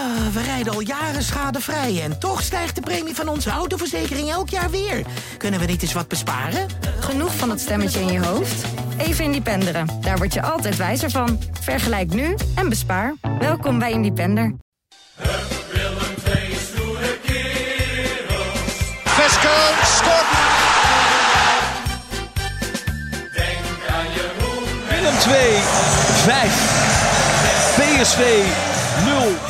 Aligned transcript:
Ah, 0.00 0.32
we 0.32 0.42
rijden 0.42 0.72
al 0.72 0.80
jaren 0.80 1.22
schadevrij 1.22 2.02
en 2.02 2.18
toch 2.18 2.42
stijgt 2.42 2.74
de 2.74 2.80
premie 2.80 3.14
van 3.14 3.28
onze 3.28 3.50
autoverzekering 3.50 4.30
elk 4.30 4.48
jaar 4.48 4.70
weer. 4.70 5.04
Kunnen 5.36 5.60
we 5.60 5.66
niet 5.66 5.82
eens 5.82 5.92
wat 5.92 6.08
besparen? 6.08 6.66
Genoeg 7.00 7.34
van 7.36 7.48
dat 7.48 7.60
stemmetje 7.60 8.00
in 8.00 8.12
je 8.12 8.24
hoofd? 8.26 8.64
Even 8.98 9.24
Independeren. 9.24 9.86
Daar 10.00 10.16
word 10.16 10.34
je 10.34 10.42
altijd 10.42 10.76
wijzer 10.76 11.10
van. 11.10 11.38
Vergelijk 11.60 12.14
nu 12.14 12.36
en 12.54 12.68
bespaar. 12.68 13.14
Welkom 13.38 13.78
bij 13.78 13.90
Independer. 13.90 14.54
Vesco 19.04 19.54
scoort. 19.84 20.26
Willem 24.88 25.18
2, 25.18 25.58
5. 26.24 26.78
PSV 27.76 28.44
0. 29.04 29.49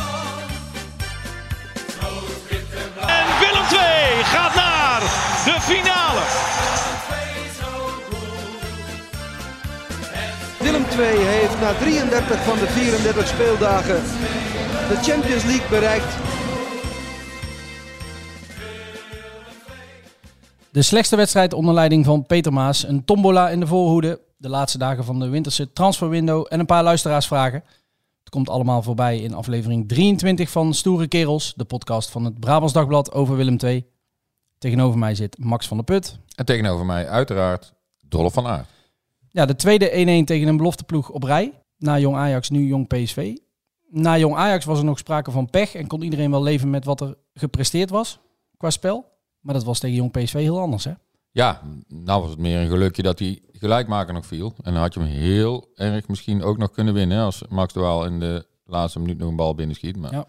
Willem 11.01 11.17
II 11.17 11.27
heeft 11.27 11.61
na 11.61 11.73
33 11.73 12.45
van 12.45 12.59
de 12.59 12.67
34 12.67 13.27
speeldagen 13.27 14.03
de 14.89 14.97
Champions 15.03 15.45
League 15.45 15.69
bereikt. 15.69 16.17
De 20.71 20.83
slechtste 20.83 21.17
wedstrijd 21.17 21.53
onder 21.53 21.75
leiding 21.75 22.05
van 22.05 22.27
Peter 22.27 22.53
Maas. 22.53 22.89
Een 22.89 23.05
tombola 23.05 23.51
in 23.51 23.61
de 23.61 23.67
voorhoede. 23.67 24.21
De 24.37 24.49
laatste 24.49 24.79
dagen 24.79 25.05
van 25.05 25.19
de 25.19 25.29
winterse 25.29 25.73
transferwindow. 25.73 26.47
En 26.49 26.61
een 26.61 26.67
paar 26.67 26.83
luisteraarsvragen. 26.83 27.65
Het 28.19 28.29
komt 28.31 28.49
allemaal 28.49 28.83
voorbij 28.83 29.19
in 29.19 29.35
aflevering 29.35 29.89
23 29.89 30.51
van 30.51 30.75
Stoere 30.75 31.09
Kerels. 31.09 31.53
De 31.57 31.65
podcast 31.65 32.11
van 32.11 32.25
het 32.25 32.41
Brabants 32.41 32.73
Dagblad 32.73 33.13
over 33.13 33.37
Willem 33.37 33.57
II. 33.65 33.87
Tegenover 34.59 34.99
mij 34.99 35.15
zit 35.15 35.39
Max 35.39 35.67
van 35.67 35.77
der 35.77 35.87
Put. 35.87 36.19
En 36.35 36.45
tegenover 36.45 36.87
mij 36.87 37.09
uiteraard 37.09 37.73
Dolph 38.09 38.35
van 38.35 38.47
Aert. 38.47 38.80
Ja, 39.31 39.47
de 39.47 39.57
tweede 39.57 39.91
1-1 40.23 40.25
tegen 40.25 40.49
een 40.49 40.57
belofteploeg 40.57 41.11
op 41.11 41.23
rij. 41.23 41.53
Na 41.79 41.99
Jong 41.99 42.17
Ajax, 42.17 42.51
nu 42.51 42.67
Jong 42.67 42.87
PSV. 42.87 43.37
Na 43.91 44.19
Jong 44.19 44.35
Ajax 44.37 44.65
was 44.65 44.79
er 44.79 44.85
nog 44.85 44.99
sprake 44.99 45.31
van 45.31 45.51
pech 45.51 45.75
en 45.75 45.87
kon 45.87 46.03
iedereen 46.03 46.31
wel 46.31 46.43
leven 46.43 46.71
met 46.71 46.85
wat 46.85 47.01
er 47.01 47.15
gepresteerd 47.35 47.91
was 47.91 48.19
qua 48.57 48.71
spel. 48.71 49.05
Maar 49.41 49.55
dat 49.55 49.65
was 49.65 49.79
tegen 49.79 49.97
Jong 49.97 50.11
PSV 50.13 50.33
heel 50.33 50.61
anders, 50.61 50.85
hè? 50.85 50.93
Ja, 51.33 51.61
nou 51.89 52.21
was 52.21 52.31
het 52.31 52.39
meer 52.39 52.61
een 52.61 52.69
gelukje 52.69 53.03
dat 53.03 53.19
hij 53.19 53.41
gelijkmaker 53.53 54.15
nog 54.15 54.27
viel. 54.27 54.55
En 54.63 54.73
dan 54.73 54.83
had 54.83 54.95
je 54.95 55.01
hem 55.01 55.09
heel 55.09 55.69
erg 55.75 56.09
misschien 56.09 56.43
ook 56.43 56.59
nog 56.59 56.71
kunnen 56.71 56.95
winnen. 56.95 57.25
Als 57.25 57.43
Max 57.49 57.73
de 57.73 57.81
Waal 57.81 58.05
in 58.05 58.21
de 58.21 58.47
laatste 58.65 58.99
minuut 59.01 59.19
nog 59.19 59.29
een 59.29 59.37
bal 59.37 59.55
binnenschiet. 59.55 59.97
Maar 59.97 60.13
Ja. 60.13 60.25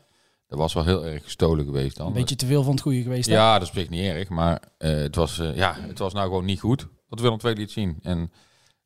dat 0.48 0.60
was 0.60 0.74
wel 0.74 0.86
heel 0.86 1.06
erg 1.06 1.24
gestolen 1.24 1.66
geweest 1.66 1.98
dan. 1.98 2.08
Een 2.08 2.14
beetje 2.14 2.36
te 2.36 2.46
veel 2.46 2.64
van 2.64 2.72
het 2.72 2.82
goede 2.82 3.02
geweest. 3.02 3.30
hè? 3.30 3.34
Ja, 3.36 3.60
dat 3.60 3.68
spreekt 3.68 3.90
niet 3.90 4.02
erg. 4.06 4.30
Maar 4.30 4.62
eh, 4.78 4.92
het, 4.96 5.16
was, 5.16 5.40
eh, 5.40 5.56
ja, 5.56 5.76
het 5.80 6.00
was 6.00 6.14
nou 6.14 6.28
gewoon 6.28 6.46
niet 6.46 6.60
goed. 6.60 6.88
Wat 7.10 7.20
Willem 7.20 7.40
II 7.46 7.56
liet 7.56 7.72
zien. 7.72 7.98
En 8.02 8.32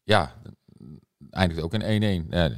ja, 0.06 0.34
eindigde 1.30 1.64
ook 1.64 1.74
in 1.74 2.26
1-1. 2.26 2.30
Ja, 2.30 2.50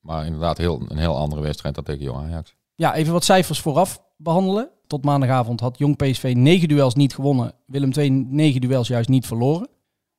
maar 0.00 0.24
inderdaad 0.26 0.58
heel, 0.58 0.82
een 0.88 0.98
heel 0.98 1.16
andere 1.16 1.42
wedstrijd 1.42 1.74
dan 1.74 1.84
tegen 1.84 2.02
Jong 2.02 2.18
Ajax. 2.18 2.54
Ja, 2.74 2.94
even 2.94 3.12
wat 3.12 3.24
cijfers 3.24 3.60
vooraf 3.60 4.02
behandelen. 4.16 4.70
Tot 4.86 5.04
maandagavond 5.04 5.60
had 5.60 5.78
Jong 5.78 5.96
PSV 5.96 6.32
9 6.36 6.68
duels 6.68 6.94
niet 6.94 7.14
gewonnen. 7.14 7.52
Willem 7.66 7.90
II 7.96 8.10
9 8.10 8.60
duels 8.60 8.88
juist 8.88 9.08
niet 9.08 9.26
verloren. 9.26 9.68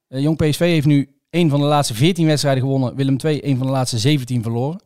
Eh, 0.08 0.22
Jong 0.22 0.38
PSV 0.38 0.60
heeft 0.60 0.86
nu 0.86 1.16
één 1.30 1.50
van 1.50 1.60
de 1.60 1.66
laatste 1.66 1.94
14 1.94 2.26
wedstrijden 2.26 2.64
gewonnen. 2.64 2.96
Willem 2.96 3.18
II 3.24 3.40
één 3.42 3.58
van 3.58 3.66
de 3.66 3.72
laatste 3.74 3.98
17 4.00 4.42
verloren. 4.42 4.82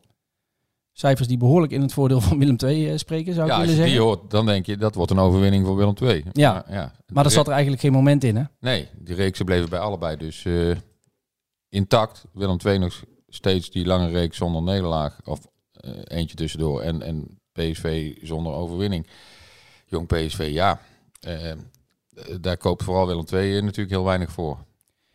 Cijfers 0.92 1.28
die 1.28 1.36
behoorlijk 1.36 1.72
in 1.72 1.80
het 1.82 1.92
voordeel 1.92 2.20
van 2.20 2.38
Willem 2.38 2.56
II 2.64 2.90
eh, 2.90 2.96
spreken, 2.96 3.34
zou 3.34 3.46
ik 3.46 3.52
Ja, 3.52 3.58
als 3.58 3.66
willen 3.66 3.80
je 3.84 3.88
die 3.90 3.98
zeggen. 3.98 4.18
hoort, 4.18 4.30
dan 4.30 4.46
denk 4.46 4.66
je 4.66 4.76
dat 4.76 4.94
wordt 4.94 5.10
een 5.10 5.18
overwinning 5.18 5.66
voor 5.66 5.76
Willem 5.76 5.94
II. 6.02 6.24
Ja, 6.32 6.52
maar, 6.52 6.64
ja, 6.76 6.92
Maar 7.12 7.24
er 7.24 7.30
zat 7.30 7.46
er 7.46 7.52
eigenlijk 7.52 7.82
geen 7.82 7.92
moment 7.92 8.24
in, 8.24 8.36
hè? 8.36 8.42
Nee, 8.60 8.88
die 8.98 9.14
reeksen 9.14 9.44
bleven 9.44 9.68
bij 9.68 9.78
allebei 9.78 10.16
dus 10.16 10.44
eh, 10.44 10.70
intact. 11.68 12.24
Willem 12.32 12.58
II 12.64 12.78
nog 12.78 13.04
steeds 13.28 13.70
die 13.70 13.86
lange 13.86 14.08
reeks 14.08 14.36
zonder 14.36 14.62
nederlaag. 14.62 15.20
Of 15.24 15.46
eh, 15.72 15.90
eentje 16.04 16.36
tussendoor. 16.36 16.80
En, 16.80 17.02
en 17.02 17.38
PSV 17.52 18.16
zonder 18.22 18.52
overwinning. 18.52 19.06
Jong 19.86 20.06
PSV, 20.06 20.48
ja. 20.52 20.80
eh, 21.20 21.52
daar 22.40 22.56
koopt 22.56 22.82
vooral 22.82 23.06
Willem 23.06 23.24
II 23.32 23.56
eh, 23.56 23.62
natuurlijk 23.62 23.90
heel 23.90 24.04
weinig 24.04 24.32
voor. 24.32 24.58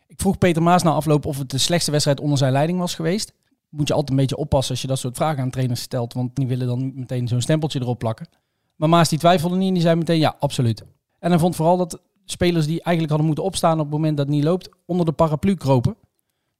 Ik 0.07 0.19
vroeg 0.19 0.37
Peter 0.37 0.63
Maas 0.63 0.83
na 0.83 0.91
afloop 0.91 1.25
of 1.25 1.37
het 1.37 1.49
de 1.49 1.57
slechtste 1.57 1.91
wedstrijd 1.91 2.19
onder 2.19 2.37
zijn 2.37 2.51
leiding 2.51 2.79
was 2.79 2.95
geweest. 2.95 3.33
Moet 3.69 3.87
je 3.87 3.93
altijd 3.93 4.11
een 4.11 4.17
beetje 4.17 4.37
oppassen 4.37 4.71
als 4.71 4.81
je 4.81 4.87
dat 4.87 4.99
soort 4.99 5.15
vragen 5.15 5.43
aan 5.43 5.49
trainers 5.49 5.81
stelt, 5.81 6.13
want 6.13 6.35
die 6.35 6.47
willen 6.47 6.67
dan 6.67 6.91
meteen 6.95 7.27
zo'n 7.27 7.41
stempeltje 7.41 7.79
erop 7.79 7.99
plakken. 7.99 8.27
Maar 8.75 8.89
Maas 8.89 9.09
die 9.09 9.19
twijfelde 9.19 9.55
niet 9.55 9.67
en 9.67 9.73
die 9.73 9.83
zei 9.83 9.95
meteen 9.95 10.19
ja, 10.19 10.35
absoluut. 10.39 10.83
En 11.19 11.29
hij 11.29 11.39
vond 11.39 11.55
vooral 11.55 11.77
dat 11.77 12.01
spelers 12.25 12.65
die 12.65 12.81
eigenlijk 12.81 13.09
hadden 13.09 13.25
moeten 13.25 13.43
opstaan 13.43 13.79
op 13.79 13.85
het 13.85 13.93
moment 13.93 14.17
dat 14.17 14.25
het 14.25 14.35
niet 14.35 14.43
loopt, 14.43 14.69
onder 14.85 15.05
de 15.05 15.11
paraplu 15.11 15.55
kropen. 15.55 15.95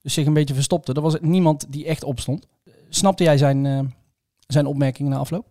Dus 0.04 0.14
zich 0.14 0.26
een 0.26 0.32
beetje 0.32 0.54
verstopten. 0.54 0.94
Er 0.94 1.00
was 1.02 1.16
niemand 1.20 1.72
die 1.72 1.86
echt 1.86 2.04
opstond. 2.04 2.46
Snapte 2.88 3.24
jij 3.24 3.38
zijn, 3.38 3.66
eh, 3.66 3.80
zijn 4.46 4.66
opmerkingen 4.66 5.10
na 5.12 5.18
afloop? 5.18 5.46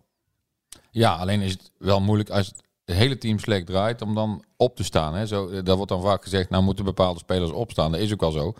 Ja, 0.90 1.14
alleen 1.14 1.40
is 1.40 1.52
het 1.52 1.70
wel 1.78 2.00
moeilijk 2.00 2.30
als 2.30 2.46
het 2.84 2.96
hele 2.96 3.18
team 3.18 3.38
slecht 3.38 3.66
draait 3.66 4.02
om 4.02 4.14
dan 4.14 4.44
op 4.56 4.76
te 4.76 4.84
staan. 4.84 5.14
Hè. 5.14 5.26
Zo, 5.26 5.62
daar 5.62 5.76
wordt 5.76 5.90
dan 5.90 6.02
vaak 6.02 6.22
gezegd, 6.22 6.50
nou 6.50 6.62
moeten 6.62 6.84
bepaalde 6.84 7.18
spelers 7.18 7.50
opstaan. 7.50 7.92
Dat 7.92 8.00
is 8.00 8.12
ook 8.12 8.20
wel 8.20 8.30
zo. 8.30 8.52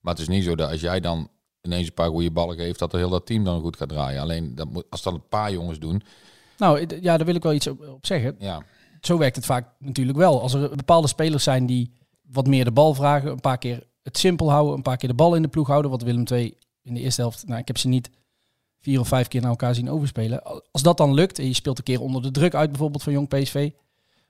Maar 0.00 0.12
het 0.12 0.22
is 0.22 0.28
niet 0.28 0.44
zo 0.44 0.54
dat 0.54 0.70
als 0.70 0.80
jij 0.80 1.00
dan 1.00 1.28
ineens 1.62 1.86
een 1.86 1.94
paar 1.94 2.08
goede 2.08 2.30
ballen 2.30 2.56
geeft, 2.56 2.78
dat 2.78 2.92
er 2.92 2.98
heel 2.98 3.08
dat 3.08 3.26
team 3.26 3.44
dan 3.44 3.60
goed 3.60 3.76
gaat 3.76 3.88
draaien. 3.88 4.20
Alleen 4.22 4.54
dat 4.54 4.70
moet, 4.70 4.84
als 4.90 5.02
dat 5.02 5.14
een 5.14 5.28
paar 5.28 5.52
jongens 5.52 5.78
doen, 5.78 6.02
Nou, 6.58 6.80
eh, 6.80 7.02
ja, 7.02 7.16
daar 7.16 7.26
wil 7.26 7.34
ik 7.34 7.42
wel 7.42 7.52
iets 7.52 7.66
op, 7.66 7.88
op 7.88 8.06
zeggen. 8.06 8.36
ja, 8.38 8.62
Zo 9.00 9.18
werkt 9.18 9.36
het 9.36 9.46
vaak 9.46 9.68
natuurlijk 9.78 10.18
wel. 10.18 10.40
Als 10.40 10.54
er 10.54 10.76
bepaalde 10.76 11.08
spelers 11.08 11.44
zijn 11.44 11.66
die 11.66 11.92
wat 12.22 12.46
meer 12.46 12.64
de 12.64 12.72
bal 12.72 12.94
vragen, 12.94 13.30
een 13.30 13.40
paar 13.40 13.58
keer 13.58 13.86
het 14.04 14.18
simpel 14.18 14.50
houden, 14.50 14.74
een 14.74 14.82
paar 14.82 14.96
keer 14.96 15.08
de 15.08 15.14
bal 15.14 15.34
in 15.34 15.42
de 15.42 15.48
ploeg 15.48 15.66
houden, 15.66 15.90
wat 15.90 16.02
Willem 16.02 16.24
II 16.30 16.56
in 16.82 16.94
de 16.94 17.00
eerste 17.00 17.20
helft, 17.20 17.46
nou 17.46 17.60
ik 17.60 17.66
heb 17.66 17.78
ze 17.78 17.88
niet 17.88 18.10
vier 18.80 19.00
of 19.00 19.08
vijf 19.08 19.28
keer 19.28 19.40
naar 19.40 19.50
elkaar 19.50 19.74
zien 19.74 19.90
overspelen. 19.90 20.42
Als 20.70 20.82
dat 20.82 20.96
dan 20.96 21.14
lukt 21.14 21.38
en 21.38 21.46
je 21.46 21.54
speelt 21.54 21.78
een 21.78 21.84
keer 21.84 22.00
onder 22.00 22.22
de 22.22 22.30
druk 22.30 22.54
uit 22.54 22.70
bijvoorbeeld 22.70 23.02
van 23.02 23.12
Jong 23.12 23.28
PSV, 23.28 23.70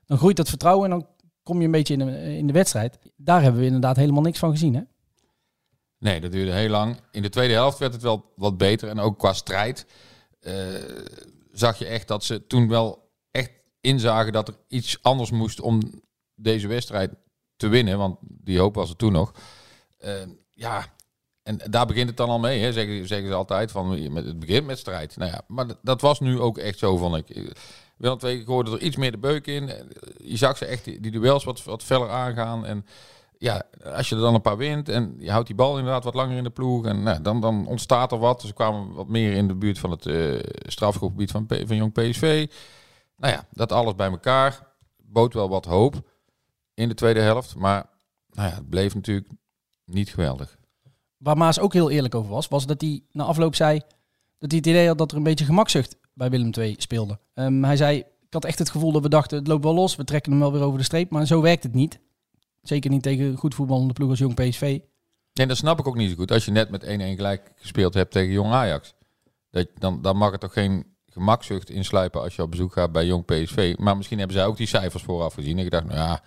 dan 0.05 0.17
groeit 0.17 0.37
dat 0.37 0.49
vertrouwen 0.49 0.91
en 0.91 0.97
dan 0.97 1.07
kom 1.43 1.59
je 1.59 1.65
een 1.65 1.71
beetje 1.71 1.93
in 1.93 2.05
de, 2.05 2.37
in 2.37 2.47
de 2.47 2.53
wedstrijd. 2.53 2.99
Daar 3.15 3.41
hebben 3.41 3.59
we 3.59 3.65
inderdaad 3.65 3.95
helemaal 3.95 4.21
niks 4.21 4.39
van 4.39 4.51
gezien 4.51 4.75
hè? 4.75 4.81
Nee, 5.97 6.21
dat 6.21 6.31
duurde 6.31 6.51
heel 6.51 6.69
lang. 6.69 6.99
In 7.11 7.21
de 7.21 7.29
tweede 7.29 7.53
helft 7.53 7.77
werd 7.77 7.93
het 7.93 8.01
wel 8.01 8.31
wat 8.35 8.57
beter. 8.57 8.89
En 8.89 8.99
ook 8.99 9.19
qua 9.19 9.33
strijd 9.33 9.85
eh, 10.39 10.53
zag 11.51 11.77
je 11.77 11.85
echt 11.85 12.07
dat 12.07 12.23
ze 12.23 12.47
toen 12.47 12.67
wel 12.67 13.11
echt 13.31 13.51
inzagen 13.81 14.33
dat 14.33 14.47
er 14.47 14.55
iets 14.67 14.97
anders 15.01 15.31
moest 15.31 15.61
om 15.61 15.81
deze 16.35 16.67
wedstrijd 16.67 17.11
te 17.55 17.67
winnen. 17.67 17.97
Want 17.97 18.17
die 18.21 18.59
hoop 18.59 18.75
was 18.75 18.89
er 18.89 18.95
toen 18.95 19.11
nog. 19.11 19.33
Eh, 20.05 20.27
ja, 20.51 20.85
en 21.43 21.59
daar 21.69 21.85
begint 21.85 22.07
het 22.07 22.17
dan 22.17 22.29
al 22.29 22.39
mee. 22.39 22.61
Hè, 22.61 22.73
zeggen, 22.73 23.07
zeggen 23.07 23.27
ze 23.27 23.33
altijd 23.33 23.71
van 23.71 24.13
met 24.13 24.25
het 24.25 24.39
begint 24.39 24.65
met 24.65 24.79
strijd. 24.79 25.17
Nou 25.17 25.31
ja, 25.31 25.41
maar 25.47 25.65
dat, 25.81 26.01
was 26.01 26.19
nu 26.19 26.39
ook 26.39 26.57
echt 26.57 26.79
zo, 26.79 26.97
vond 26.97 27.15
ik. 27.15 27.53
Willem 27.97 28.19
II 28.23 28.45
gooide 28.45 28.71
er 28.71 28.81
iets 28.81 28.95
meer 28.95 29.11
de 29.11 29.17
beuk 29.17 29.47
in. 29.47 29.71
Je 30.17 30.37
zag 30.37 30.57
ze 30.57 30.65
echt 30.65 30.83
die, 30.83 31.11
duels 31.11 31.43
wat, 31.43 31.63
wat 31.63 31.83
feller 31.83 32.09
aangaan. 32.09 32.65
En 32.65 32.85
ja, 33.37 33.63
als 33.83 34.09
je 34.09 34.15
er 34.15 34.21
dan 34.21 34.33
een 34.33 34.41
paar 34.41 34.57
wint 34.57 34.89
en 34.89 35.15
je 35.19 35.31
houdt 35.31 35.47
die 35.47 35.55
bal 35.55 35.77
inderdaad 35.77 36.03
wat 36.03 36.13
langer 36.13 36.37
in 36.37 36.43
de 36.43 36.49
ploeg. 36.49 36.85
En 36.85 37.03
nou, 37.03 37.21
dan, 37.21 37.41
dan 37.41 37.67
ontstaat 37.67 38.11
er 38.11 38.17
wat. 38.17 38.41
Dus 38.41 38.53
kwamen 38.53 38.93
wat 38.93 39.07
meer 39.07 39.33
in 39.33 39.47
de 39.47 39.55
buurt 39.55 39.79
van 39.79 39.91
het 39.91 40.05
eh 40.05 40.39
strafgroepgebied 40.67 41.31
van, 41.31 41.45
van 41.47 41.75
Jong 41.75 41.93
PSV. 41.93 42.47
Nou 43.17 43.33
ja, 43.33 43.45
dat 43.51 43.71
alles 43.71 43.95
bij 43.95 44.09
elkaar 44.09 44.67
bood 44.97 45.33
wel 45.33 45.49
wat 45.49 45.65
hoop 45.65 45.95
in 46.73 46.89
de 46.89 46.95
tweede 46.95 47.19
helft. 47.19 47.55
Maar 47.55 47.85
nou 48.29 48.49
ja, 48.49 48.55
het 48.55 48.69
bleef 48.69 48.95
natuurlijk 48.95 49.27
niet 49.85 50.09
geweldig. 50.09 50.57
Waar 51.17 51.37
Maas 51.37 51.59
ook 51.59 51.73
heel 51.73 51.89
eerlijk 51.89 52.15
over 52.15 52.31
was, 52.31 52.47
was 52.47 52.65
dat 52.65 52.81
hij 52.81 53.03
na 53.11 53.23
afloop 53.23 53.55
zei 53.55 53.79
dat 54.37 54.51
hij 54.51 54.59
het 54.59 54.67
idee 54.67 54.87
had 54.87 54.97
dat 54.97 55.11
er 55.11 55.17
een 55.17 55.23
beetje 55.23 55.45
gemakzucht 55.45 55.95
bij 56.13 56.29
Willem 56.29 56.51
II 56.57 56.75
speelde. 56.77 57.19
Ehm, 57.33 57.63
hij 57.63 57.77
zei, 57.77 57.97
ik 57.97 58.33
had 58.33 58.45
echt 58.45 58.59
het 58.59 58.69
gevoel 58.69 58.91
dat 58.91 59.01
we 59.01 59.09
dachten, 59.09 59.37
het 59.37 59.47
loopt 59.47 59.63
wel 59.63 59.73
los, 59.73 59.95
we 59.95 60.03
trekken 60.03 60.31
hem 60.31 60.41
wel 60.41 60.51
weer 60.51 60.61
over 60.61 60.77
de 60.77 60.83
streep, 60.85 61.09
maar 61.09 61.27
zo 61.27 61.41
werkt 61.41 61.63
het 61.63 61.73
niet. 61.73 61.99
Zeker 62.61 62.89
niet 62.89 63.03
tegen 63.03 63.37
goed 63.37 63.55
voetballende 63.55 63.93
ploeg 63.93 64.09
als 64.09 64.19
Jong 64.19 64.35
PSV. 64.35 64.79
En 65.33 65.47
dat 65.47 65.57
snap 65.57 65.79
ik 65.79 65.87
ook 65.87 65.95
niet 65.95 66.09
zo 66.09 66.15
goed. 66.15 66.31
Als 66.31 66.45
je 66.45 66.51
net 66.51 66.69
met 66.69 66.83
1-1 66.83 66.87
gelijk 66.87 67.51
gespeeld 67.55 67.93
hebt 67.93 68.11
tegen 68.11 68.31
Jong 68.31 68.51
Ajax. 68.51 68.93
Dat, 69.49 69.67
dan, 69.77 70.01
dan 70.01 70.17
mag 70.17 70.31
er 70.31 70.39
toch 70.39 70.53
geen 70.53 70.85
gemakzucht 71.05 71.69
insluipen 71.69 72.21
als 72.21 72.35
je 72.35 72.41
op 72.41 72.51
bezoek 72.51 72.73
gaat 72.73 72.91
bij 72.91 73.05
Jong 73.05 73.25
PSV. 73.25 73.75
Maar 73.77 73.97
misschien 73.97 74.17
hebben 74.17 74.37
zij 74.37 74.45
ook 74.45 74.57
die 74.57 74.67
cijfers 74.67 75.03
vooraf 75.03 75.33
gezien. 75.33 75.57
En 75.57 75.65
ik 75.65 75.71
dacht, 75.71 75.85
nou 75.85 75.97
ja, 75.97 76.23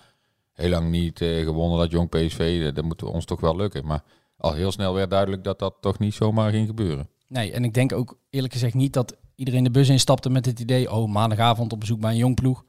heel 0.59 0.71
lang 0.71 0.91
niet 0.91 1.21
eh, 1.21 1.45
gewonnen 1.45 1.79
dat 1.79 1.91
Jong 1.91 2.09
PSV. 2.09 2.63
eh, 2.67 2.75
Dat 2.75 2.85
moet 2.85 3.03
ons 3.03 3.25
toch 3.25 3.41
wel 3.41 3.57
lukken. 3.57 3.87
Maar 3.87 4.03
al 4.37 4.53
heel 4.53 4.73
snel 4.73 4.95
werd 4.95 5.11
duidelijk 5.11 5.45
dat 5.45 5.59
dat 5.59 5.75
toch 5.81 5.99
niet 5.99 6.15
zomaar 6.15 6.51
ging 6.51 6.67
gebeuren. 6.67 7.09
Nee, 7.29 7.53
en 7.53 7.65
ik 7.65 7.75
denk 7.75 7.93
ook 7.93 8.19
eerlijk 8.31 8.53
gezegd 8.53 8.75
niet 8.75 8.93
dat 8.93 9.17
iedereen 9.35 9.65
de 9.65 9.71
bus 9.71 9.89
instapte 9.89 10.31
met 10.31 10.47
het 10.47 10.61
idee, 10.61 10.93
oh 10.93 11.09
maandagavond 11.09 11.73
op 11.73 11.81
bezoek 11.81 12.01
bij 12.01 12.11
een 12.11 12.17
jong 12.17 12.35
ploeg. 12.35 12.65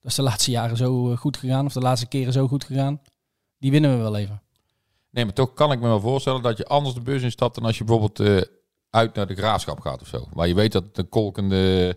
Dat 0.00 0.10
is 0.10 0.14
de 0.14 0.22
laatste 0.22 0.50
jaren 0.50 0.76
zo 0.76 1.10
eh, 1.10 1.16
goed 1.16 1.36
gegaan, 1.36 1.66
of 1.66 1.72
de 1.72 1.80
laatste 1.80 2.06
keren 2.06 2.32
zo 2.32 2.48
goed 2.48 2.64
gegaan. 2.64 3.00
Die 3.58 3.70
winnen 3.70 3.96
we 3.96 4.02
wel 4.02 4.16
even. 4.16 4.42
Nee, 5.10 5.24
maar 5.24 5.34
toch 5.34 5.54
kan 5.54 5.72
ik 5.72 5.80
me 5.80 5.86
wel 5.86 6.00
voorstellen 6.00 6.42
dat 6.42 6.56
je 6.56 6.66
anders 6.66 6.94
de 6.94 7.00
bus 7.00 7.22
instapt 7.22 7.54
dan 7.54 7.64
als 7.64 7.78
je 7.78 7.84
bijvoorbeeld 7.84 8.20
eh, 8.20 8.50
uit 8.90 9.14
naar 9.14 9.26
de 9.26 9.34
graafschap 9.34 9.80
gaat 9.80 10.00
of 10.00 10.06
zo. 10.08 10.28
Waar 10.32 10.48
je 10.48 10.54
weet 10.54 10.72
dat 10.72 10.84
het 10.84 10.98
een 10.98 11.08
kolkende 11.08 11.96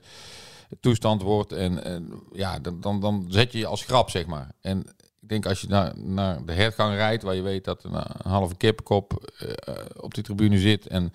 toestand 0.80 1.22
wordt. 1.22 1.52
En, 1.52 1.84
en 1.84 2.14
ja, 2.34 2.60
dan, 2.60 2.82
dan, 2.82 3.00
dan 3.00 3.26
zet 3.30 3.52
je 3.52 3.58
je 3.58 3.66
als 3.68 3.84
grap, 3.84 4.10
zeg 4.10 4.26
maar. 4.26 4.52
En 4.62 4.86
ik 5.28 5.34
denk 5.34 5.46
als 5.46 5.62
je 5.62 5.68
naar, 5.68 5.94
naar 5.98 6.46
de 6.46 6.54
hertgang 6.54 6.96
rijdt, 6.96 7.24
waar 7.24 7.36
je 7.36 7.42
weet 7.42 7.64
dat 7.64 7.84
een, 7.84 7.94
een 7.94 8.32
halve 8.32 8.56
kippenkop 8.56 9.32
uh, 9.42 9.74
op 9.98 10.14
die 10.14 10.24
tribune 10.24 10.58
zit 10.58 10.88
en 10.88 11.14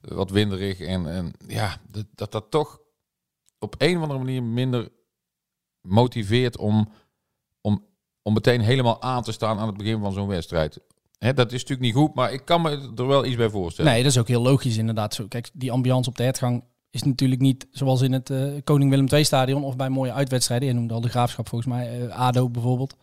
wat 0.00 0.30
winderig. 0.30 0.80
En, 0.80 1.06
en 1.12 1.32
ja, 1.46 1.76
dat, 1.90 2.04
dat 2.14 2.32
dat 2.32 2.50
toch 2.50 2.80
op 3.58 3.74
een 3.78 3.96
of 3.96 4.02
andere 4.02 4.18
manier 4.18 4.42
minder 4.42 4.88
motiveert 5.80 6.56
om, 6.56 6.92
om, 7.60 7.84
om 8.22 8.32
meteen 8.32 8.60
helemaal 8.60 9.02
aan 9.02 9.22
te 9.22 9.32
staan 9.32 9.58
aan 9.58 9.66
het 9.66 9.76
begin 9.76 10.00
van 10.00 10.12
zo'n 10.12 10.28
wedstrijd. 10.28 10.80
Dat 11.18 11.52
is 11.52 11.60
natuurlijk 11.60 11.80
niet 11.80 11.94
goed, 11.94 12.14
maar 12.14 12.32
ik 12.32 12.44
kan 12.44 12.62
me 12.62 12.92
er 12.96 13.06
wel 13.06 13.24
iets 13.24 13.36
bij 13.36 13.50
voorstellen. 13.50 13.92
Nee, 13.92 14.02
dat 14.02 14.12
is 14.12 14.18
ook 14.18 14.28
heel 14.28 14.42
logisch 14.42 14.76
inderdaad. 14.76 15.20
Kijk, 15.28 15.50
die 15.52 15.72
ambiance 15.72 16.10
op 16.10 16.16
de 16.16 16.22
hertgang 16.22 16.64
is 16.90 17.02
natuurlijk 17.02 17.40
niet 17.40 17.66
zoals 17.70 18.00
in 18.00 18.12
het 18.12 18.30
uh, 18.30 18.60
Koning 18.64 18.90
Willem 18.90 19.08
II 19.08 19.24
stadion 19.24 19.64
of 19.64 19.76
bij 19.76 19.88
mooie 19.88 20.12
uitwedstrijden. 20.12 20.68
Je 20.68 20.74
noemde 20.74 20.94
al 20.94 21.00
de 21.00 21.08
Graafschap 21.08 21.48
volgens 21.48 21.70
mij, 21.70 22.10
ADO 22.10 22.50
bijvoorbeeld. 22.50 22.96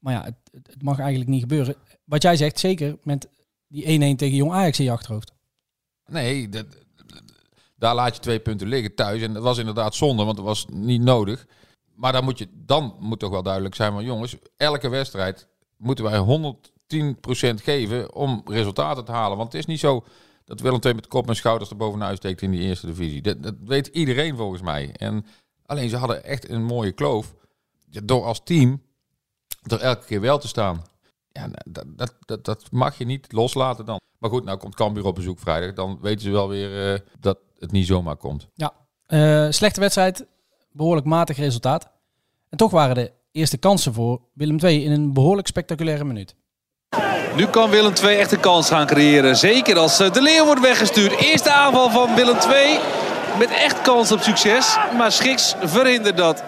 Maar 0.00 0.12
ja, 0.12 0.24
het, 0.24 0.82
mag 0.82 0.98
eigenlijk 0.98 1.30
niet 1.30 1.40
gebeuren. 1.40 1.74
Wat 2.04 2.22
jij 2.22 2.36
zegt, 2.36 2.58
zeker 2.58 2.98
met 3.02 3.28
die 3.66 4.14
1-1 4.14 4.16
tegen 4.16 4.36
Jong 4.36 4.52
Ajax 4.52 4.78
in 4.78 4.84
je 4.84 4.90
achterhoofd. 4.90 5.32
Nee, 6.06 6.48
dat, 6.48 6.66
daar 7.76 7.94
laat 7.94 8.14
je 8.14 8.20
twee 8.20 8.40
punten 8.40 8.68
liggen 8.68 8.94
thuis. 8.94 9.22
En 9.22 9.32
dat 9.32 9.42
was 9.42 9.58
inderdaad 9.58 9.94
zonde, 9.94 10.24
want 10.24 10.36
dat 10.36 10.44
was 10.44 10.66
niet 10.70 11.02
nodig. 11.02 11.46
Maar 11.94 12.12
dan 12.12 12.24
moet, 12.24 12.38
je, 12.38 12.48
dan 12.52 12.96
moet 12.98 13.18
toch 13.18 13.30
wel 13.30 13.42
duidelijk 13.42 13.74
zijn, 13.74 13.92
maar 13.92 14.02
jongens, 14.02 14.36
elke 14.56 14.88
wedstrijd 14.88 15.48
moeten 15.76 16.04
wij 16.04 16.52
110% 16.92 17.62
geven 17.62 18.14
om 18.14 18.42
resultaten 18.44 19.04
te 19.04 19.12
halen. 19.12 19.36
Want 19.36 19.52
het 19.52 19.60
is 19.60 19.66
niet 19.66 19.80
zo 19.80 20.04
dat 20.44 20.60
Willem 20.60 20.80
II 20.82 20.94
met 20.94 21.06
kop 21.06 21.28
en 21.28 21.36
schouders 21.36 21.70
er 21.70 21.76
bovenuit 21.76 22.16
steekt 22.16 22.42
in 22.42 22.50
die 22.50 22.60
eerste 22.60 22.86
divisie. 22.86 23.22
Dat, 23.22 23.42
dat 23.42 23.54
weet 23.64 23.86
iedereen 23.86 24.36
volgens 24.36 24.62
mij. 24.62 24.92
En 24.92 25.26
alleen 25.66 25.88
ze 25.88 25.96
hadden 25.96 26.24
echt 26.24 26.48
een 26.48 26.64
mooie 26.64 26.92
kloof. 26.92 27.34
Door 28.04 28.24
als 28.24 28.40
team 28.44 28.82
er 29.62 29.80
elke 29.80 30.06
keer 30.06 30.20
wel 30.20 30.38
te 30.38 30.48
staan. 30.48 30.82
Ja, 31.32 31.48
dat, 31.64 31.84
dat, 31.86 32.14
dat, 32.26 32.44
dat 32.44 32.64
mag 32.70 32.98
je 32.98 33.04
niet 33.04 33.32
loslaten 33.32 33.84
dan. 33.84 34.00
Maar 34.18 34.30
goed, 34.30 34.44
nou 34.44 34.58
komt 34.58 34.74
Cambuur 34.74 35.04
op 35.04 35.14
bezoek 35.14 35.38
vrijdag. 35.38 35.74
Dan 35.74 35.98
weten 36.00 36.20
ze 36.20 36.30
wel 36.30 36.48
weer 36.48 36.92
uh, 36.92 36.98
dat 37.20 37.38
het 37.58 37.72
niet 37.72 37.86
zomaar 37.86 38.16
komt. 38.16 38.46
Ja, 38.54 38.72
uh, 39.08 39.50
slechte 39.50 39.80
wedstrijd. 39.80 40.26
Behoorlijk 40.72 41.06
matig 41.06 41.36
resultaat. 41.36 41.90
En 42.48 42.58
toch 42.58 42.70
waren 42.70 42.94
de 42.94 43.12
eerste 43.32 43.56
kansen 43.56 43.94
voor 43.94 44.20
Willem 44.34 44.58
II 44.58 44.84
in 44.84 44.90
een 44.92 45.12
behoorlijk 45.12 45.46
spectaculaire 45.46 46.04
minuut. 46.04 46.34
Nu 47.36 47.46
kan 47.46 47.70
Willem 47.70 47.92
II 48.02 48.16
echt 48.16 48.32
een 48.32 48.40
kans 48.40 48.68
gaan 48.68 48.86
creëren. 48.86 49.36
Zeker 49.36 49.78
als 49.78 49.96
De 49.96 50.22
Leeuw 50.22 50.44
wordt 50.44 50.60
weggestuurd. 50.60 51.12
Eerste 51.12 51.52
aanval 51.52 51.90
van 51.90 52.14
Willem 52.14 52.36
II. 52.36 52.78
Met 53.38 53.50
echt 53.50 53.82
kans 53.82 54.12
op 54.12 54.20
succes. 54.20 54.76
Maar 54.96 55.12
Schiks 55.12 55.54
verhindert 55.60 56.16
dat. 56.16 56.42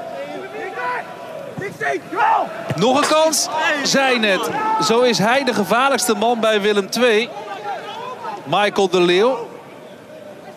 Nog 2.76 3.00
een 3.00 3.08
kans. 3.08 3.48
Zijn 3.82 4.22
het. 4.22 4.50
Zo 4.84 5.00
is 5.00 5.18
hij 5.18 5.44
de 5.44 5.54
gevaarlijkste 5.54 6.14
man 6.14 6.40
bij 6.40 6.60
Willem 6.60 6.88
II. 7.00 7.28
Michael 8.44 8.88
de 8.88 9.00
Leeuw. 9.00 9.48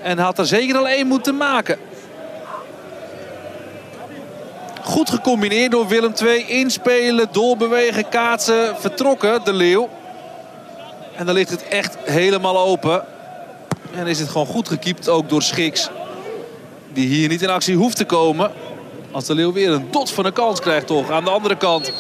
En 0.01 0.18
had 0.18 0.39
er 0.39 0.45
zeker 0.45 0.77
al 0.77 0.88
één 0.88 1.07
moeten 1.07 1.38
maken. 1.38 1.77
Goed 4.81 5.10
gecombineerd 5.10 5.72
door 5.72 5.88
Willem 5.88 6.13
II. 6.22 6.45
Inspelen, 6.48 7.27
doorbewegen, 7.31 8.10
kaatsen, 8.10 8.75
vertrokken. 8.80 9.44
De 9.44 9.54
Leeuw. 9.54 9.89
En 11.16 11.25
dan 11.25 11.36
ligt 11.36 11.50
het 11.50 11.68
echt 11.68 11.98
helemaal 12.04 12.57
open. 12.57 13.04
En 13.95 14.07
is 14.07 14.19
het 14.19 14.30
gewoon 14.30 14.48
goed 14.48 14.68
gekiept 14.68 15.10
ook 15.10 15.30
door 15.30 15.42
Schiks. 15.42 15.89
Die 16.94 17.07
hier 17.07 17.30
niet 17.30 17.42
in 17.42 17.50
actie 17.50 17.75
hoeft 17.75 17.98
te 17.98 18.06
komen. 18.06 18.51
Als 19.16 19.26
de 19.26 19.36
Leeuw 19.36 19.54
weer 19.54 19.72
een 19.72 19.92
dot 19.92 20.12
van 20.12 20.26
een 20.26 20.34
kans 20.34 20.60
krijgt 20.60 20.88
toch. 20.88 21.10
Aan 21.10 21.24
de 21.24 21.30
andere 21.30 21.58
kant. 21.58 21.94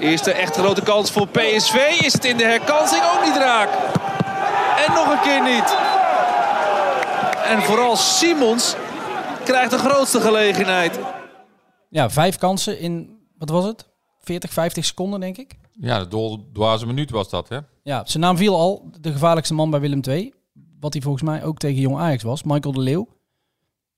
Eerste 0.00 0.32
echt 0.32 0.56
grote 0.56 0.82
kans 0.82 1.10
voor 1.10 1.28
PSV. 1.28 2.00
Is 2.00 2.12
het 2.12 2.24
in 2.24 2.36
de 2.36 2.44
herkansing 2.44 3.02
ook 3.02 3.24
niet 3.24 3.36
raak. 3.36 3.68
En 4.86 4.94
nog 4.94 5.08
een 5.10 5.20
keer 5.20 5.42
niet. 5.42 5.76
En 7.44 7.62
vooral 7.62 7.96
Simons 7.96 8.76
krijgt 9.44 9.70
de 9.70 9.78
grootste 9.78 10.20
gelegenheid. 10.20 10.98
Ja, 11.90 12.10
vijf 12.10 12.38
kansen 12.38 12.78
in, 12.78 13.18
wat 13.38 13.48
was 13.48 13.64
het? 13.64 13.88
40, 14.20 14.52
50 14.52 14.84
seconden 14.84 15.20
denk 15.20 15.36
ik. 15.36 15.58
Ja, 15.72 16.04
de 16.04 16.38
dwaze 16.52 16.86
minuut 16.86 17.10
was 17.10 17.30
dat 17.30 17.48
hè? 17.48 17.58
Ja, 17.82 18.02
zijn 18.06 18.22
naam 18.22 18.36
viel 18.36 18.56
al. 18.56 18.90
De 19.00 19.12
gevaarlijkste 19.12 19.54
man 19.54 19.70
bij 19.70 19.80
Willem 19.80 20.00
II. 20.08 20.34
Wat 20.80 20.92
hij 20.92 21.02
volgens 21.02 21.24
mij 21.24 21.44
ook 21.44 21.58
tegen 21.58 21.80
Jong 21.80 21.98
Ajax 21.98 22.22
was. 22.22 22.42
Michael 22.42 22.74
de 22.74 22.80
Leeuw. 22.80 23.08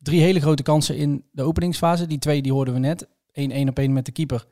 Drie 0.07 0.21
hele 0.21 0.41
grote 0.41 0.63
kansen 0.63 0.97
in 0.97 1.25
de 1.31 1.43
openingsfase. 1.43 2.07
Die 2.07 2.19
twee 2.19 2.43
die 2.43 2.53
hoorden 2.53 2.75
we 2.75 2.81
net. 2.81 3.07
1-1 3.07 3.09
op 3.69 3.79
1 3.79 3.93
met 3.93 4.05
de 4.05 4.13
keeper. 4.13 4.47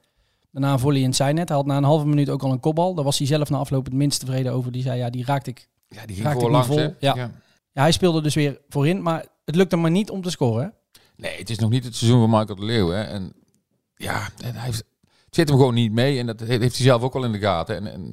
Daarna 0.51 0.73
een 0.73 0.79
volley 0.79 1.01
in 1.01 1.15
zijn 1.15 1.35
net. 1.35 1.49
Hij 1.49 1.57
had 1.57 1.67
na 1.67 1.77
een 1.77 1.85
halve 1.85 2.07
minuut 2.07 2.31
ook 2.31 2.43
al 2.43 2.53
een 2.53 2.61
kopbal. 2.61 2.95
Daar 2.95 3.05
was 3.05 3.19
hij 3.19 3.27
zelf 3.27 3.51
na 3.51 3.59
afloop 3.59 3.85
het 3.85 3.95
minst 3.95 4.21
tevreden 4.21 4.53
over. 4.53 4.73
Die 4.73 4.83
zei, 4.83 4.99
ja, 4.99 5.11
die 5.11 5.25
raakte 5.25 5.51
ik, 5.51 5.69
ja, 5.89 6.07
die 6.07 6.17
ging 6.17 6.33
voor 6.33 6.51
langs, 6.51 6.67
vol. 6.67 6.79
Ja. 6.79 6.95
ja. 6.99 7.15
Ja. 7.73 7.83
hij 7.83 7.93
speelde 7.93 8.23
dus 8.23 8.35
weer 8.35 8.61
voorin. 8.69 9.03
Maar 9.03 9.27
het 9.45 9.55
lukte 9.55 9.77
maar 9.77 9.91
niet 9.91 10.11
om 10.11 10.23
te 10.23 10.31
scoren. 10.31 10.75
Nee, 11.17 11.39
het 11.39 11.51
is 11.51 11.59
nog 11.59 11.71
niet 11.71 11.85
het 11.85 11.97
seizoen 11.97 12.21
van 12.21 12.39
Michael 12.39 12.59
de 12.59 12.65
Leeuw. 12.65 12.89
Hè. 12.89 13.03
En 13.03 13.33
ja, 13.97 14.29
en 14.45 14.55
hij 14.55 14.65
heeft, 14.65 14.85
het 15.25 15.35
zit 15.35 15.49
hem 15.49 15.59
gewoon 15.59 15.75
niet 15.75 15.93
mee. 15.93 16.19
En 16.19 16.27
dat 16.27 16.41
heeft 16.41 16.61
hij 16.61 16.87
zelf 16.87 17.03
ook 17.03 17.15
al 17.15 17.25
in 17.25 17.33
de 17.33 17.39
gaten. 17.39 17.77
En, 17.77 17.93
en 17.93 18.13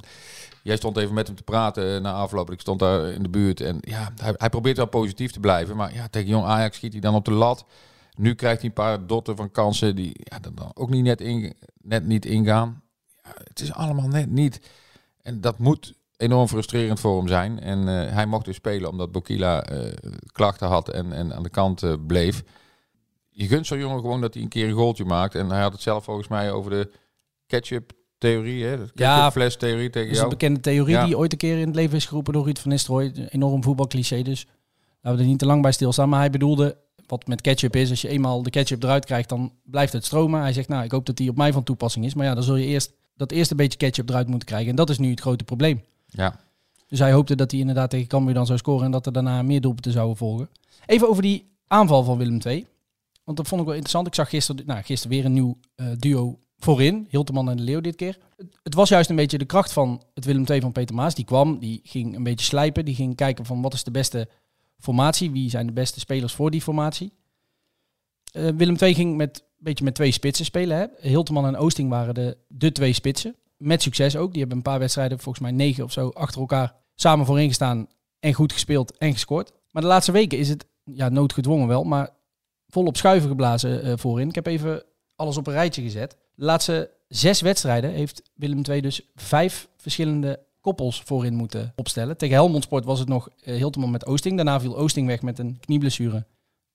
jij 0.62 0.76
stond 0.76 0.96
even 0.96 1.14
met 1.14 1.26
hem 1.26 1.36
te 1.36 1.42
praten 1.42 2.02
na 2.02 2.12
afloop. 2.12 2.50
Ik 2.50 2.60
stond 2.60 2.78
daar 2.78 3.08
in 3.08 3.22
de 3.22 3.28
buurt. 3.28 3.60
En 3.60 3.78
ja, 3.80 4.12
hij, 4.16 4.34
hij 4.36 4.48
probeert 4.48 4.76
wel 4.76 4.86
positief 4.86 5.32
te 5.32 5.40
blijven. 5.40 5.76
Maar 5.76 5.94
ja, 5.94 6.08
tegen 6.08 6.28
jong 6.28 6.44
Ajax 6.44 6.76
schiet 6.76 6.92
hij 6.92 7.00
dan 7.00 7.14
op 7.14 7.24
de 7.24 7.30
lat. 7.30 7.64
Nu 8.16 8.34
krijgt 8.34 8.60
hij 8.60 8.68
een 8.68 8.74
paar 8.74 9.06
dotten 9.06 9.36
van 9.36 9.50
kansen 9.50 9.96
die 9.96 10.12
ja, 10.14 10.38
dan 10.38 10.70
ook 10.74 10.90
niet 10.90 11.04
net, 11.04 11.20
in, 11.20 11.54
net 11.82 12.06
niet 12.06 12.26
ingaan. 12.26 12.82
Ja, 13.22 13.30
het 13.44 13.60
is 13.60 13.72
allemaal 13.72 14.08
net 14.08 14.30
niet. 14.30 14.60
En 15.22 15.40
dat 15.40 15.58
moet 15.58 15.94
enorm 16.16 16.48
frustrerend 16.48 17.00
voor 17.00 17.18
hem 17.18 17.28
zijn. 17.28 17.60
En 17.60 17.78
uh, 17.78 18.12
hij 18.12 18.26
mocht 18.26 18.44
dus 18.44 18.56
spelen 18.56 18.90
omdat 18.90 19.12
Bokila 19.12 19.72
uh, 19.72 19.92
klachten 20.26 20.68
had 20.68 20.88
en, 20.88 21.12
en 21.12 21.34
aan 21.34 21.42
de 21.42 21.50
kant 21.50 22.06
bleef. 22.06 22.42
Je 23.28 23.46
gunt 23.46 23.66
zo'n 23.66 23.78
jongen 23.78 24.00
gewoon 24.00 24.20
dat 24.20 24.34
hij 24.34 24.42
een 24.42 24.48
keer 24.48 24.68
een 24.68 24.74
goaltje 24.74 25.04
maakt. 25.04 25.34
En 25.34 25.50
hij 25.50 25.62
had 25.62 25.72
het 25.72 25.82
zelf 25.82 26.04
volgens 26.04 26.28
mij 26.28 26.52
over 26.52 26.70
de 26.70 26.92
ketchup 27.46 27.92
theorie, 28.22 28.64
hè? 28.64 28.76
Ja, 28.94 29.30
fles 29.30 29.56
theorie 29.56 29.90
tegen 29.90 30.08
is 30.08 30.14
jou. 30.14 30.24
een 30.24 30.30
bekende 30.38 30.60
theorie 30.60 30.94
Ja. 30.94 31.04
die 31.04 31.18
ooit 31.18 31.32
een 31.32 31.38
keer 31.38 31.58
in 31.58 31.66
het 31.66 31.74
leven 31.74 31.96
is 31.96 32.06
geroepen 32.06 32.32
door 32.32 32.44
Ruud 32.44 32.58
van 32.58 32.70
Nistelrooy. 32.70 33.12
Enorm 33.30 33.62
voetbalcliché, 33.62 34.22
dus 34.22 34.46
laten 35.00 35.18
we 35.18 35.24
er 35.24 35.30
niet 35.30 35.38
te 35.38 35.46
lang 35.46 35.62
bij 35.62 35.72
stilstaan. 35.72 36.08
Maar 36.08 36.18
hij 36.20 36.30
bedoelde, 36.30 36.76
wat 37.06 37.26
met 37.26 37.40
ketchup 37.40 37.76
is, 37.76 37.90
als 37.90 38.00
je 38.00 38.08
eenmaal 38.08 38.42
de 38.42 38.50
ketchup 38.50 38.82
eruit 38.82 39.04
krijgt, 39.04 39.28
dan 39.28 39.52
blijft 39.64 39.92
het 39.92 40.04
stromen. 40.04 40.40
Hij 40.40 40.52
zegt, 40.52 40.68
nou, 40.68 40.84
ik 40.84 40.90
hoop 40.90 41.06
dat 41.06 41.16
die 41.16 41.30
op 41.30 41.36
mij 41.36 41.52
van 41.52 41.62
toepassing 41.62 42.04
is. 42.04 42.14
Maar 42.14 42.26
ja, 42.26 42.34
dan 42.34 42.42
zul 42.42 42.56
je 42.56 42.66
eerst 42.66 42.92
dat 43.16 43.30
eerste 43.30 43.54
beetje 43.54 43.78
ketchup 43.78 44.08
eruit 44.08 44.28
moeten 44.28 44.48
krijgen. 44.48 44.70
En 44.70 44.76
dat 44.76 44.90
is 44.90 44.98
nu 44.98 45.10
het 45.10 45.20
grote 45.20 45.44
probleem. 45.44 45.82
Ja. 46.06 46.40
Dus 46.88 46.98
hij 46.98 47.12
hoopte 47.12 47.34
dat 47.36 47.50
hij 47.50 47.60
inderdaad 47.60 47.90
tegen 47.90 48.06
Cambuur 48.06 48.34
dan 48.34 48.46
zou 48.46 48.58
scoren 48.58 48.84
en 48.84 48.90
dat 48.90 49.06
er 49.06 49.12
daarna 49.12 49.42
meer 49.42 49.60
doelpunten 49.60 49.92
zouden 49.92 50.16
volgen. 50.16 50.48
Even 50.86 51.08
over 51.08 51.22
die 51.22 51.50
aanval 51.66 52.04
van 52.04 52.18
Willem 52.18 52.38
II. 52.46 52.66
Want 53.24 53.36
dat 53.36 53.48
vond 53.48 53.60
ik 53.60 53.66
wel 53.66 53.76
interessant. 53.76 54.06
Ik 54.06 54.14
zag 54.14 54.28
gisteren, 54.28 54.66
nou, 54.66 54.82
gisteren 54.82 55.16
weer 55.16 55.24
een 55.24 55.32
nieuw 55.32 55.58
eh, 55.74 55.86
duo 55.98 56.38
voorin. 56.62 57.06
Hilteman 57.10 57.50
en 57.50 57.56
de 57.56 57.62
Leeuw 57.62 57.80
dit 57.80 57.96
keer. 57.96 58.18
Het, 58.62 58.74
was 58.74 58.88
juist 58.88 59.10
een 59.10 59.16
beetje 59.16 59.38
de 59.38 59.44
kracht 59.44 59.72
van 59.72 60.02
het 60.14 60.24
Willem 60.24 60.44
II 60.46 60.60
van 60.60 60.72
Peter 60.72 60.94
Maas. 60.94 61.14
Die 61.14 61.24
kwam, 61.24 61.58
die 61.58 61.80
ging 61.84 62.16
een 62.16 62.22
beetje 62.22 62.46
slijpen. 62.46 62.84
Die 62.84 62.94
ging 62.94 63.16
kijken 63.16 63.44
van 63.44 63.62
wat 63.62 63.74
is 63.74 63.84
de 63.84 63.90
beste 63.90 64.28
formatie. 64.78 65.30
Wie 65.30 65.50
zijn 65.50 65.66
de 65.66 65.72
beste 65.72 66.00
spelers 66.00 66.32
voor 66.32 66.50
die 66.50 66.62
formatie. 66.62 67.12
Eh, 68.32 68.48
Willem 68.56 68.76
II 68.80 68.94
ging 68.94 69.16
met, 69.16 69.38
een 69.38 69.64
beetje 69.64 69.84
met 69.84 69.94
twee 69.94 70.12
spitsen 70.12 70.44
spelen. 70.44 70.76
Hè. 70.76 71.08
Hilteman 71.08 71.46
en 71.46 71.56
Oosting 71.56 71.88
waren 71.88 72.14
de, 72.14 72.36
de 72.48 72.72
twee 72.72 72.92
spitsen. 72.92 73.36
Met 73.56 73.82
succes 73.82 74.16
ook. 74.16 74.30
Die 74.30 74.40
hebben 74.40 74.56
een 74.56 74.62
paar 74.62 74.78
wedstrijden, 74.78 75.18
volgens 75.18 75.44
mij 75.44 75.52
negen 75.52 75.84
of 75.84 75.92
zo, 75.92 76.08
achter 76.08 76.40
elkaar 76.40 76.74
samen 76.94 77.26
voorin 77.26 77.48
gestaan. 77.48 77.86
En 78.20 78.32
goed 78.32 78.52
gespeeld 78.52 78.98
en 78.98 79.12
gescoord. 79.12 79.52
Maar 79.70 79.82
de 79.82 79.88
laatste 79.88 80.12
weken 80.12 80.38
is 80.38 80.48
het, 80.48 80.66
ja, 80.84 81.08
noodgedwongen 81.08 81.68
wel, 81.68 81.84
maar 81.84 82.10
volop 82.66 82.96
schuiven 82.96 83.28
geblazen 83.28 83.82
eh, 83.82 83.92
voorin. 83.96 84.28
Ik 84.28 84.34
heb 84.34 84.46
even 84.46 84.82
alles 85.22 85.36
op 85.36 85.46
een 85.46 85.52
rijtje 85.52 85.82
gezet. 85.82 86.16
De 86.34 86.44
laatste 86.44 86.90
zes 87.08 87.40
wedstrijden 87.40 87.90
heeft 87.90 88.22
Willem 88.34 88.62
II 88.68 88.80
dus 88.80 89.00
vijf 89.14 89.68
verschillende 89.76 90.40
koppels 90.60 91.02
voorin 91.02 91.34
moeten 91.34 91.72
opstellen. 91.76 92.16
Tegen 92.16 92.34
Helmond 92.34 92.64
Sport 92.64 92.84
was 92.84 92.98
het 92.98 93.08
nog 93.08 93.28
uh, 93.44 93.66
met 93.74 94.06
Oosting. 94.06 94.36
Daarna 94.36 94.60
viel 94.60 94.76
Oosting 94.76 95.06
weg 95.06 95.22
met 95.22 95.38
een 95.38 95.58
knieblessure. 95.60 96.26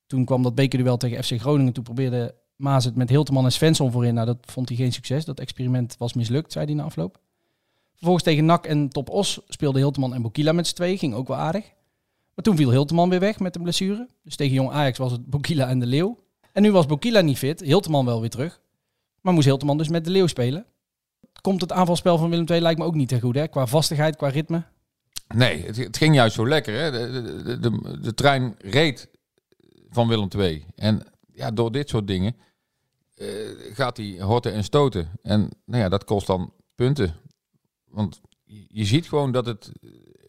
Toen 0.07 0.25
kwam 0.25 0.43
dat 0.43 0.55
bekerduel 0.55 0.97
tegen 0.97 1.23
FC 1.23 1.39
Groningen. 1.39 1.73
Toen 1.73 1.83
probeerde 1.83 2.35
Maas 2.55 2.85
het 2.85 2.95
met 2.95 3.09
Hilteman 3.09 3.45
en 3.45 3.51
Svensson 3.51 3.91
voorin. 3.91 4.13
Nou, 4.13 4.25
dat 4.25 4.37
vond 4.41 4.67
hij 4.69 4.77
geen 4.77 4.93
succes. 4.93 5.25
Dat 5.25 5.39
experiment 5.39 5.95
was 5.97 6.13
mislukt, 6.13 6.51
zei 6.51 6.65
hij 6.65 6.73
na 6.73 6.83
afloop. 6.83 7.19
Vervolgens 7.91 8.23
tegen 8.23 8.45
NAC 8.45 8.65
en 8.65 8.89
Top 8.89 9.09
Os 9.09 9.39
speelden 9.47 9.81
Hilteman 9.81 10.13
en 10.13 10.21
Bokila 10.21 10.51
met 10.51 10.67
z'n 10.67 10.75
twee. 10.75 10.97
Ging 10.97 11.13
ook 11.13 11.27
wel 11.27 11.37
aardig. 11.37 11.65
Maar 12.33 12.45
toen 12.45 12.55
viel 12.55 12.71
Hilteman 12.71 13.09
weer 13.09 13.19
weg 13.19 13.39
met 13.39 13.55
een 13.55 13.61
blessure. 13.61 14.07
Dus 14.23 14.35
tegen 14.35 14.53
Jong 14.53 14.71
Ajax 14.71 14.97
was 14.97 15.11
het 15.11 15.25
Bokila 15.25 15.67
en 15.67 15.79
de 15.79 15.85
Leeuw. 15.85 16.17
En 16.57 16.63
nu 16.63 16.71
was 16.71 16.85
Bokila 16.85 17.21
niet 17.21 17.37
fit. 17.37 17.59
Hilteman 17.59 18.05
wel 18.05 18.19
weer 18.19 18.29
terug. 18.29 18.61
Maar 19.21 19.33
moest 19.33 19.45
Hilteman 19.45 19.77
dus 19.77 19.89
met 19.89 20.05
de 20.05 20.11
Leeuw 20.11 20.27
spelen. 20.27 20.65
Komt 21.41 21.61
het 21.61 21.71
aanvalspel 21.71 22.17
van 22.17 22.29
Willem 22.29 22.45
II 22.49 22.61
lijkt 22.61 22.79
me 22.79 22.85
ook 22.85 22.95
niet 22.95 23.07
te 23.09 23.19
goed, 23.19 23.35
hè? 23.35 23.47
Qua 23.47 23.67
vastigheid, 23.67 24.15
qua 24.15 24.27
ritme. 24.27 24.63
Nee, 25.35 25.65
het, 25.65 25.97
ging 25.97 26.15
juist 26.15 26.35
zo 26.35 26.47
lekker. 26.47 26.79
Hè? 26.79 26.91
De, 26.91 27.59
de, 27.59 27.99
de, 28.01 28.13
trein 28.13 28.55
reed 28.57 29.09
van 29.89 30.07
Willem 30.07 30.27
II. 30.37 30.65
En 30.75 31.03
ja, 31.33 31.51
door 31.51 31.71
dit 31.71 31.89
soort 31.89 32.07
dingen 32.07 32.35
eh, 33.15 33.27
gaat 33.73 33.97
hij 33.97 34.17
horten 34.19 34.53
en 34.53 34.63
stoten. 34.63 35.11
En 35.21 35.49
nou 35.65 35.81
ja, 35.83 35.89
dat 35.89 36.03
kost 36.03 36.27
dan 36.27 36.53
punten. 36.75 37.15
Want 37.87 38.21
je 38.67 38.85
ziet 38.85 39.07
gewoon 39.07 39.31
dat 39.31 39.45
het, 39.45 39.71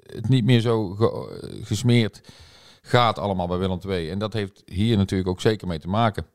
het 0.02 0.28
niet 0.28 0.44
meer 0.44 0.60
zo 0.60 0.88
ge- 0.88 1.60
gesmeerd 1.62 2.20
gaat 2.88 3.18
allemaal 3.18 3.46
bij 3.46 3.58
Willem 3.58 3.78
II. 3.88 4.10
En 4.10 4.18
dat 4.18 4.32
heeft 4.32 4.62
hier 4.66 4.96
natuurlijk 4.96 5.28
ook 5.28 5.40
zeker 5.40 5.66
mee 5.66 5.78
te 5.78 5.88
maken. 5.88 6.26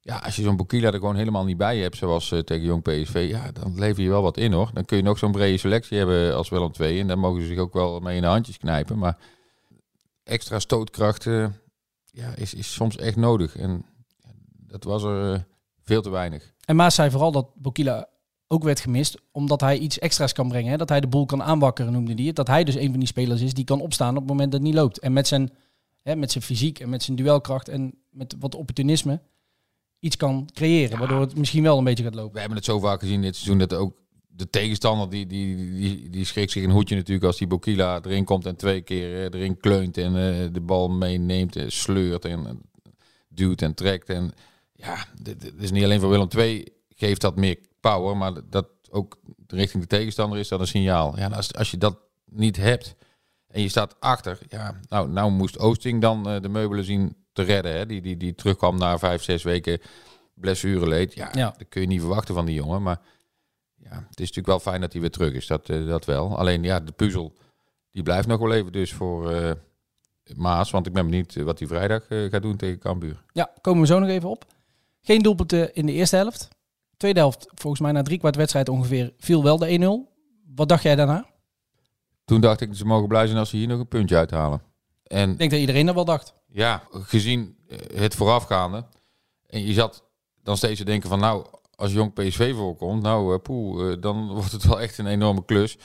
Ja, 0.00 0.18
als 0.18 0.36
je 0.36 0.42
zo'n 0.42 0.56
Bokila 0.56 0.86
er 0.86 0.98
gewoon 0.98 1.16
helemaal 1.16 1.44
niet 1.44 1.56
bij 1.56 1.78
hebt, 1.78 1.96
zoals 1.96 2.32
eh, 2.32 2.38
tegen 2.38 2.64
Jong 2.64 2.82
PSV, 2.82 3.26
ja, 3.30 3.52
dan 3.52 3.78
lever 3.78 4.02
je 4.02 4.08
wel 4.08 4.22
wat 4.22 4.36
in 4.36 4.52
hoor. 4.52 4.70
Dan 4.72 4.84
kun 4.84 4.96
je 4.96 5.02
nog 5.02 5.18
zo'n 5.18 5.32
brede 5.32 5.58
selectie 5.58 5.98
hebben 5.98 6.34
als 6.34 6.48
Willem 6.48 6.70
II. 6.80 7.00
En 7.00 7.06
daar 7.06 7.18
mogen 7.18 7.40
ze 7.40 7.46
zich 7.46 7.58
ook 7.58 7.72
wel 7.72 8.00
mee 8.00 8.16
in 8.16 8.22
de 8.22 8.28
handjes 8.28 8.58
knijpen. 8.58 8.98
Maar 8.98 9.16
extra 10.24 10.58
stootkracht 10.58 11.26
eh, 11.26 11.46
ja, 12.10 12.34
is, 12.36 12.54
is 12.54 12.72
soms 12.72 12.96
echt 12.96 13.16
nodig. 13.16 13.56
En 13.56 13.84
dat 14.66 14.84
was 14.84 15.02
er 15.02 15.32
eh, 15.32 15.40
veel 15.82 16.02
te 16.02 16.10
weinig. 16.10 16.52
En 16.64 16.76
Maas 16.76 16.94
zei 16.94 17.10
vooral 17.10 17.32
dat 17.32 17.54
Bokila 17.54 18.08
ook 18.48 18.62
werd 18.62 18.80
gemist, 18.80 19.20
omdat 19.30 19.60
hij 19.60 19.78
iets 19.78 19.98
extra's 19.98 20.32
kan 20.32 20.48
brengen. 20.48 20.70
Hè? 20.70 20.76
Dat 20.76 20.88
hij 20.88 21.00
de 21.00 21.06
boel 21.06 21.26
kan 21.26 21.42
aanwakkeren, 21.42 21.92
noemde 21.92 22.14
hij 22.14 22.24
het. 22.24 22.36
Dat 22.36 22.46
hij 22.46 22.64
dus 22.64 22.74
een 22.74 22.90
van 22.90 22.98
die 22.98 23.08
spelers 23.08 23.40
is 23.40 23.54
die 23.54 23.64
kan 23.64 23.80
opstaan 23.80 24.14
op 24.14 24.22
het 24.22 24.30
moment 24.30 24.52
dat 24.52 24.60
het 24.60 24.68
niet 24.68 24.78
loopt. 24.78 24.98
En 24.98 25.12
met 25.12 25.26
zijn, 25.26 25.50
hè, 26.02 26.16
met 26.16 26.32
zijn 26.32 26.44
fysiek 26.44 26.78
en 26.78 26.88
met 26.88 27.02
zijn 27.02 27.16
duelkracht 27.16 27.68
en 27.68 27.94
met 28.10 28.34
wat 28.38 28.54
opportunisme 28.54 29.20
iets 29.98 30.16
kan 30.16 30.48
creëren. 30.52 30.98
Waardoor 30.98 31.20
het 31.20 31.36
misschien 31.36 31.62
wel 31.62 31.78
een 31.78 31.84
beetje 31.84 32.04
gaat 32.04 32.14
lopen. 32.14 32.32
We 32.32 32.38
hebben 32.38 32.56
het 32.56 32.66
zo 32.66 32.78
vaak 32.78 33.00
gezien 33.00 33.22
dit 33.22 33.36
seizoen 33.36 33.58
dat 33.58 33.74
ook 33.74 34.00
de 34.28 34.50
tegenstander 34.50 35.10
die, 35.10 35.26
die, 35.26 35.56
die, 35.74 36.10
die 36.10 36.24
schrikt 36.24 36.50
zich 36.50 36.64
een 36.64 36.70
hoedje 36.70 36.96
natuurlijk 36.96 37.26
als 37.26 37.38
die 37.38 37.46
Bokila 37.46 38.00
erin 38.02 38.24
komt 38.24 38.46
en 38.46 38.56
twee 38.56 38.80
keer 38.80 39.34
erin 39.34 39.56
kleunt 39.56 39.96
en 39.96 40.16
eh, 40.16 40.52
de 40.52 40.60
bal 40.60 40.88
meeneemt, 40.88 41.56
en 41.56 41.72
sleurt 41.72 42.24
en 42.24 42.60
duwt 43.28 43.62
en 43.62 43.74
trekt. 43.74 44.08
En 44.08 44.32
ja, 44.72 45.06
dit, 45.22 45.52
is 45.58 45.70
niet 45.70 45.84
alleen 45.84 46.00
voor 46.00 46.10
Willem 46.10 46.28
II 46.36 46.64
geeft 46.88 47.20
dat 47.20 47.36
meer 47.36 47.58
power, 47.80 48.16
maar 48.16 48.32
dat 48.50 48.68
ook 48.90 49.18
richting 49.46 49.82
de 49.82 49.88
tegenstander 49.88 50.38
is 50.38 50.48
dat 50.48 50.60
een 50.60 50.66
signaal. 50.66 51.18
Ja, 51.18 51.28
als, 51.28 51.54
als 51.54 51.70
je 51.70 51.78
dat 51.78 51.98
niet 52.24 52.56
hebt 52.56 52.94
en 53.52 53.62
je 53.62 53.68
staat 53.68 53.96
achter, 54.00 54.38
ja, 54.48 54.80
nou, 54.88 55.08
nou 55.08 55.30
moest 55.30 55.58
Oosting 55.58 56.00
dan 56.00 56.28
eh, 56.28 56.40
de 56.40 56.48
meubelen 56.48 56.84
zien 56.84 57.16
te 57.32 57.42
redden. 57.42 57.72
Hè? 57.72 57.86
Die, 57.86 58.00
die, 58.00 58.16
die 58.16 58.34
terugkwam 58.34 58.78
na 58.78 58.98
vijf, 58.98 59.22
zes 59.22 59.42
weken 59.42 59.80
blessure 60.34 60.88
leed. 60.88 61.14
Ja, 61.14 61.28
Ja. 61.32 61.54
dat 61.58 61.68
kun 61.68 61.80
je 61.80 61.86
niet 61.86 62.00
verwachten 62.00 62.34
van 62.34 62.46
die 62.46 62.54
jongen. 62.54 62.82
Maar 62.82 63.00
ja, 63.74 63.90
het 63.94 64.20
is 64.20 64.26
natuurlijk 64.28 64.46
wel 64.46 64.58
fijn 64.60 64.80
dat 64.80 64.92
hij 64.92 65.00
weer 65.00 65.10
terug 65.10 65.32
is. 65.32 65.46
Dat, 65.46 65.68
eh, 65.68 65.86
dat 65.86 66.04
wel. 66.04 66.36
Alleen 66.38 66.62
ja, 66.62 66.80
de 66.80 66.92
puzzel 66.92 67.36
die 67.90 68.02
blijft 68.02 68.28
nog 68.28 68.40
wel 68.40 68.52
even 68.52 68.72
dus 68.72 68.92
voor 68.92 69.30
eh, 69.32 69.50
Maas. 70.36 70.70
Want 70.70 70.86
ik 70.86 70.92
ben 70.92 71.04
benieuwd 71.04 71.34
wat 71.34 71.58
hij 71.58 71.68
vrijdag 71.68 72.06
gaat 72.08 72.42
doen 72.42 72.56
tegen 72.56 72.78
Cambuur. 72.78 73.22
Ja, 73.32 73.50
komen 73.60 73.80
we 73.80 73.86
zo 73.86 73.98
nog 73.98 74.08
even 74.08 74.28
op. 74.28 74.44
Geen 75.00 75.22
doelpunten 75.22 75.74
in 75.74 75.86
de 75.86 75.92
eerste 75.92 76.16
helft. 76.16 76.48
Tweede 76.96 77.20
helft, 77.20 77.46
volgens 77.54 77.82
mij 77.82 77.92
na 77.92 78.02
drie 78.02 78.18
kwart 78.18 78.36
wedstrijd 78.36 78.68
ongeveer, 78.68 79.12
viel 79.18 79.42
wel 79.42 79.58
de 79.58 79.66
1-0. 80.06 80.12
Wat 80.54 80.68
dacht 80.68 80.82
jij 80.82 80.94
daarna? 80.94 81.26
Toen 82.32 82.40
dacht 82.40 82.60
ik, 82.60 82.74
ze 82.74 82.84
mogen 82.84 83.08
blij 83.08 83.26
zijn 83.26 83.38
als 83.38 83.50
ze 83.50 83.56
hier 83.56 83.68
nog 83.68 83.78
een 83.78 83.88
puntje 83.88 84.16
uithalen. 84.16 84.62
En 85.02 85.30
Ik 85.30 85.38
denk 85.38 85.50
dat 85.50 85.60
iedereen 85.60 85.86
dat 85.86 85.94
wel 85.94 86.04
dacht. 86.04 86.34
ja, 86.48 86.82
gezien 86.90 87.56
eh, 87.68 87.78
het 87.94 88.14
voorafgaande. 88.14 88.84
En 89.46 89.66
je 89.66 89.72
zat 89.72 90.04
dan 90.42 90.56
steeds 90.56 90.78
te 90.78 90.84
denken 90.84 91.08
van 91.08 91.18
nou, 91.18 91.46
als 91.74 91.92
jong 91.92 92.12
PSV 92.12 92.54
voorkomt, 92.54 93.02
nou 93.02 93.34
eh, 93.34 93.40
poeh, 93.42 93.92
eh, 93.92 94.00
dan 94.00 94.28
wordt 94.34 94.52
het 94.52 94.64
wel 94.64 94.80
echt 94.80 94.98
een 94.98 95.06
enorme 95.06 95.44
klus. 95.44 95.78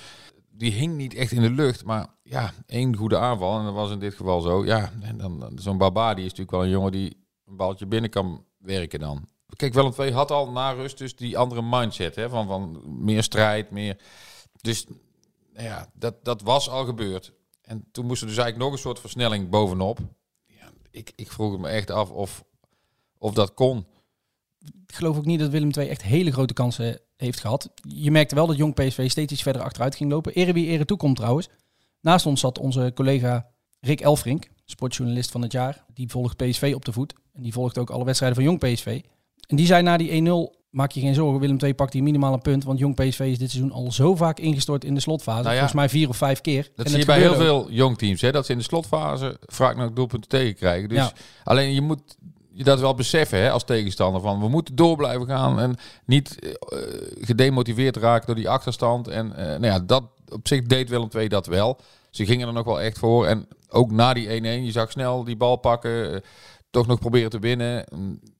Die 0.51 0.71
hing 0.71 0.95
niet 0.95 1.13
echt 1.13 1.31
in 1.31 1.41
de 1.41 1.49
lucht, 1.49 1.85
maar 1.85 2.07
ja, 2.23 2.53
één 2.65 2.95
goede 2.95 3.17
aanval. 3.17 3.59
En 3.59 3.65
dat 3.65 3.73
was 3.73 3.91
in 3.91 3.99
dit 3.99 4.13
geval 4.13 4.41
zo. 4.41 4.65
Ja, 4.65 4.91
en 5.01 5.17
dan 5.17 5.51
zo'n 5.55 5.77
Baba, 5.77 6.13
die 6.13 6.25
is 6.25 6.29
natuurlijk 6.29 6.51
wel 6.57 6.63
een 6.63 6.69
jongen 6.69 6.91
die 6.91 7.25
een 7.45 7.55
balletje 7.55 7.85
binnen 7.85 8.09
kan 8.09 8.45
werken 8.57 8.99
dan. 8.99 9.27
Kijk, 9.55 9.73
Willem 9.73 9.93
II 9.99 10.11
had 10.11 10.31
al 10.31 10.51
na 10.51 10.71
rust 10.71 10.97
dus 10.97 11.15
die 11.15 11.37
andere 11.37 11.61
mindset, 11.61 12.15
hè, 12.15 12.29
van, 12.29 12.47
van 12.47 12.81
meer 13.03 13.23
strijd, 13.23 13.71
meer... 13.71 13.97
Dus 14.61 14.85
nou 15.57 15.69
ja, 15.69 15.89
dat, 15.93 16.25
dat 16.25 16.41
was 16.41 16.69
al 16.69 16.85
gebeurd. 16.85 17.33
En 17.61 17.87
toen 17.91 18.05
moest 18.05 18.21
er 18.21 18.27
dus 18.27 18.37
eigenlijk 18.37 18.65
nog 18.65 18.73
een 18.77 18.83
soort 18.83 18.99
versnelling 18.99 19.49
bovenop. 19.49 19.99
Ja, 20.45 20.71
ik, 20.91 21.11
ik 21.15 21.31
vroeg 21.31 21.57
me 21.59 21.67
echt 21.67 21.91
af 21.91 22.09
of, 22.09 22.43
of 23.17 23.33
dat 23.33 23.53
kon. 23.53 23.85
Ik 24.87 24.95
geloof 24.95 25.17
ook 25.17 25.25
niet 25.25 25.39
dat 25.39 25.49
Willem 25.49 25.71
II 25.77 25.87
echt 25.87 26.03
hele 26.03 26.31
grote 26.31 26.53
kansen 26.53 26.99
heeft 27.15 27.39
gehad. 27.39 27.69
Je 27.87 28.11
merkte 28.11 28.35
wel 28.35 28.47
dat 28.47 28.57
jong 28.57 28.73
PSV 28.73 29.09
steeds 29.09 29.33
iets 29.33 29.41
verder 29.41 29.61
achteruit 29.61 29.95
ging 29.95 30.11
lopen. 30.11 30.33
Ere 30.33 30.53
wie 30.53 30.67
ere 30.67 30.85
toekomt 30.85 31.15
trouwens. 31.15 31.49
Naast 32.01 32.25
ons 32.25 32.39
zat 32.39 32.59
onze 32.59 32.91
collega 32.95 33.49
Rick 33.79 34.01
Elfrink, 34.01 34.49
sportjournalist 34.65 35.31
van 35.31 35.41
het 35.41 35.51
jaar. 35.51 35.85
Die 35.93 36.09
volgt 36.09 36.37
PSV 36.37 36.71
op 36.75 36.85
de 36.85 36.93
voet. 36.93 37.13
En 37.33 37.41
die 37.41 37.53
volgt 37.53 37.77
ook 37.77 37.89
alle 37.89 38.05
wedstrijden 38.05 38.37
van 38.37 38.47
jong 38.47 38.59
PSV. 38.59 39.01
En 39.47 39.55
die 39.55 39.65
zei 39.65 39.83
na 39.83 39.97
die 39.97 40.51
1-0, 40.51 40.56
maak 40.77 40.91
je 40.91 40.99
geen 40.99 41.13
zorgen, 41.13 41.39
Willem 41.39 41.57
II 41.63 41.73
pakt 41.73 41.93
hier 41.93 42.03
minimaal 42.03 42.33
een 42.33 42.41
punt. 42.41 42.63
Want 42.63 42.79
jong 42.79 42.95
PSV 42.95 43.19
is 43.19 43.37
dit 43.37 43.51
seizoen 43.51 43.71
al 43.71 43.91
zo 43.91 44.15
vaak 44.15 44.39
ingestort 44.39 44.83
in 44.85 44.93
de 44.93 44.99
slotfase. 44.99 45.37
Nou 45.41 45.47
ja, 45.53 45.59
Volgens 45.59 45.73
mij 45.79 45.89
vier 45.89 46.09
of 46.09 46.17
vijf 46.17 46.41
keer. 46.41 46.69
Dat 46.75 46.85
En 46.85 46.91
zie 46.91 46.99
je 46.99 47.05
bij 47.05 47.19
heel 47.19 47.29
ook. 47.29 47.35
veel 47.35 47.71
jong 47.71 47.97
teams, 47.97 48.21
hè, 48.21 48.31
dat 48.31 48.45
ze 48.45 48.51
in 48.51 48.57
de 48.57 48.63
slotfase 48.63 49.37
vaak 49.45 49.75
nog 49.77 49.91
doelpunten 49.93 50.29
tegenkrijgen. 50.29 50.89
Dus 50.89 50.97
Ja. 50.97 51.11
alleen 51.43 51.73
je 51.73 51.81
moet 51.81 52.01
je 52.53 52.63
dat 52.63 52.79
wel 52.79 52.95
beseffen 52.95 53.39
hè, 53.39 53.51
als 53.51 53.63
tegenstander. 53.63 54.21
Van 54.21 54.39
we 54.39 54.47
moeten 54.47 54.75
door 54.75 54.95
blijven 54.97 55.27
gaan 55.27 55.59
en 55.59 55.75
niet 56.05 56.39
eh, 56.39 56.79
gedemotiveerd 57.21 57.97
raken 57.97 58.25
door 58.25 58.35
die 58.35 58.49
achterstand. 58.49 59.07
En 59.07 59.35
eh, 59.35 59.45
nou 59.45 59.65
ja, 59.65 59.79
dat 59.79 60.03
op 60.29 60.47
zich 60.47 60.61
deed 60.61 60.89
Willem 60.89 61.09
II 61.15 61.27
dat 61.27 61.45
wel. 61.45 61.77
Ze 62.09 62.25
gingen 62.25 62.47
er 62.47 62.53
nog 62.53 62.65
wel 62.65 62.81
echt 62.81 62.97
voor. 62.99 63.25
En 63.25 63.47
ook 63.69 63.91
na 63.91 64.13
die 64.13 64.27
1-1, 64.27 64.65
je 64.65 64.71
zag 64.71 64.91
snel 64.91 65.23
die 65.23 65.35
bal 65.37 65.55
pakken. 65.55 66.21
Toch 66.69 66.87
nog 66.87 66.99
proberen 66.99 67.29
te 67.29 67.39
winnen. 67.39 67.85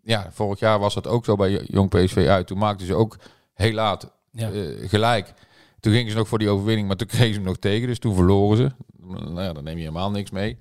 Ja, 0.03 0.27
vorig 0.31 0.59
jaar 0.59 0.79
was 0.79 0.93
dat 0.93 1.07
ook 1.07 1.25
zo 1.25 1.35
bij 1.35 1.51
Jong 1.65 1.89
PSV 1.89 2.25
uit. 2.29 2.47
Toen 2.47 2.57
maakten 2.57 2.87
ze 2.87 2.93
ook 2.95 3.17
heel 3.53 3.71
laat 3.73 4.11
Ja. 4.31 4.51
eh, 4.51 4.89
gelijk. 4.89 5.33
Toen 5.79 5.93
gingen 5.93 6.11
ze 6.11 6.17
nog 6.17 6.27
voor 6.27 6.39
die 6.39 6.49
overwinning, 6.49 6.87
maar 6.87 6.95
toen 6.97 7.07
kregen 7.15 7.27
ze 7.33 7.33
hem 7.39 7.43
nog 7.43 7.57
tegen. 7.57 7.87
Dus 7.87 7.99
toen 7.99 8.15
verloren 8.15 8.57
ze. 8.57 8.71
Nou 9.07 9.41
ja, 9.41 9.53
dan 9.53 9.63
neem 9.63 9.75
je 9.75 9.81
helemaal 9.81 10.11
niks 10.11 10.31
mee. 10.31 10.57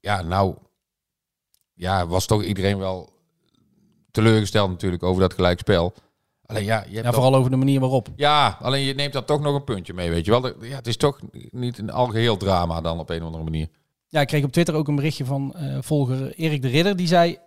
Ja, 0.00 0.22
nou 0.22 0.54
ja, 1.74 2.06
was 2.06 2.26
toch 2.26 2.42
iedereen 2.44 2.78
wel 2.78 3.12
teleurgesteld 4.10 4.70
natuurlijk 4.70 5.02
over 5.02 5.20
dat 5.20 5.34
gelijkspel. 5.34 5.92
Alleen 6.46 6.64
ja, 6.64 6.84
je 6.88 6.94
hebt 6.94 7.06
Ja, 7.06 7.12
vooral 7.12 7.34
over 7.34 7.50
de 7.50 7.56
manier 7.56 7.80
waarop. 7.80 8.08
ja, 8.16 8.58
alleen 8.60 8.84
je 8.84 8.94
neemt 8.94 9.12
daar 9.12 9.24
toch 9.24 9.40
nog 9.40 9.54
een 9.54 9.64
puntje 9.64 9.94
mee, 9.94 10.10
weet 10.10 10.24
je 10.24 10.30
wel. 10.40 10.64
Ja, 10.64 10.76
het 10.76 10.86
is 10.86 10.96
toch 10.96 11.20
niet 11.50 11.78
een 11.78 11.90
algeheel 11.90 12.36
drama 12.36 12.80
dan 12.80 12.98
op 12.98 13.10
een 13.10 13.18
of 13.20 13.24
andere 13.26 13.44
manier. 13.44 13.68
Ja, 14.08 14.20
ik 14.20 14.26
kreeg 14.26 14.44
op 14.44 14.52
Twitter 14.52 14.74
ook 14.74 14.88
een 14.88 14.94
berichtje 14.94 15.24
van 15.24 15.54
eh, 15.54 15.78
volger 15.80 16.34
Erik 16.34 16.62
de 16.62 16.68
Ridder. 16.68 16.96
Die 16.96 17.06
zei, 17.06 17.38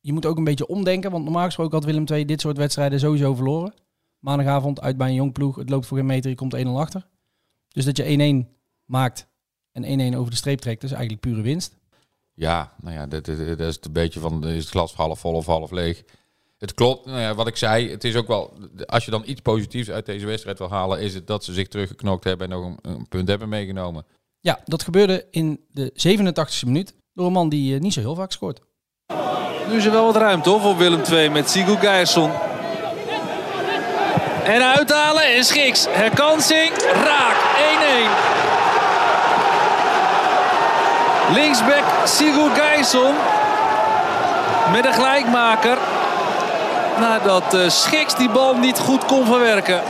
je 0.00 0.12
moet 0.12 0.26
ook 0.26 0.36
een 0.36 0.44
beetje 0.44 0.66
omdenken. 0.66 1.10
Want 1.10 1.24
normaal 1.24 1.44
gesproken 1.44 1.74
had 1.74 1.84
Willem 1.84 2.04
II 2.06 2.24
dit 2.24 2.40
soort 2.40 2.56
wedstrijden 2.56 3.00
sowieso 3.00 3.34
verloren. 3.34 3.74
Maandagavond 4.18 4.80
uit 4.80 4.96
bij 4.96 5.08
een 5.08 5.14
jong 5.14 5.32
ploeg. 5.32 5.56
Het 5.56 5.70
loopt 5.70 5.86
voor 5.86 5.96
geen 5.96 6.06
meter, 6.06 6.30
je 6.30 6.36
komt 6.36 6.56
1-0 6.56 6.68
achter. 6.68 7.06
Dus 7.68 7.84
dat 7.84 7.96
je 7.96 8.44
1-1 8.46 8.48
maakt 8.84 9.26
en 9.72 10.12
1-1 10.12 10.16
over 10.16 10.30
de 10.30 10.36
streep 10.36 10.60
trekt, 10.60 10.82
is 10.82 10.92
eigenlijk 10.92 11.20
pure 11.20 11.42
winst. 11.42 11.78
Ja, 12.34 12.74
nou 12.80 12.94
ja, 12.94 13.06
dat, 13.06 13.24
dat, 13.24 13.58
dat 13.58 13.60
is 13.60 13.78
een 13.80 13.92
beetje 13.92 14.20
van, 14.20 14.46
is 14.46 14.62
het 14.62 14.68
glas 14.68 14.94
half 14.94 15.20
vol 15.20 15.34
of 15.34 15.46
half 15.46 15.70
leeg. 15.70 16.02
Het 16.58 16.74
klopt, 16.74 17.06
nou 17.06 17.20
ja, 17.20 17.34
wat 17.34 17.46
ik 17.46 17.56
zei, 17.56 17.90
het 17.90 18.04
is 18.04 18.16
ook 18.16 18.26
wel, 18.26 18.58
als 18.86 19.04
je 19.04 19.10
dan 19.10 19.22
iets 19.26 19.40
positiefs 19.40 19.90
uit 19.90 20.06
deze 20.06 20.26
wedstrijd 20.26 20.58
wil 20.58 20.70
halen, 20.70 21.00
is 21.00 21.14
het 21.14 21.26
dat 21.26 21.44
ze 21.44 21.52
zich 21.52 21.68
teruggeknokt 21.68 22.24
hebben 22.24 22.50
en 22.50 22.58
nog 22.58 22.76
een 22.82 23.08
punt 23.08 23.28
hebben 23.28 23.48
meegenomen. 23.48 24.04
Ja, 24.40 24.58
dat 24.64 24.82
gebeurde 24.82 25.26
in 25.30 25.60
de 25.70 25.92
87e 25.92 26.66
minuut 26.66 26.94
door 27.12 27.26
een 27.26 27.32
man 27.32 27.48
die 27.48 27.74
eh, 27.74 27.80
niet 27.80 27.92
zo 27.92 28.00
heel 28.00 28.14
vaak 28.14 28.32
scoort. 28.32 28.60
Nu 29.68 29.76
is 29.76 29.84
er 29.84 29.92
wel 29.92 30.04
wat 30.04 30.16
ruimte 30.16 30.50
hoor, 30.50 30.60
voor 30.60 30.76
Willem 30.76 31.02
II 31.10 31.28
met 31.28 31.50
Sigurd 31.50 31.80
Geirsson. 31.80 32.30
En 34.44 34.62
uithalen 34.62 35.22
en 35.22 35.44
Schiks. 35.44 35.86
Herkansing. 35.88 36.70
Raak. 36.92 37.36
1-1. 41.30 41.34
Linksback 41.34 41.84
Sigurd 42.04 42.58
Geirsson. 42.58 43.14
Met 44.72 44.84
een 44.84 44.94
gelijkmaker. 44.94 45.78
Nadat 47.00 47.54
eh, 47.54 47.68
Schiks 47.68 48.16
die 48.16 48.30
bal 48.30 48.54
niet 48.54 48.78
goed 48.78 49.04
kon 49.04 49.26
verwerken. 49.26 49.82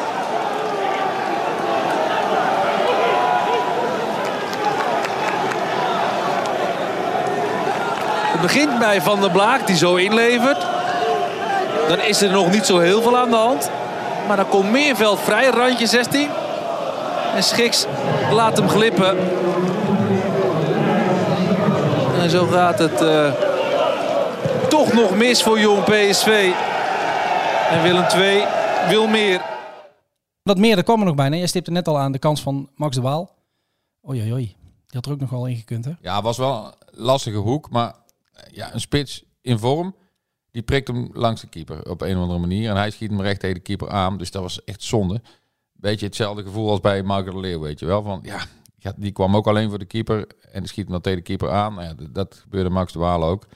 Het 8.41 8.53
begint 8.53 8.79
bij 8.79 9.03
Van 9.03 9.21
der 9.21 9.31
Blaak 9.31 9.67
die 9.67 9.77
zo 9.77 9.95
inlevert. 9.95 10.67
Dan 11.89 12.01
is 12.01 12.23
er 12.23 12.31
nog 12.31 12.51
niet 12.51 12.67
zo 12.67 12.79
heel 12.79 13.03
veel 13.03 13.19
aan 13.19 13.31
de 13.31 13.37
hand. 13.37 13.71
Maar 14.27 14.37
dan 14.37 14.49
komt 14.49 14.71
Meerveld 14.71 15.21
vrij, 15.21 15.51
randje 15.51 15.87
16. 15.87 16.29
En 17.35 17.43
Schiks 17.43 17.87
laat 18.33 18.57
hem 18.57 18.69
glippen. 18.69 19.19
En 22.21 22.31
zo 22.31 22.47
gaat 22.47 22.79
het 22.79 23.01
eh, 23.01 23.33
toch 24.69 24.93
nog 24.93 25.17
mis 25.17 25.43
voor 25.43 25.61
jong 25.61 25.85
PSV. 25.85 26.53
En 27.71 27.83
Willem 27.83 28.07
II 28.17 28.45
wil 28.89 29.07
meer. 29.07 29.41
Dat 30.43 30.59
meer, 30.59 30.77
dat 30.77 30.85
kwam 30.85 31.01
er 31.01 31.07
nog 31.07 31.15
bijna. 31.15 31.37
Jij 31.37 31.47
stipte 31.47 31.71
net 31.71 31.89
al 31.89 31.99
aan 31.99 32.13
de 32.13 32.19
kans 32.19 32.43
van 32.43 32.69
Max 32.75 32.97
de 32.97 33.03
Waal. 33.03 33.31
Oei, 34.09 34.21
oei, 34.21 34.33
oei. 34.33 34.47
Die 34.47 34.55
had 34.91 35.07
er 35.07 35.13
ook 35.13 35.21
nog 35.21 35.31
wel 35.31 35.47
in 35.47 35.57
gekund, 35.57 35.85
hè? 35.85 35.93
Ja, 36.01 36.23
was 36.23 36.39
wel 36.39 36.65
een 36.65 37.05
lastige 37.05 37.37
hoek, 37.37 37.71
maar 37.71 37.95
ja, 38.53 38.75
een 38.75 38.81
spits 38.81 39.25
in 39.41 39.59
vorm, 39.59 39.95
Die 40.51 40.63
prikt 40.63 40.89
hem 40.89 41.11
langs 41.13 41.41
de 41.41 41.47
keeper 41.47 41.91
op 41.91 42.01
een 42.01 42.17
of 42.17 42.23
andere 42.23 42.39
manier. 42.39 42.71
En 42.71 42.77
hij 42.77 42.91
schiet 42.91 43.11
hem 43.11 43.21
recht 43.21 43.41
tegen 43.41 43.55
de 43.55 43.63
keeper 43.63 43.91
aan. 43.91 44.19
Dus 44.19 44.31
dat 44.31 44.43
was 44.43 44.65
echt 44.65 44.83
zonde. 44.83 45.21
Beetje 45.73 46.07
hetzelfde 46.07 46.43
gevoel 46.43 46.71
als 46.71 46.81
bij 46.81 47.03
Marco 47.03 47.33
de 47.33 47.41
Leeuw, 47.41 47.61
weet 47.61 47.79
je 47.79 47.87
wel. 47.87 48.03
Van, 48.03 48.21
ja, 48.23 48.41
ja, 48.77 48.93
die 48.97 49.13
kwam 49.13 49.37
ook 49.37 49.47
alleen 49.47 49.69
voor 49.69 49.79
de 49.79 49.85
keeper. 49.85 50.27
En 50.53 50.61
die 50.61 50.69
schiet 50.69 50.85
hem 50.85 50.93
dan 50.93 51.01
tegen 51.01 51.19
de 51.19 51.25
keeper 51.25 51.51
aan. 51.51 51.75
Nou 51.75 51.87
ja, 51.87 51.95
dat, 51.95 52.15
dat 52.15 52.35
gebeurde 52.43 52.71
Max 52.71 52.93
de 52.93 52.99
Waal 52.99 53.25
ook. 53.25 53.47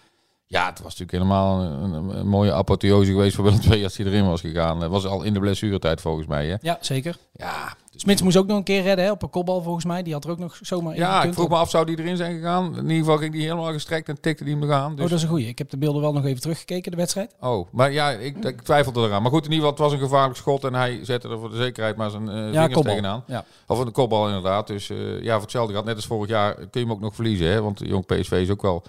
Ja, 0.46 0.66
het 0.66 0.80
was 0.80 0.98
natuurlijk 0.98 1.12
helemaal 1.12 1.62
een, 1.62 1.92
een, 1.92 2.18
een 2.18 2.28
mooie 2.28 2.52
apotheose 2.52 3.10
geweest 3.10 3.34
voor 3.34 3.44
Willem 3.44 3.60
II 3.72 3.84
als 3.84 3.96
hij 3.96 4.06
erin 4.06 4.26
was 4.26 4.40
gegaan. 4.40 4.80
Dat 4.80 4.90
was 4.90 5.06
al 5.06 5.22
in 5.22 5.32
de 5.32 5.40
blessuretijd 5.40 6.00
volgens 6.00 6.26
mij. 6.26 6.46
Hè? 6.46 6.56
Ja, 6.60 6.78
zeker. 6.80 7.16
Ja, 7.32 7.76
Smits 8.04 8.22
moest 8.22 8.36
ook 8.36 8.46
nog 8.46 8.56
een 8.56 8.62
keer 8.64 8.82
redden 8.82 9.04
hè, 9.04 9.10
op 9.10 9.22
een 9.22 9.30
kopbal 9.30 9.62
volgens 9.62 9.84
mij. 9.84 10.02
Die 10.02 10.12
had 10.12 10.24
er 10.24 10.30
ook 10.30 10.38
nog 10.38 10.58
zomaar 10.60 10.94
in 10.94 11.00
ja 11.00 11.22
ik 11.22 11.34
vroeg 11.34 11.48
me 11.48 11.56
af, 11.56 11.70
zou 11.70 11.86
die 11.86 11.98
erin 11.98 12.16
zijn 12.16 12.34
gegaan? 12.34 12.76
In 12.76 12.82
ieder 12.82 12.96
geval 12.96 13.16
ging 13.16 13.32
die 13.32 13.42
helemaal 13.42 13.72
gestrekt 13.72 14.08
en 14.08 14.20
tikte 14.20 14.44
die 14.44 14.52
hem 14.54 14.62
eraan. 14.62 14.90
Oh, 14.90 14.96
Dus... 14.96 15.08
dat 15.08 15.18
is 15.18 15.22
een 15.22 15.28
goeie. 15.30 15.46
Ik 15.48 15.58
heb 15.58 15.70
de 15.70 15.76
beelden 15.78 16.02
wel 16.02 16.12
nog 16.12 16.24
even 16.24 16.40
teruggekeken, 16.40 16.90
de 16.90 16.96
wedstrijd. 16.96 17.34
Oh, 17.40 17.68
maar 17.72 17.92
ja, 17.92 18.10
ik, 18.10 18.44
ik 18.44 18.60
twijfelde 18.62 19.00
eraan. 19.00 19.22
Maar 19.22 19.30
goed, 19.30 19.44
in 19.44 19.52
ieder 19.52 19.68
geval, 19.68 19.70
het 19.84 19.92
was 19.92 20.00
een 20.00 20.08
gevaarlijk 20.08 20.36
schot 20.36 20.64
en 20.64 20.74
hij 20.74 20.98
zette 21.02 21.28
er 21.28 21.38
voor 21.38 21.50
de 21.50 21.56
zekerheid 21.56 21.96
maar 21.96 22.10
zijn 22.10 22.26
Ja, 22.26 22.32
vingers 22.50 22.74
kopbal. 22.74 22.82
tegenaan. 22.94 23.24
Ja. 23.26 23.44
Of 23.66 23.78
een 23.78 23.92
kopbal 23.92 24.26
inderdaad. 24.26 24.66
Dus 24.66 24.90
eh, 24.90 25.22
ja, 25.22 25.32
voor 25.32 25.42
hetzelfde 25.42 25.70
gehad. 25.70 25.86
Net 25.86 25.96
als 25.96 26.06
vorig 26.06 26.28
jaar 26.30 26.54
kun 26.54 26.68
je 26.72 26.78
hem 26.80 26.90
ook 26.92 27.00
nog 27.00 27.14
verliezen. 27.14 27.46
Hè? 27.46 27.62
Want 27.62 27.80
jong 27.84 28.06
PSV 28.06 28.32
is 28.32 28.50
ook 28.50 28.62
wel 28.62 28.82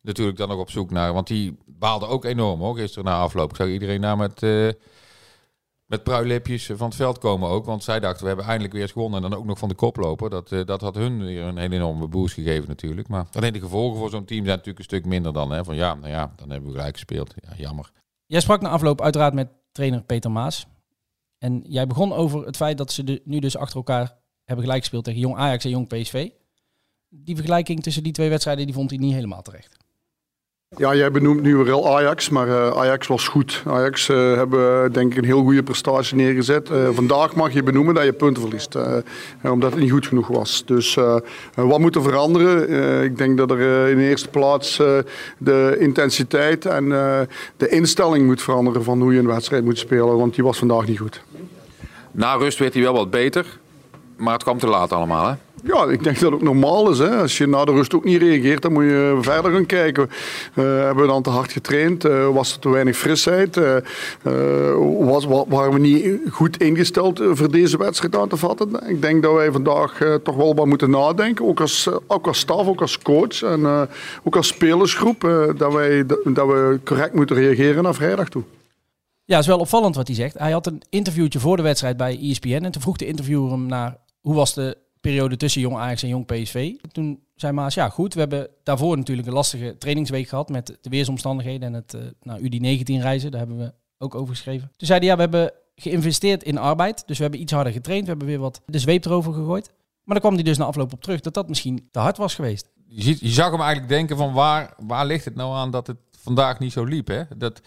natuurlijk 0.00 0.38
dan 0.38 0.48
nog 0.48 0.58
op 0.58 0.70
zoek 0.70 0.90
naar. 0.90 1.12
Want 1.12 1.26
die 1.26 1.58
baalde 1.66 2.06
ook 2.06 2.24
enorm 2.24 2.60
hoor, 2.60 2.76
gisteren 2.76 3.04
na 3.04 3.18
afloop. 3.18 3.50
Ik 3.50 3.56
zag 3.56 3.68
iedereen 3.68 4.00
daar 4.00 4.16
met, 4.16 4.42
eh 4.42 4.68
met 5.90 6.02
pruilipjes 6.02 6.66
van 6.66 6.86
het 6.86 6.96
veld 6.96 7.18
komen 7.18 7.48
ook. 7.48 7.64
Want 7.64 7.84
zij 7.84 8.00
dachten, 8.00 8.20
we 8.20 8.26
hebben 8.26 8.44
eindelijk 8.44 8.72
weer 8.72 8.82
eens 8.82 8.92
gewonnen. 8.92 9.22
En 9.22 9.30
dan 9.30 9.38
ook 9.38 9.44
nog 9.44 9.58
van 9.58 9.68
de 9.68 9.74
koploper. 9.74 10.30
Dat, 10.30 10.52
eh, 10.52 10.64
dat 10.64 10.80
had 10.80 10.94
hun 10.94 11.24
weer 11.24 11.42
een 11.42 11.56
hele 11.56 11.74
enorme 11.74 12.08
boost 12.08 12.34
gegeven 12.34 12.68
natuurlijk. 12.68 13.08
Maar 13.08 13.26
alleen 13.32 13.52
de 13.52 13.60
gevolgen 13.60 13.98
voor 13.98 14.10
zo'n 14.10 14.24
team 14.24 14.44
zijn 14.44 14.56
natuurlijk 14.56 14.78
een 14.78 14.84
stuk 14.84 15.04
minder 15.04 15.32
dan. 15.32 15.50
Hè? 15.50 15.64
Van 15.64 15.76
ja, 15.76 15.94
nou 15.94 16.08
ja, 16.08 16.32
dan 16.36 16.50
hebben 16.50 16.70
we 16.70 16.76
gelijk 16.76 16.94
gespeeld. 16.94 17.34
Ja, 17.40 17.54
jammer. 17.56 17.92
Jij 18.26 18.40
sprak 18.40 18.60
na 18.60 18.68
afloop 18.68 19.00
uiteraard 19.00 19.34
met 19.34 19.48
trainer 19.72 20.02
Peter 20.02 20.30
Maas. 20.30 20.66
En 21.38 21.64
jij 21.66 21.86
begon 21.86 22.12
over 22.12 22.46
het 22.46 22.56
feit 22.56 22.78
dat 22.78 22.92
ze 22.92 23.20
nu 23.24 23.38
dus 23.38 23.56
achter 23.56 23.76
elkaar 23.76 24.18
hebben 24.44 24.64
gelijk 24.64 24.80
gespeeld 24.80 25.04
tegen 25.04 25.20
Jong 25.20 25.36
Ajax 25.36 25.64
en 25.64 25.70
Jong 25.70 25.88
PSV. 25.88 26.28
Die 27.08 27.34
vergelijking 27.34 27.82
tussen 27.82 28.02
die 28.02 28.12
twee 28.12 28.28
wedstrijden 28.28 28.64
die 28.64 28.74
vond 28.74 28.90
hij 28.90 28.98
niet 28.98 29.14
helemaal 29.14 29.42
terecht. 29.42 29.79
Ja, 30.76 30.94
jij 30.94 31.10
benoemt 31.10 31.42
nu 31.42 31.56
wel 31.56 31.96
Ajax, 31.96 32.28
maar 32.28 32.48
eh, 32.48 32.70
Ajax 32.78 33.06
was 33.06 33.28
goed. 33.28 33.62
Ajax 33.66 34.08
eh, 34.08 34.16
hebben 34.34 34.92
denk 34.92 35.12
ik 35.12 35.18
een 35.18 35.24
heel 35.24 35.42
goede 35.42 35.62
prestatie 35.62 36.16
neergezet. 36.16 36.70
Eh, 36.70 36.88
vandaag 36.92 37.34
mag 37.34 37.52
je 37.52 37.62
benoemen 37.62 37.94
dat 37.94 38.04
je 38.04 38.12
punten 38.12 38.42
verliest, 38.42 38.74
eh, 38.74 38.96
eh, 39.40 39.52
omdat 39.52 39.70
het 39.70 39.80
niet 39.80 39.90
goed 39.90 40.06
genoeg 40.06 40.26
was. 40.28 40.62
Dus 40.66 40.96
eh, 40.96 41.16
eh, 41.54 41.64
wat 41.64 41.78
moet 41.78 41.94
er 41.94 42.02
veranderen? 42.02 42.68
Eh, 42.68 43.02
ik 43.04 43.18
denk 43.18 43.38
dat 43.38 43.50
er 43.50 43.84
eh, 43.84 43.90
in 43.90 43.96
de 43.96 44.02
eerste 44.08 44.28
plaats 44.28 44.78
eh, 44.78 44.98
de 45.38 45.76
intensiteit 45.78 46.66
en 46.66 46.92
eh, 46.92 47.20
de 47.56 47.68
instelling 47.68 48.26
moet 48.26 48.42
veranderen 48.42 48.84
van 48.84 49.00
hoe 49.00 49.12
je 49.12 49.18
een 49.18 49.26
wedstrijd 49.26 49.64
moet 49.64 49.78
spelen, 49.78 50.16
want 50.16 50.34
die 50.34 50.44
was 50.44 50.58
vandaag 50.58 50.86
niet 50.86 50.98
goed. 50.98 51.22
Na 52.10 52.34
rust 52.34 52.58
werd 52.58 52.74
hij 52.74 52.82
wel 52.82 52.94
wat 52.94 53.10
beter. 53.10 53.58
Maar 54.16 54.32
het 54.32 54.42
kwam 54.42 54.58
te 54.58 54.66
laat 54.66 54.92
allemaal 54.92 55.26
hè? 55.28 55.34
Ja, 55.64 55.84
ik 55.84 56.02
denk 56.04 56.18
dat 56.20 56.24
het 56.32 56.40
ook 56.40 56.42
normaal 56.46 56.90
is. 56.90 56.98
Hè. 56.98 57.16
Als 57.16 57.38
je 57.38 57.46
na 57.46 57.64
de 57.64 57.72
rust 57.72 57.94
ook 57.94 58.04
niet 58.04 58.20
reageert, 58.22 58.62
dan 58.62 58.72
moet 58.72 58.82
je 58.84 59.18
verder 59.20 59.52
gaan 59.52 59.66
kijken. 59.66 60.08
Eh, 60.54 60.64
hebben 60.64 61.02
we 61.04 61.06
dan 61.10 61.22
te 61.22 61.30
hard 61.30 61.52
getraind? 61.52 62.04
Eh, 62.04 62.28
was 62.28 62.52
er 62.54 62.58
te 62.58 62.68
weinig 62.68 62.96
frisheid? 62.96 63.56
Eh, 63.56 63.76
was, 64.98 65.24
wa- 65.24 65.44
waren 65.48 65.72
we 65.72 65.78
niet 65.78 66.18
goed 66.30 66.56
ingesteld 66.62 67.20
voor 67.30 67.50
deze 67.50 67.76
wedstrijd 67.78 68.16
aan 68.16 68.28
te 68.28 68.36
vatten? 68.36 68.88
Ik 68.88 69.02
denk 69.02 69.22
dat 69.22 69.34
wij 69.34 69.52
vandaag 69.52 69.98
toch 70.22 70.36
wel 70.36 70.54
wat 70.54 70.66
moeten 70.66 70.90
nadenken. 70.90 71.44
Ook 71.46 71.60
als, 71.60 71.88
ook 72.06 72.26
als 72.26 72.38
staf, 72.38 72.66
ook 72.66 72.80
als 72.80 72.98
coach 72.98 73.42
en 73.42 73.88
ook 74.24 74.36
als 74.36 74.46
spelersgroep. 74.46 75.20
dat, 75.56 75.72
wij, 75.72 76.06
dat, 76.06 76.46
we 76.46 76.80
correct 76.84 77.14
moeten 77.14 77.36
reageren 77.36 77.82
naar 77.82 77.94
vrijdag 77.94 78.28
toe. 78.28 78.42
Ja, 79.24 79.38
is 79.38 79.46
wel 79.46 79.58
opvallend 79.58 79.96
wat 79.96 80.06
hij 80.06 80.16
zegt. 80.16 80.38
Hij 80.38 80.50
had 80.52 80.66
een 80.66 80.82
interviewtje 80.90 81.38
voor 81.40 81.56
de 81.56 81.62
wedstrijd 81.62 81.96
bij 81.96 82.18
ESPN. 82.22 82.48
En 82.64 82.70
toen 82.70 82.82
vroeg 82.82 82.96
de 82.96 83.06
interviewer 83.06 83.50
hem 83.50 83.66
naar 83.66 83.96
hoe 84.20 84.34
was 84.34 84.54
de 84.54 84.76
periode 85.00 85.36
tussen 85.36 85.60
Jong 85.60 85.76
Ajax 85.76 86.02
en 86.02 86.08
Jong 86.08 86.26
PSV. 86.26 86.74
Toen 86.92 87.20
zei 87.34 87.52
Maas, 87.52 87.74
ja 87.74 87.88
goed, 87.88 88.14
we 88.14 88.20
hebben 88.20 88.48
daarvoor 88.62 88.96
natuurlijk 88.96 89.28
een 89.28 89.34
lastige 89.34 89.78
trainingsweek 89.78 90.28
gehad 90.28 90.48
met 90.48 90.78
de 90.80 90.90
weersomstandigheden 90.90 91.68
en 91.68 91.74
het 91.74 91.94
uh, 91.94 92.02
nou, 92.22 92.40
UD19 92.40 92.82
reizen. 92.84 93.30
Daar 93.30 93.40
hebben 93.40 93.58
we 93.58 93.72
ook 93.98 94.14
over 94.14 94.34
geschreven. 94.34 94.72
Toen 94.76 94.86
zei 94.86 94.98
hij, 94.98 95.08
ja, 95.08 95.14
we 95.14 95.20
hebben 95.20 95.52
geïnvesteerd 95.74 96.42
in 96.42 96.58
arbeid. 96.58 97.02
Dus 97.06 97.16
we 97.16 97.22
hebben 97.22 97.40
iets 97.40 97.52
harder 97.52 97.72
getraind. 97.72 98.02
We 98.02 98.08
hebben 98.08 98.26
weer 98.26 98.38
wat 98.38 98.60
de 98.66 98.78
zweep 98.78 99.04
erover 99.04 99.32
gegooid. 99.32 99.66
Maar 100.04 100.20
dan 100.20 100.20
kwam 100.20 100.34
hij 100.34 100.42
dus 100.42 100.58
na 100.58 100.64
afloop 100.64 100.92
op 100.92 101.02
terug 101.02 101.20
dat 101.20 101.34
dat 101.34 101.48
misschien 101.48 101.88
te 101.90 101.98
hard 101.98 102.16
was 102.16 102.34
geweest. 102.34 102.68
Je, 102.86 103.02
ziet, 103.02 103.20
je 103.20 103.28
zag 103.28 103.50
hem 103.50 103.60
eigenlijk 103.60 103.88
denken 103.88 104.16
van 104.16 104.32
waar, 104.32 104.74
waar 104.86 105.06
ligt 105.06 105.24
het 105.24 105.34
nou 105.34 105.54
aan 105.54 105.70
dat 105.70 105.86
het 105.86 105.96
vandaag 106.10 106.58
niet 106.58 106.72
zo 106.72 106.84
liep. 106.84 107.06
Hè? 107.06 107.22
Dat, 107.36 107.60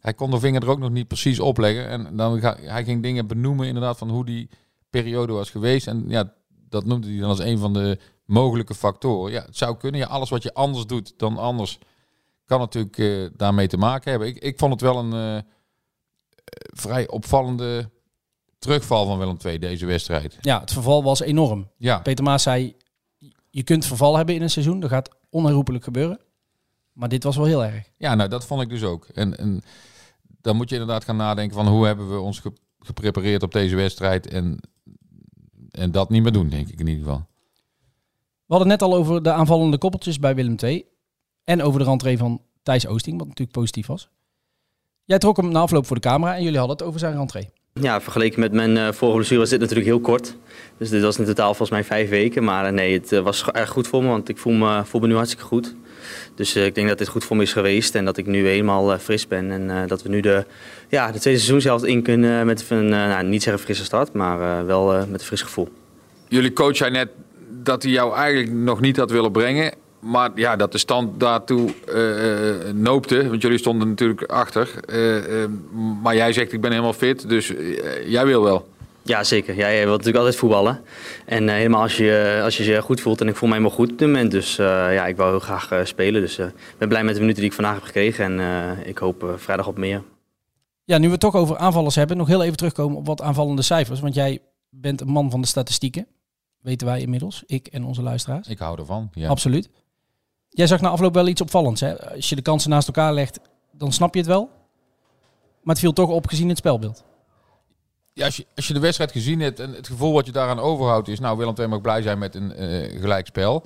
hij 0.00 0.14
kon 0.14 0.30
de 0.30 0.40
vinger 0.40 0.62
er 0.62 0.68
ook 0.68 0.78
nog 0.78 0.90
niet 0.90 1.08
precies 1.08 1.40
opleggen. 1.40 1.88
En 1.88 2.16
dan 2.16 2.40
hij 2.40 2.84
ging 2.84 3.02
dingen 3.02 3.26
benoemen 3.26 3.66
inderdaad 3.66 3.98
van 3.98 4.10
hoe 4.10 4.24
die 4.24 4.48
periode 4.90 5.32
was 5.32 5.50
geweest. 5.50 5.86
En 5.86 6.04
ja, 6.08 6.32
dat 6.70 6.84
noemde 6.84 7.08
hij 7.08 7.18
dan 7.18 7.28
als 7.28 7.38
een 7.38 7.58
van 7.58 7.72
de 7.72 7.98
mogelijke 8.24 8.74
factoren. 8.74 9.32
Ja, 9.32 9.42
het 9.44 9.56
zou 9.56 9.76
kunnen. 9.76 10.00
Ja, 10.00 10.06
alles 10.06 10.30
wat 10.30 10.42
je 10.42 10.54
anders 10.54 10.86
doet 10.86 11.14
dan 11.16 11.38
anders 11.38 11.78
kan 12.44 12.58
natuurlijk 12.58 12.96
uh, 12.96 13.28
daarmee 13.36 13.66
te 13.66 13.76
maken 13.76 14.10
hebben. 14.10 14.28
Ik, 14.28 14.38
ik 14.38 14.58
vond 14.58 14.72
het 14.72 14.80
wel 14.80 14.98
een 14.98 15.36
uh, 15.36 15.42
vrij 16.72 17.08
opvallende 17.08 17.90
terugval 18.58 19.06
van 19.06 19.18
Willem 19.18 19.36
II 19.44 19.58
deze 19.58 19.86
wedstrijd. 19.86 20.38
Ja, 20.40 20.60
het 20.60 20.72
verval 20.72 21.02
was 21.02 21.20
enorm. 21.20 21.70
Ja. 21.76 21.98
Peter 21.98 22.24
Maas 22.24 22.42
zei, 22.42 22.76
je 23.50 23.62
kunt 23.62 23.86
verval 23.86 24.16
hebben 24.16 24.34
in 24.34 24.42
een 24.42 24.50
seizoen. 24.50 24.80
Dat 24.80 24.90
gaat 24.90 25.16
onherroepelijk 25.30 25.84
gebeuren. 25.84 26.20
Maar 26.92 27.08
dit 27.08 27.24
was 27.24 27.36
wel 27.36 27.44
heel 27.44 27.64
erg. 27.64 27.90
Ja, 27.96 28.14
nou 28.14 28.28
dat 28.28 28.46
vond 28.46 28.62
ik 28.62 28.68
dus 28.68 28.82
ook. 28.82 29.06
En, 29.14 29.38
en 29.38 29.62
dan 30.40 30.56
moet 30.56 30.68
je 30.68 30.74
inderdaad 30.74 31.04
gaan 31.04 31.16
nadenken 31.16 31.56
van 31.56 31.68
hoe 31.68 31.86
hebben 31.86 32.10
we 32.10 32.20
ons 32.20 32.38
ge 32.38 32.52
geprepareerd 32.78 33.42
op 33.42 33.52
deze 33.52 33.76
wedstrijd. 33.76 34.26
En, 34.26 34.60
en 35.70 35.90
dat 35.90 36.10
niet 36.10 36.22
meer 36.22 36.32
doen, 36.32 36.48
denk 36.48 36.68
ik 36.68 36.80
in 36.80 36.86
ieder 36.86 37.04
geval. 37.04 37.26
We 38.46 38.56
hadden 38.56 38.68
net 38.68 38.82
al 38.82 38.94
over 38.94 39.22
de 39.22 39.32
aanvallende 39.32 39.78
koppeltjes 39.78 40.18
bij 40.18 40.34
Willem 40.34 40.56
II. 40.62 40.84
En 41.44 41.62
over 41.62 41.80
de 41.80 41.86
rentree 41.86 42.18
van 42.18 42.42
Thijs 42.62 42.86
Oosting, 42.86 43.18
wat 43.18 43.26
natuurlijk 43.26 43.58
positief 43.58 43.86
was. 43.86 44.08
Jij 45.04 45.18
trok 45.18 45.36
hem 45.36 45.50
na 45.50 45.60
afloop 45.60 45.86
voor 45.86 45.96
de 45.96 46.02
camera 46.02 46.34
en 46.34 46.42
jullie 46.42 46.58
hadden 46.58 46.76
het 46.76 46.86
over 46.86 47.00
zijn 47.00 47.16
rentree. 47.16 47.48
Ja, 47.72 48.00
vergeleken 48.00 48.40
met 48.40 48.52
mijn 48.52 48.76
uh, 48.76 48.92
vorige 48.92 49.16
blessure 49.16 49.40
was 49.40 49.50
dit 49.50 49.60
natuurlijk 49.60 49.86
heel 49.86 50.00
kort. 50.00 50.36
Dus 50.76 50.88
dit 50.90 51.02
was 51.02 51.18
in 51.18 51.24
totaal 51.24 51.46
volgens 51.46 51.70
mij 51.70 51.84
vijf 51.84 52.08
weken. 52.08 52.44
Maar 52.44 52.66
uh, 52.66 52.72
nee, 52.72 52.92
het 52.92 53.12
uh, 53.12 53.20
was 53.20 53.44
erg 53.44 53.70
goed 53.70 53.86
voor 53.86 54.02
me, 54.02 54.08
want 54.08 54.28
ik 54.28 54.38
voel 54.38 54.52
me, 54.52 54.84
voel 54.84 55.00
me 55.00 55.06
nu 55.06 55.14
hartstikke 55.14 55.44
goed. 55.44 55.74
Dus 56.34 56.56
ik 56.56 56.74
denk 56.74 56.88
dat 56.88 56.98
dit 56.98 57.08
goed 57.08 57.24
voor 57.24 57.36
me 57.36 57.42
is 57.42 57.52
geweest 57.52 57.94
en 57.94 58.04
dat 58.04 58.16
ik 58.16 58.26
nu 58.26 58.46
helemaal 58.46 58.98
fris 58.98 59.26
ben. 59.26 59.50
En 59.50 59.86
dat 59.86 60.02
we 60.02 60.08
nu 60.08 60.20
de, 60.20 60.44
ja, 60.88 61.12
de 61.12 61.18
tweede 61.18 61.40
seizoen 61.40 61.60
zelf 61.60 61.84
in 61.84 62.02
kunnen 62.02 62.46
met 62.46 62.66
een, 62.68 62.88
nou, 62.88 63.24
niet 63.24 63.42
zeggen 63.42 63.62
frisse 63.62 63.84
start, 63.84 64.12
maar 64.12 64.66
wel 64.66 64.86
met 64.86 65.20
een 65.20 65.26
fris 65.26 65.42
gevoel. 65.42 65.68
Jullie 66.28 66.52
coach 66.52 66.76
zei 66.76 66.90
net 66.90 67.08
dat 67.62 67.82
hij 67.82 67.92
jou 67.92 68.14
eigenlijk 68.14 68.52
nog 68.52 68.80
niet 68.80 68.96
had 68.96 69.10
willen 69.10 69.32
brengen. 69.32 69.72
Maar 70.00 70.30
ja, 70.34 70.56
dat 70.56 70.72
de 70.72 70.78
stand 70.78 71.20
daartoe 71.20 71.70
noopte. 72.74 73.28
Want 73.28 73.42
jullie 73.42 73.58
stonden 73.58 73.88
natuurlijk 73.88 74.22
achter. 74.22 74.70
Maar 76.02 76.14
jij 76.14 76.32
zegt 76.32 76.52
ik 76.52 76.60
ben 76.60 76.70
helemaal 76.70 76.92
fit. 76.92 77.28
Dus 77.28 77.52
jij 78.04 78.26
wil 78.26 78.42
wel. 78.42 78.68
Ja, 79.02 79.24
zeker. 79.24 79.54
Jij 79.54 79.76
wilt 79.76 79.90
natuurlijk 79.90 80.16
altijd 80.16 80.36
voetballen. 80.36 80.80
En 81.26 81.48
helemaal 81.48 81.82
als 81.82 81.96
je, 81.96 82.40
als 82.44 82.56
je 82.56 82.64
je 82.64 82.82
goed 82.82 83.00
voelt. 83.00 83.20
En 83.20 83.28
ik 83.28 83.36
voel 83.36 83.48
me 83.48 83.54
helemaal 83.54 83.76
goed 83.76 83.92
op 83.92 83.98
dit 83.98 84.06
moment. 84.06 84.30
Dus 84.30 84.56
ja, 84.56 85.06
ik 85.06 85.16
wou 85.16 85.30
heel 85.30 85.38
graag 85.38 85.88
spelen. 85.88 86.20
Dus 86.20 86.38
ik 86.38 86.74
ben 86.78 86.88
blij 86.88 87.04
met 87.04 87.14
de 87.14 87.20
minuten 87.20 87.40
die 87.40 87.50
ik 87.50 87.56
vandaag 87.56 87.74
heb 87.74 87.82
gekregen. 87.82 88.40
En 88.40 88.76
ik 88.86 88.98
hoop 88.98 89.34
vrijdag 89.36 89.66
op 89.66 89.78
meer. 89.78 90.02
Ja, 90.84 90.98
nu 90.98 91.06
we 91.06 91.12
het 91.12 91.20
toch 91.20 91.34
over 91.34 91.56
aanvallers 91.56 91.94
hebben. 91.94 92.16
Nog 92.16 92.26
heel 92.28 92.42
even 92.42 92.56
terugkomen 92.56 92.96
op 92.96 93.06
wat 93.06 93.22
aanvallende 93.22 93.62
cijfers. 93.62 94.00
Want 94.00 94.14
jij 94.14 94.38
bent 94.68 95.00
een 95.00 95.08
man 95.08 95.30
van 95.30 95.40
de 95.40 95.46
statistieken. 95.46 96.06
Weten 96.60 96.86
wij 96.86 97.00
inmiddels. 97.00 97.42
Ik 97.46 97.66
en 97.66 97.84
onze 97.84 98.02
luisteraars. 98.02 98.48
Ik 98.48 98.58
hou 98.58 98.78
ervan. 98.78 99.10
Ja. 99.12 99.28
Absoluut. 99.28 99.70
Jij 100.48 100.66
zag 100.66 100.80
na 100.80 100.88
afloop 100.88 101.14
wel 101.14 101.28
iets 101.28 101.40
opvallends. 101.40 101.80
Hè? 101.80 102.14
Als 102.14 102.28
je 102.28 102.36
de 102.36 102.42
kansen 102.42 102.70
naast 102.70 102.86
elkaar 102.86 103.14
legt, 103.14 103.40
dan 103.72 103.92
snap 103.92 104.14
je 104.14 104.20
het 104.20 104.28
wel. 104.28 104.50
Maar 105.62 105.74
het 105.74 105.78
viel 105.78 105.92
toch 105.92 106.08
op 106.08 106.26
gezien 106.26 106.48
het 106.48 106.58
spelbeeld. 106.58 107.04
Ja, 108.20 108.26
als 108.26 108.36
je, 108.36 108.46
als 108.56 108.66
je 108.66 108.74
de 108.74 108.80
wedstrijd 108.80 109.12
gezien 109.12 109.40
hebt 109.40 109.60
en 109.60 109.72
het 109.72 109.86
gevoel 109.86 110.12
wat 110.12 110.26
je 110.26 110.32
daaraan 110.32 110.58
overhoudt 110.58 111.08
is... 111.08 111.20
Nou, 111.20 111.38
Willem 111.38 111.54
II 111.58 111.68
mag 111.68 111.80
blij 111.80 112.02
zijn 112.02 112.18
met 112.18 112.34
een 112.34 112.52
uh, 112.58 113.00
gelijkspel. 113.00 113.64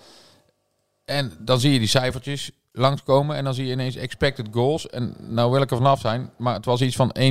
En 1.05 1.33
dan 1.39 1.61
zie 1.61 1.73
je 1.73 1.79
die 1.79 1.89
cijfertjes 1.89 2.51
langskomen 2.73 3.37
en 3.37 3.45
dan 3.45 3.55
zie 3.55 3.67
je 3.67 3.73
ineens 3.73 3.97
expected 3.97 4.47
goals. 4.51 4.89
En 4.89 5.17
nou 5.21 5.51
wil 5.51 5.63
ik 5.63 5.71
er 5.71 5.77
vanaf 5.77 6.01
zijn, 6.01 6.31
maar 6.39 6.55
het 6.55 6.65
was 6.65 6.81
iets 6.81 6.97
van 6.97 7.17
1.14 7.19 7.27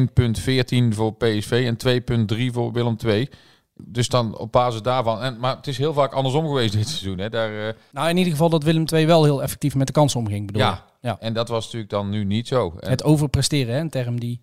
voor 0.89 1.13
PSV 1.13 1.75
en 1.77 2.27
2.3 2.33 2.53
voor 2.53 2.71
Willem 2.71 2.95
II. 3.05 3.29
Dus 3.75 4.09
dan 4.09 4.37
op 4.37 4.51
basis 4.51 4.81
daarvan. 4.81 5.21
En, 5.21 5.39
maar 5.39 5.55
het 5.55 5.67
is 5.67 5.77
heel 5.77 5.93
vaak 5.93 6.13
andersom 6.13 6.45
geweest 6.45 6.73
dit 6.73 6.87
seizoen. 6.87 7.17
Hè. 7.17 7.29
Daar, 7.29 7.51
uh... 7.51 7.69
Nou, 7.91 8.09
in 8.09 8.17
ieder 8.17 8.31
geval 8.31 8.49
dat 8.49 8.63
Willem 8.63 8.85
II 8.93 9.05
wel 9.05 9.23
heel 9.23 9.43
effectief 9.43 9.75
met 9.75 9.87
de 9.87 9.93
kansen 9.93 10.19
omging. 10.19 10.45
Bedoel 10.45 10.61
ja, 10.61 10.85
ja, 11.01 11.17
en 11.19 11.33
dat 11.33 11.47
was 11.47 11.63
natuurlijk 11.63 11.91
dan 11.91 12.09
nu 12.09 12.23
niet 12.23 12.47
zo. 12.47 12.73
En... 12.79 12.89
Het 12.89 13.03
overpresteren, 13.03 13.73
hè, 13.73 13.79
een 13.79 13.89
term 13.89 14.19
die 14.19 14.41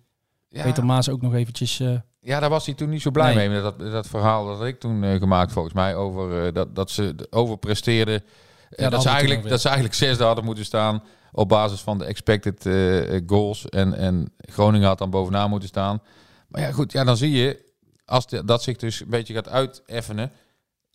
ja. 0.51 0.63
Peter 0.63 0.85
Maas 0.85 1.09
ook 1.09 1.21
nog 1.21 1.33
eventjes... 1.33 1.79
Uh... 1.79 1.95
Ja, 2.19 2.39
daar 2.39 2.49
was 2.49 2.65
hij 2.65 2.75
toen 2.75 2.89
niet 2.89 3.01
zo 3.01 3.11
blij 3.11 3.33
nee. 3.33 3.49
mee. 3.49 3.61
Dat, 3.61 3.79
dat 3.79 4.07
verhaal 4.07 4.45
dat 4.45 4.63
ik 4.63 4.79
toen 4.79 5.03
uh, 5.03 5.15
gemaakt 5.15 5.51
volgens 5.51 5.73
mij 5.73 5.95
over 5.95 6.53
dat, 6.53 6.75
dat 6.75 6.91
ze 6.91 7.15
overpresteerden. 7.29 8.23
Ja, 8.69 8.89
dat, 8.89 9.01
ze 9.01 9.09
eigenlijk, 9.09 9.49
dat 9.49 9.61
ze 9.61 9.67
eigenlijk 9.67 9.97
zesde 9.97 10.23
hadden 10.23 10.45
moeten 10.45 10.65
staan. 10.65 11.03
op 11.31 11.49
basis 11.49 11.81
van 11.81 11.97
de 11.97 12.05
expected 12.05 12.65
eh, 12.65 13.21
goals. 13.25 13.69
En, 13.69 13.93
en 13.93 14.33
Groningen 14.37 14.87
had 14.87 14.97
dan 14.97 15.09
bovenaan 15.09 15.49
moeten 15.49 15.69
staan. 15.69 16.01
Maar 16.47 16.61
ja, 16.61 16.71
goed, 16.71 16.91
ja, 16.91 17.03
dan 17.03 17.17
zie 17.17 17.31
je, 17.31 17.73
als 18.05 18.27
de- 18.27 18.45
dat 18.45 18.63
zich 18.63 18.77
dus 18.77 18.99
een 18.99 19.09
beetje 19.09 19.33
gaat 19.33 19.49
uiteffenen, 19.49 20.31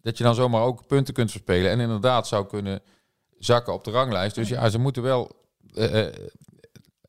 dat 0.00 0.18
je 0.18 0.24
dan 0.24 0.34
zomaar 0.34 0.62
ook 0.62 0.86
punten 0.86 1.14
kunt 1.14 1.30
verspelen. 1.30 1.70
En 1.70 1.80
inderdaad 1.80 2.26
zou 2.26 2.46
kunnen 2.46 2.80
zakken 3.38 3.72
op 3.72 3.84
de 3.84 3.90
ranglijst. 3.90 4.34
Dus 4.34 4.48
ja, 4.48 4.68
ze 4.68 4.78
moeten 4.78 5.02
wel 5.02 5.30
eh, 5.74 6.06
eh, 6.06 6.14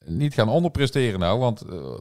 niet 0.06 0.34
gaan 0.34 0.50
onderpresteren 0.50 1.20
nou, 1.20 1.40
want 1.40 1.62
eh, 1.62 1.98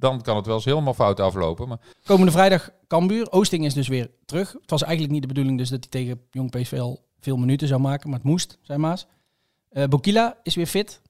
dan 0.00 0.20
kan 0.22 0.36
het 0.36 0.46
wel 0.46 0.54
eens 0.54 0.64
helemaal 0.64 0.94
fout 0.94 1.20
aflopen. 1.20 1.68
Maar 1.68 1.78
Komende 2.04 2.32
vrijdag 2.32 2.70
Cambuur. 2.88 3.30
Oosting 3.30 3.64
is 3.64 3.74
dus 3.74 3.88
weer 3.88 4.10
terug. 4.24 4.52
Het 4.52 4.70
was 4.70 4.82
eigenlijk 4.82 5.12
niet 5.12 5.22
de 5.22 5.28
bedoeling 5.28 5.58
dus 5.58 5.68
dat 5.68 5.78
hij 5.80 5.88
tegen 6.02 6.20
Jong 6.30 6.50
PSV 6.50 6.78
al 6.80 7.04
veel 7.20 7.36
minuten 7.36 7.68
zou 7.68 7.80
maken. 7.80 8.08
Maar 8.10 8.18
het 8.18 8.28
moest, 8.28 8.58
zei 8.62 8.78
Maas. 8.78 9.06
Eh 9.70 9.84
Bokila 9.84 10.36
is 10.42 10.54
weer 10.54 10.66
fit. 10.66 11.00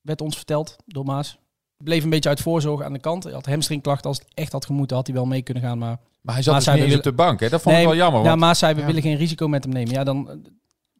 Werd 0.00 0.20
ons 0.20 0.36
verteld 0.36 0.76
door 0.86 1.04
Maas. 1.04 1.38
Bleef 1.76 2.04
een 2.04 2.10
beetje 2.10 2.28
uit 2.28 2.40
voorzorg 2.40 2.82
aan 2.82 2.92
de 2.92 2.98
kant. 2.98 3.24
Hij 3.24 3.32
had 3.32 3.46
hamstringklachten. 3.46 4.08
Als 4.08 4.18
het 4.18 4.28
echt 4.34 4.52
had 4.52 4.66
gemoeten 4.66 4.96
had 4.96 5.06
hij 5.06 5.16
wel 5.16 5.24
mee 5.26 5.42
kunnen 5.42 5.62
gaan. 5.62 5.78
Maar, 5.78 5.98
Maar 6.22 6.34
hij 6.34 6.42
zat 6.42 6.54
Maas 6.54 6.64
dus 6.64 6.72
zei, 6.74 6.84
niet 6.86 6.94
eens 6.96 7.06
op 7.06 7.16
de 7.16 7.22
bank, 7.22 7.40
hè? 7.40 7.48
Dat 7.48 7.62
vond 7.62 7.76
ik 7.76 7.84
wel 7.84 7.94
jammer, 7.94 8.20
Ja, 8.22 8.28
want- 8.28 8.40
Maas 8.40 8.58
zei 8.58 8.74
we 8.74 8.80
Ja. 8.80 8.86
willen 8.86 9.02
geen 9.02 9.16
risico 9.16 9.48
met 9.48 9.64
hem 9.64 9.72
nemen. 9.72 9.92
Ja, 9.92 10.04
dan 10.04 10.30
eh, 10.30 10.36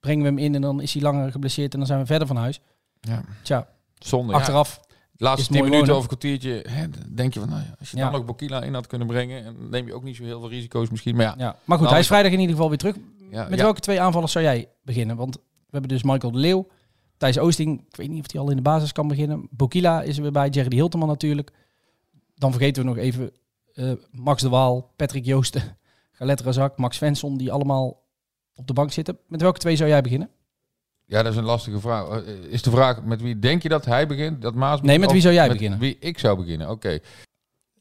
brengen 0.01 0.23
we 0.23 0.29
hem 0.29 0.39
in 0.39 0.55
en 0.55 0.61
dan 0.61 0.81
is 0.81 0.93
hij 0.93 1.03
langer 1.03 1.31
geblesseerd. 1.33 1.73
En 1.73 1.79
dan 1.79 1.87
zijn 1.87 2.01
we 2.01 2.07
verder 2.07 2.27
van 2.27 2.37
huis. 2.37 2.61
Ja. 3.01 3.23
Tja, 3.43 3.69
Zonde. 3.99 4.33
achteraf 4.33 4.81
Ja. 4.89 4.92
Laatste 5.23 5.53
tien 5.53 5.65
minuten 5.65 5.95
of 5.95 6.01
een 6.01 6.07
kwartiertje, 6.07 6.65
hè, 6.69 6.87
denk 7.09 7.35
je 7.35 7.41
van, 7.41 7.49
nou 7.49 7.63
ja, 7.63 7.75
als 7.79 7.91
je 7.91 7.97
dan 7.97 8.15
ook 8.15 8.27
Bokila 8.27 8.63
in 8.63 8.75
had 8.75 8.87
kunnen 8.87 9.07
brengen, 9.07 9.45
en 9.45 9.69
neem 9.71 9.87
je 9.87 9.95
ook 9.95 10.03
niet 10.03 10.17
zo 10.17 10.25
heel 10.25 10.41
veel 10.41 10.49
risico's 10.49 10.91
misschien. 10.91 11.17
Maar 11.17 11.25
ja, 11.25 11.35
Ja, 11.39 11.45
maar 11.45 11.57
goed, 11.77 11.79
Nou, 11.79 11.91
hij 11.91 12.01
is 12.01 12.07
vrijdag 12.07 12.33
in 12.33 12.39
ieder 12.39 12.55
geval 12.55 12.69
weer 12.69 12.79
terug. 12.79 12.97
Met 13.49 13.61
welke 13.61 13.81
twee 13.81 14.01
aanvallers 14.01 14.33
zou 14.33 14.45
jij 14.45 14.69
beginnen? 14.83 15.17
Want 15.17 15.35
we 15.35 15.71
hebben 15.71 15.91
dus 15.91 16.03
Michael 16.03 16.33
de 16.33 16.39
Leeuw, 16.39 16.69
Thijs 17.17 17.39
Oosting. 17.39 17.81
Ik 17.89 17.97
weet 17.97 18.09
niet 18.09 18.25
of 18.25 18.33
hij 18.33 18.41
al 18.41 18.51
in 18.51 18.57
de 18.57 18.63
basis 18.63 18.93
kan 18.93 19.09
beginnen. 19.09 19.49
Bokila 19.51 20.03
is 20.03 20.17
er 20.17 20.23
weer 20.23 20.33
bij, 20.33 20.49
Jerry 20.49 20.77
Hilteman 20.77 21.09
natuurlijk. 21.09 21.53
Dan 22.35 22.51
vergeten 22.51 22.83
we 22.83 22.89
nog 22.89 22.99
even 22.99 23.31
eh, 23.75 23.93
Max 24.11 24.43
de 24.43 24.49
Waal, 24.49 24.93
Patrick 24.97 25.25
Joosten, 25.25 25.63
Galet 26.17 26.41
Razak, 26.41 26.79
Max 26.79 26.97
Svensson, 26.97 27.37
die 27.37 27.53
allemaal 27.53 28.03
op 28.55 28.67
de 28.67 28.73
bank 28.73 28.93
zitten. 28.93 29.19
Met 29.27 29.41
welke 29.41 29.59
twee 29.59 29.77
zou 29.77 29.89
jij 29.89 30.01
beginnen? 30.01 30.31
Ja, 31.07 31.23
dat 31.23 31.33
is 31.33 31.39
een 31.39 31.45
lastige 31.45 31.81
vraag. 31.81 32.09
Eh, 32.09 32.35
Is 32.49 32.63
de 32.63 32.71
vraag 32.71 33.03
met 33.03 33.23
wie 33.23 33.39
denk 33.39 33.63
je 33.63 33.69
dat 33.69 33.85
hij 33.85 34.07
begint? 34.07 34.43
Dat 34.43 34.55
Maas 34.55 34.81
Nee, 34.81 34.99
met 34.99 35.13
wie 35.13 35.21
zou 35.21 35.35
jij 35.35 35.43
met 35.49 35.53
beginnen? 35.57 35.79
Wie 35.79 35.97
ik 36.01 36.19
zou 36.19 36.37
beginnen, 36.37 36.71
oké. 36.71 36.99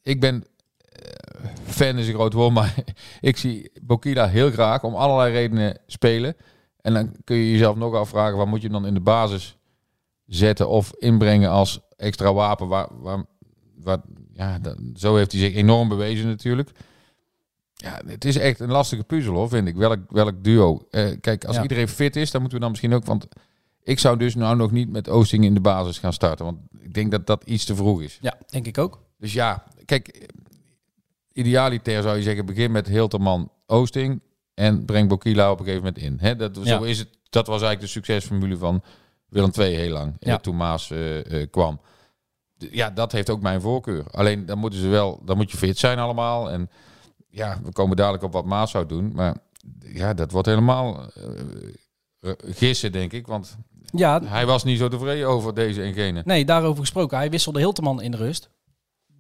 Ik 0.02 0.20
ben 0.20 0.44
eh, 0.78 1.50
fan 1.66 1.98
is 1.98 2.08
een 2.08 2.14
groot 2.14 2.34
woord, 2.34 2.54
maar 2.54 2.76
ik 3.22 3.38
zie 3.38 3.72
Bokila 3.82 4.28
heel 4.28 4.52
graag 4.52 4.84
om 4.84 4.96
allerlei 4.96 5.32
redenen 5.34 5.78
spelen. 5.88 6.36
En 6.82 6.94
dan 6.94 7.16
kun 7.24 7.36
je 7.36 7.52
jezelf 7.52 7.76
nog 7.76 7.94
afvragen, 7.96 8.38
waar 8.38 8.48
moet 8.48 8.62
je 8.62 8.68
hem 8.68 8.76
dan 8.82 8.88
in 8.88 8.94
de 8.94 9.00
basis 9.00 9.58
zetten 10.26 10.70
of 10.70 10.94
inbrengen 10.98 11.50
als 11.50 11.80
extra 11.98 12.34
wapen? 12.34 12.68
Waar, 12.68 12.88
waar, 12.92 13.24
waar, 13.76 14.02
ja, 14.34 14.60
dat- 14.60 14.78
zo 14.96 15.16
heeft 15.16 15.32
hij 15.32 15.42
zich 15.42 15.54
enorm 15.56 15.90
bewezen 15.90 16.28
natuurlijk. 16.28 16.72
Ja, 17.82 18.02
het 18.06 18.26
is 18.26 18.38
echt 18.38 18.60
een 18.60 18.72
lastige 18.72 19.04
puzzel 19.04 19.34
hoor, 19.34 19.50
vind 19.50 19.68
ik. 19.68 19.76
Welk, 19.76 20.00
welk 20.10 20.44
duo. 20.44 20.88
Eh, 20.92 21.10
kijk, 21.22 21.46
als 21.46 21.56
Ja. 21.56 21.62
iedereen 21.62 21.88
fit 21.88 22.16
is, 22.16 22.32
dan 22.32 22.42
moeten 22.42 22.58
we 22.60 22.64
dan 22.64 22.72
misschien 22.74 22.94
ook... 22.94 23.06
Want 23.06 23.28
ik 23.84 24.00
zou 24.00 24.18
dus 24.18 24.36
nou 24.36 24.56
nog 24.56 24.72
niet 24.72 24.90
met 24.90 25.10
Oosting 25.10 25.44
in 25.44 25.54
de 25.54 25.60
basis 25.60 25.98
gaan 26.00 26.14
starten. 26.14 26.46
Want 26.46 26.58
ik 26.80 26.94
denk 26.94 27.12
dat 27.12 27.28
dat 27.28 27.44
iets 27.46 27.66
te 27.66 27.76
vroeg 27.76 28.02
is. 28.02 28.18
Ja, 28.22 28.38
denk 28.50 28.66
ik 28.68 28.78
ook. 28.78 29.00
Dus 29.18 29.34
ja, 29.34 29.64
kijk, 29.86 30.08
eh, 30.08 30.28
idealiter 31.34 32.02
zou 32.02 32.16
je 32.18 32.24
zeggen, 32.24 32.46
begin 32.46 32.72
met 32.72 32.88
Hilterman 32.88 33.52
Oosting 33.66 34.22
en 34.54 34.86
breng 34.86 35.10
Bokila 35.10 35.52
op 35.52 35.60
een 35.60 35.66
gegeven 35.66 35.86
moment 35.86 36.04
in. 36.04 36.18
Hè, 36.28 36.36
dat, 36.36 36.58
Ja. 36.64 36.78
zo 36.78 36.84
is 36.84 37.00
het, 37.00 37.08
dat 37.30 37.48
was 37.48 37.62
eigenlijk 37.62 37.82
de 37.94 38.00
succesformule 38.00 38.58
van 38.58 38.84
Willem 39.30 39.52
II 39.60 39.76
heel 39.76 39.92
lang, 39.92 40.16
Ja. 40.20 40.32
ja. 40.32 40.38
toen 40.38 40.56
Maas 40.58 40.92
eh, 40.92 41.42
eh, 41.42 41.48
kwam. 41.52 41.80
Ja, 42.58 42.90
dat 42.90 43.12
heeft 43.12 43.30
ook 43.30 43.42
mijn 43.42 43.62
voorkeur. 43.62 44.04
Alleen 44.12 44.46
dan 44.46 44.58
moeten 44.58 44.80
ze 44.80 44.88
wel, 44.88 45.22
dan 45.26 45.38
moet 45.38 45.52
je 45.52 45.58
fit 45.58 45.78
zijn 45.78 46.00
allemaal. 46.00 46.52
En 46.52 46.70
ja, 47.32 47.60
we 47.64 47.72
komen 47.72 47.98
dadelijk 47.98 48.24
op 48.24 48.34
wat 48.34 48.46
Maas 48.46 48.72
zou 48.72 48.86
doen. 48.86 49.12
Maar 49.16 49.36
ja, 49.80 50.14
dat 50.14 50.32
wordt 50.32 50.48
helemaal 50.48 51.12
eh, 51.14 51.24
eh, 52.20 52.32
gissen, 52.46 52.92
denk 52.92 53.14
ik. 53.14 53.28
Want 53.28 53.58
Ja, 53.94 54.24
hij 54.24 54.46
was 54.46 54.64
niet 54.64 54.78
zo 54.80 54.88
tevreden 54.88 55.28
over 55.28 55.54
deze 55.54 55.82
en 55.82 55.94
gene. 55.94 56.22
nee, 56.26 56.46
daarover 56.46 56.80
gesproken. 56.80 57.18
Hij 57.18 57.30
wisselde 57.30 57.60
Hilteman 57.60 58.02
in 58.02 58.12
de 58.12 58.18
rust. 58.18 58.50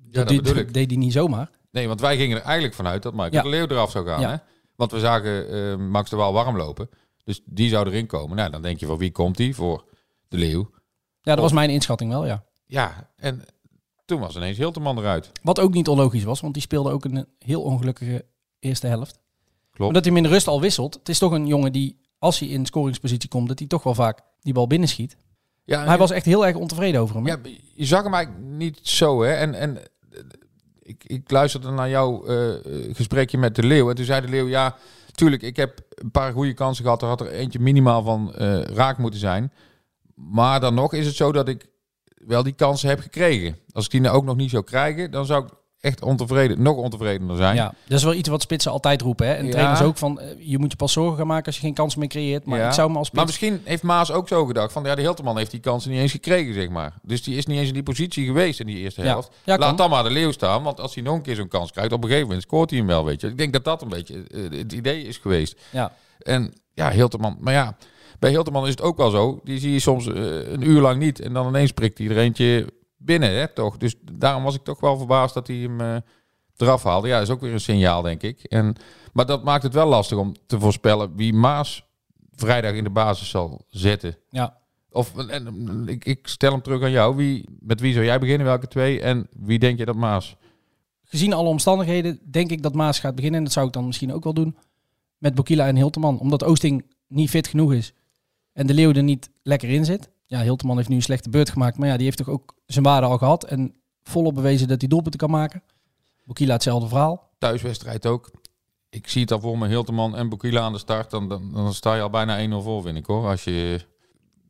Ja, 0.10 0.24
dat 0.24 0.74
deed, 0.74 0.88
hij 0.89 0.97
niet 0.97 1.12
zomaar. 1.13 1.50
Nee, 1.71 1.88
want 1.88 2.02
wij 2.02 2.17
gingen 2.17 2.38
er 2.38 2.43
eigenlijk 2.43 2.74
vanuit 2.76 3.04
dat 3.04 3.13
Michael 3.13 3.34
Ja. 3.34 3.41
de 3.41 3.50
Leeuw 3.50 3.67
eraf 3.67 3.91
zou 3.91 4.08
gaan. 4.08 4.21
Ja. 4.21 4.30
Hè? 4.30 4.36
Want 4.76 4.91
we 4.91 5.00
zagen 5.00 5.50
eh, 5.50 5.76
Max 5.78 6.10
de 6.10 6.15
Waal 6.15 6.34
warm 6.34 6.58
lopen. 6.58 6.89
Dus 7.24 7.41
die 7.45 7.69
zou 7.69 7.88
erin 7.88 8.06
komen. 8.08 8.36
Nou, 8.38 8.50
dan 8.52 8.62
denk 8.62 8.80
je 8.80 8.86
van 8.86 8.97
wie 8.97 9.12
komt 9.12 9.38
die 9.38 9.56
voor 9.56 9.86
de 10.28 10.38
Leeuw? 10.38 10.69
Ja, 11.21 11.34
dat 11.36 11.43
was 11.43 11.52
mijn 11.52 11.69
inschatting 11.69 12.12
wel, 12.12 12.26
ja. 12.26 12.43
Ja, 12.65 13.10
en 13.15 13.43
toen 14.12 14.19
was 14.19 14.36
ineens 14.36 14.58
Hilterman 14.58 14.97
eruit. 14.97 15.32
Wat 15.41 15.60
ook 15.60 15.74
niet 15.74 15.88
onlogisch 15.88 16.24
was, 16.24 16.39
want 16.41 16.54
die 16.54 16.62
speelde 16.62 16.91
ook 16.91 17.06
een 17.06 17.26
heel 17.39 17.62
ongelukkige 17.62 18.26
eerste 18.60 18.88
helft. 18.88 19.19
Klopt. 19.71 19.88
Omdat 19.88 20.04
hij 20.06 20.13
hem 20.13 20.24
in 20.24 20.30
de 20.30 20.36
rust 20.36 20.47
al 20.47 20.62
wisselt. 20.62 20.93
Het 20.93 21.10
is 21.10 21.17
toch 21.17 21.32
een 21.32 21.47
jongen 21.47 21.71
die, 21.71 22.00
als 22.19 22.39
hij 22.39 22.47
in 22.50 22.65
scoringspositie 22.65 23.30
komt, 23.30 23.47
dat 23.47 23.60
hij 23.60 23.67
toch 23.67 23.84
wel 23.84 23.93
vaak 23.95 24.19
die 24.41 24.54
bal 24.54 24.67
binnenschiet. 24.67 25.17
Ja, 25.63 25.78
Maar 25.78 25.88
hij 25.88 25.97
was 25.97 26.12
echt 26.12 26.26
heel 26.26 26.45
erg 26.45 26.56
ontevreden 26.56 27.02
over 27.02 27.15
hem. 27.15 27.26
hè? 27.26 27.32
Ja, 27.32 27.39
je 27.76 27.86
zag 27.86 28.04
hem 28.04 28.13
eigenlijk 28.13 28.45
niet 28.45 28.80
zo, 28.82 29.24
hè? 29.24 29.34
En, 29.34 29.54
en 29.54 29.78
ik, 30.82 31.04
ik 31.04 31.32
luisterde 31.32 31.69
naar 31.69 31.89
jouw 31.89 32.26
eh, 32.26 32.54
eh, 32.54 32.95
gesprekje 32.95 33.38
met 33.38 33.56
de 33.56 33.63
Leeuw. 33.63 33.89
En 33.89 33.95
toen 33.95 34.06
zei 34.06 34.21
de 34.21 34.28
Leeuw, 34.28 34.47
ja, 34.47 34.76
tuurlijk, 35.12 35.41
ik 35.41 35.56
heb 35.56 35.82
een 35.89 36.12
paar 36.12 36.32
goede 36.32 36.54
kansen 36.54 36.84
gehad. 36.84 37.02
Er 37.02 37.08
had 37.08 37.21
er 37.21 37.32
eentje 37.32 37.60
minimaal 37.60 38.04
van 38.04 38.34
eh, 38.34 38.62
raak 38.62 38.97
moeten 38.97 39.19
zijn. 39.19 39.52
Maar 40.15 40.60
dan 40.60 40.74
nog 40.74 40.93
is 40.93 41.06
het 41.06 41.15
zo 41.15 41.32
dat 41.32 41.47
ik 41.47 41.69
wel 42.27 42.43
die 42.43 42.53
kansen 42.53 42.89
heb 42.89 42.99
gekregen. 42.99 43.57
Als 43.73 43.86
ik 43.86 43.91
die 43.91 44.01
nou 44.01 44.15
ook 44.15 44.25
nog 44.25 44.36
niet 44.36 44.49
zou 44.49 44.63
krijgen, 44.63 45.12
dan 45.12 45.25
zou 45.25 45.43
ik 45.45 45.49
echt 45.79 46.01
ontevreden, 46.03 46.62
nog 46.62 46.75
ontevredener 46.77 47.36
zijn. 47.36 47.55
Ja, 47.55 47.73
dat 47.88 47.97
is 47.97 48.03
wel 48.03 48.13
iets 48.13 48.29
wat 48.29 48.41
spitsen 48.41 48.71
altijd 48.71 49.01
roepen. 49.01 49.27
Hè? 49.27 49.34
En 49.34 49.45
Ja. 49.45 49.51
trainers 49.51 49.81
ook 49.81 49.97
van, 49.97 50.19
eh, 50.19 50.27
je 50.39 50.57
moet 50.60 50.71
je 50.71 50.77
pas 50.77 50.91
zorgen 50.91 51.17
gaan 51.17 51.27
maken 51.27 51.45
als 51.45 51.55
je 51.55 51.62
geen 51.62 51.73
kans 51.73 51.95
meer 51.95 52.07
creëert. 52.07 52.45
Maar 52.45 52.60
Ja. 52.60 52.67
ik 52.67 52.73
zou 52.73 52.91
me 52.91 52.97
als 52.97 53.12
Maar 53.12 53.27
spits... 53.27 53.39
misschien 53.41 53.62
heeft 53.67 53.84
Maas 53.84 54.12
ook 54.12 54.27
zo 54.27 54.45
gedacht 54.45 54.71
van 54.73 54.84
ja, 54.84 54.95
de 54.95 55.01
Hilterman 55.01 55.38
heeft 55.38 55.51
die 55.51 55.60
kansen 55.60 55.91
niet 55.91 55.99
eens 55.99 56.12
gekregen, 56.12 56.53
zeg 56.53 56.69
maar. 56.69 56.93
Dus 57.01 57.23
die 57.23 57.36
is 57.38 57.45
niet 57.45 57.57
eens 57.57 57.67
in 57.67 57.73
die 57.73 57.84
positie 57.84 58.25
geweest 58.25 58.60
in 58.60 58.65
die 58.65 58.77
eerste 58.77 59.01
helft. 59.01 59.29
Ja, 59.43 59.55
kan. 59.57 59.65
Laat 59.65 59.77
dan 59.77 59.89
maar 59.89 60.03
de 60.03 60.10
Leeuw 60.12 60.31
staan, 60.31 60.63
want 60.63 60.79
als 60.79 60.93
hij 60.95 61.03
nog 61.03 61.15
een 61.15 61.21
keer 61.21 61.36
zo'n 61.36 61.47
kans 61.47 61.71
krijgt, 61.71 61.91
op 61.91 61.97
een 62.01 62.07
gegeven 62.07 62.27
moment 62.27 62.43
scoort 62.45 62.69
hij 62.69 62.79
hem 62.79 62.88
wel, 62.88 63.05
weet 63.05 63.21
je. 63.21 63.27
Ik 63.27 63.38
denk 63.38 63.53
dat 63.53 63.63
dat 63.63 63.81
een 63.81 63.89
beetje 63.89 64.23
eh, 64.27 64.60
het 64.60 64.73
idee 64.73 65.03
is 65.03 65.17
geweest. 65.17 65.60
Ja. 65.69 65.93
En 66.19 66.53
ja, 66.73 66.91
Hilterman, 66.91 67.38
maar 67.39 67.53
ja, 67.53 67.75
bij 68.21 68.29
Hilterman 68.29 68.63
is 68.63 68.69
het 68.69 68.81
ook 68.81 68.97
wel 68.97 69.10
zo. 69.10 69.39
Die 69.43 69.60
zie 69.60 69.71
je 69.71 69.79
soms 69.79 70.07
eh, 70.07 70.51
een 70.51 70.62
uur 70.62 70.81
lang 70.81 70.99
niet 70.99 71.19
en 71.19 71.34
dan 71.34 71.47
ineens 71.47 71.71
prikt 71.71 71.97
hij 71.97 72.07
er 72.07 72.17
eentje 72.17 72.73
binnen, 72.97 73.36
hè, 73.36 73.47
toch? 73.47 73.77
Dus 73.77 73.95
daarom 74.12 74.43
was 74.43 74.55
ik 74.55 74.63
toch 74.63 74.79
wel 74.79 74.97
verbaasd 74.97 75.34
dat 75.34 75.47
hij 75.47 75.55
hem 75.55 75.81
eh, 75.81 75.95
eraf 76.57 76.84
haalde. 76.84 77.07
Ja, 77.07 77.13
dat 77.17 77.27
is 77.27 77.34
ook 77.34 77.41
weer 77.41 77.53
een 77.53 77.60
signaal, 77.60 78.01
denk 78.01 78.21
ik. 78.21 78.43
En, 78.43 78.75
maar 79.13 79.25
dat 79.25 79.43
maakt 79.43 79.63
het 79.63 79.73
wel 79.73 79.88
lastig 79.88 80.17
om 80.17 80.34
te 80.45 80.60
voorspellen 80.60 81.15
wie 81.15 81.34
Maas 81.34 81.86
vrijdag 82.36 82.73
in 82.73 82.84
de 82.84 82.89
basis 82.89 83.29
zal 83.29 83.65
zetten. 83.67 84.17
Ja. 84.29 84.57
Of 84.91 85.17
en, 85.17 85.84
ik, 85.88 86.05
ik 86.05 86.27
stel 86.27 86.51
hem 86.51 86.62
terug 86.62 86.84
aan 86.84 86.91
jou. 86.91 87.15
Wie, 87.15 87.45
met 87.60 87.79
wie 87.79 87.93
zou 87.93 88.05
jij 88.05 88.19
beginnen? 88.19 88.47
Welke 88.47 88.67
twee? 88.67 89.01
En 89.01 89.27
wie 89.38 89.60
denk 89.60 89.77
je 89.77 89.86
dat 89.86 89.95
Maas? 89.95 90.36
Gezien 91.03 91.34
alle 91.34 91.49
omstandigheden 91.49 92.19
denk 92.31 92.51
ik 92.51 92.62
dat 92.62 92.73
Maas 92.73 92.99
gaat 92.99 93.15
beginnen. 93.15 93.39
En 93.39 93.45
dat 93.45 93.53
zou 93.53 93.67
ik 93.67 93.73
dan 93.73 93.86
misschien 93.86 94.13
ook 94.13 94.23
wel 94.23 94.34
doen 94.34 94.55
met 95.17 95.36
Bokila 95.36 95.67
en 95.67 95.75
Hilterman. 95.75 96.19
Omdat 96.19 96.43
Oosting 96.43 96.86
niet 97.07 97.29
fit 97.29 97.47
genoeg 97.47 97.73
is. 97.73 97.93
En 98.53 98.67
de 98.67 98.73
Leeuw 98.73 98.93
er 98.93 99.03
niet 99.03 99.29
lekker 99.43 99.69
in 99.69 99.85
zit. 99.85 100.09
Ja, 100.25 100.41
Hilterman 100.41 100.77
heeft 100.77 100.89
nu 100.89 100.95
een 100.95 101.01
slechte 101.01 101.29
beurt 101.29 101.49
gemaakt. 101.49 101.77
Maar 101.77 101.87
ja, 101.87 101.95
die 101.95 102.05
heeft 102.05 102.17
toch 102.17 102.29
ook 102.29 102.55
zijn 102.65 102.83
waarde 102.85 103.07
al 103.07 103.17
gehad. 103.17 103.43
En 103.43 103.75
volop 104.03 104.35
bewezen 104.35 104.67
dat 104.67 104.79
hij 104.81 104.89
doelpunten 104.89 105.19
kan 105.19 105.29
maken. 105.29 105.63
Bokila 106.25 106.53
hetzelfde 106.53 106.87
verhaal. 106.87 107.29
Thuiswedstrijd 107.37 108.05
ook. 108.05 108.31
Ik 108.89 109.07
zie 109.07 109.21
het 109.21 109.31
al 109.31 109.39
voor 109.39 109.57
me, 109.57 109.67
Hilterman 109.67 110.15
en 110.15 110.29
Bokila 110.29 110.61
aan 110.61 110.71
de 110.73 110.77
start. 110.79 111.09
Dan, 111.11 111.29
dan, 111.29 111.51
dan 111.53 111.73
sta 111.73 111.95
je 111.95 112.01
al 112.01 112.09
bijna 112.09 112.59
1-0 112.59 112.63
voor, 112.63 112.81
vind 112.81 112.97
ik 112.97 113.05
hoor. 113.05 113.27
Als 113.27 113.43
je, 113.43 113.81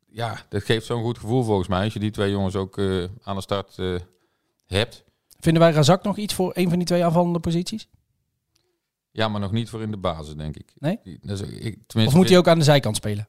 ja, 0.09 0.45
dat 0.49 0.63
geeft 0.63 0.85
zo'n 0.85 1.03
goed 1.03 1.17
gevoel 1.17 1.43
volgens 1.43 1.67
mij. 1.67 1.83
Als 1.83 1.93
je 1.93 1.99
die 1.99 2.11
twee 2.11 2.31
jongens 2.31 2.55
ook 2.55 2.77
eh, 2.77 3.03
aan 3.23 3.35
de 3.35 3.41
start 3.41 3.77
eh, 3.79 3.95
hebt. 4.67 5.03
Vinden 5.39 5.61
wij 5.61 5.71
Razak 5.71 6.03
nog 6.03 6.17
iets 6.17 6.33
voor 6.33 6.51
een 6.55 6.69
van 6.69 6.77
die 6.77 6.87
twee 6.87 7.05
aanvallende 7.05 7.39
posities? 7.39 7.87
Ja, 9.11 9.27
maar 9.27 9.41
nog 9.41 9.51
niet 9.51 9.69
voor 9.69 9.81
in 9.81 9.91
de 9.91 9.97
basis, 9.97 10.35
denk 10.35 10.55
ik. 10.55 10.73
Nee? 10.77 10.99
Die- 11.03 11.19
dat 11.21 11.39
is- 11.39 11.47
ik, 11.49 11.59
tenminste, 11.61 11.97
Of 12.05 12.13
moet 12.13 12.29
hij 12.29 12.37
ook 12.37 12.47
aan 12.47 12.57
de 12.57 12.63
zijkant 12.63 12.95
spelen? 12.95 13.27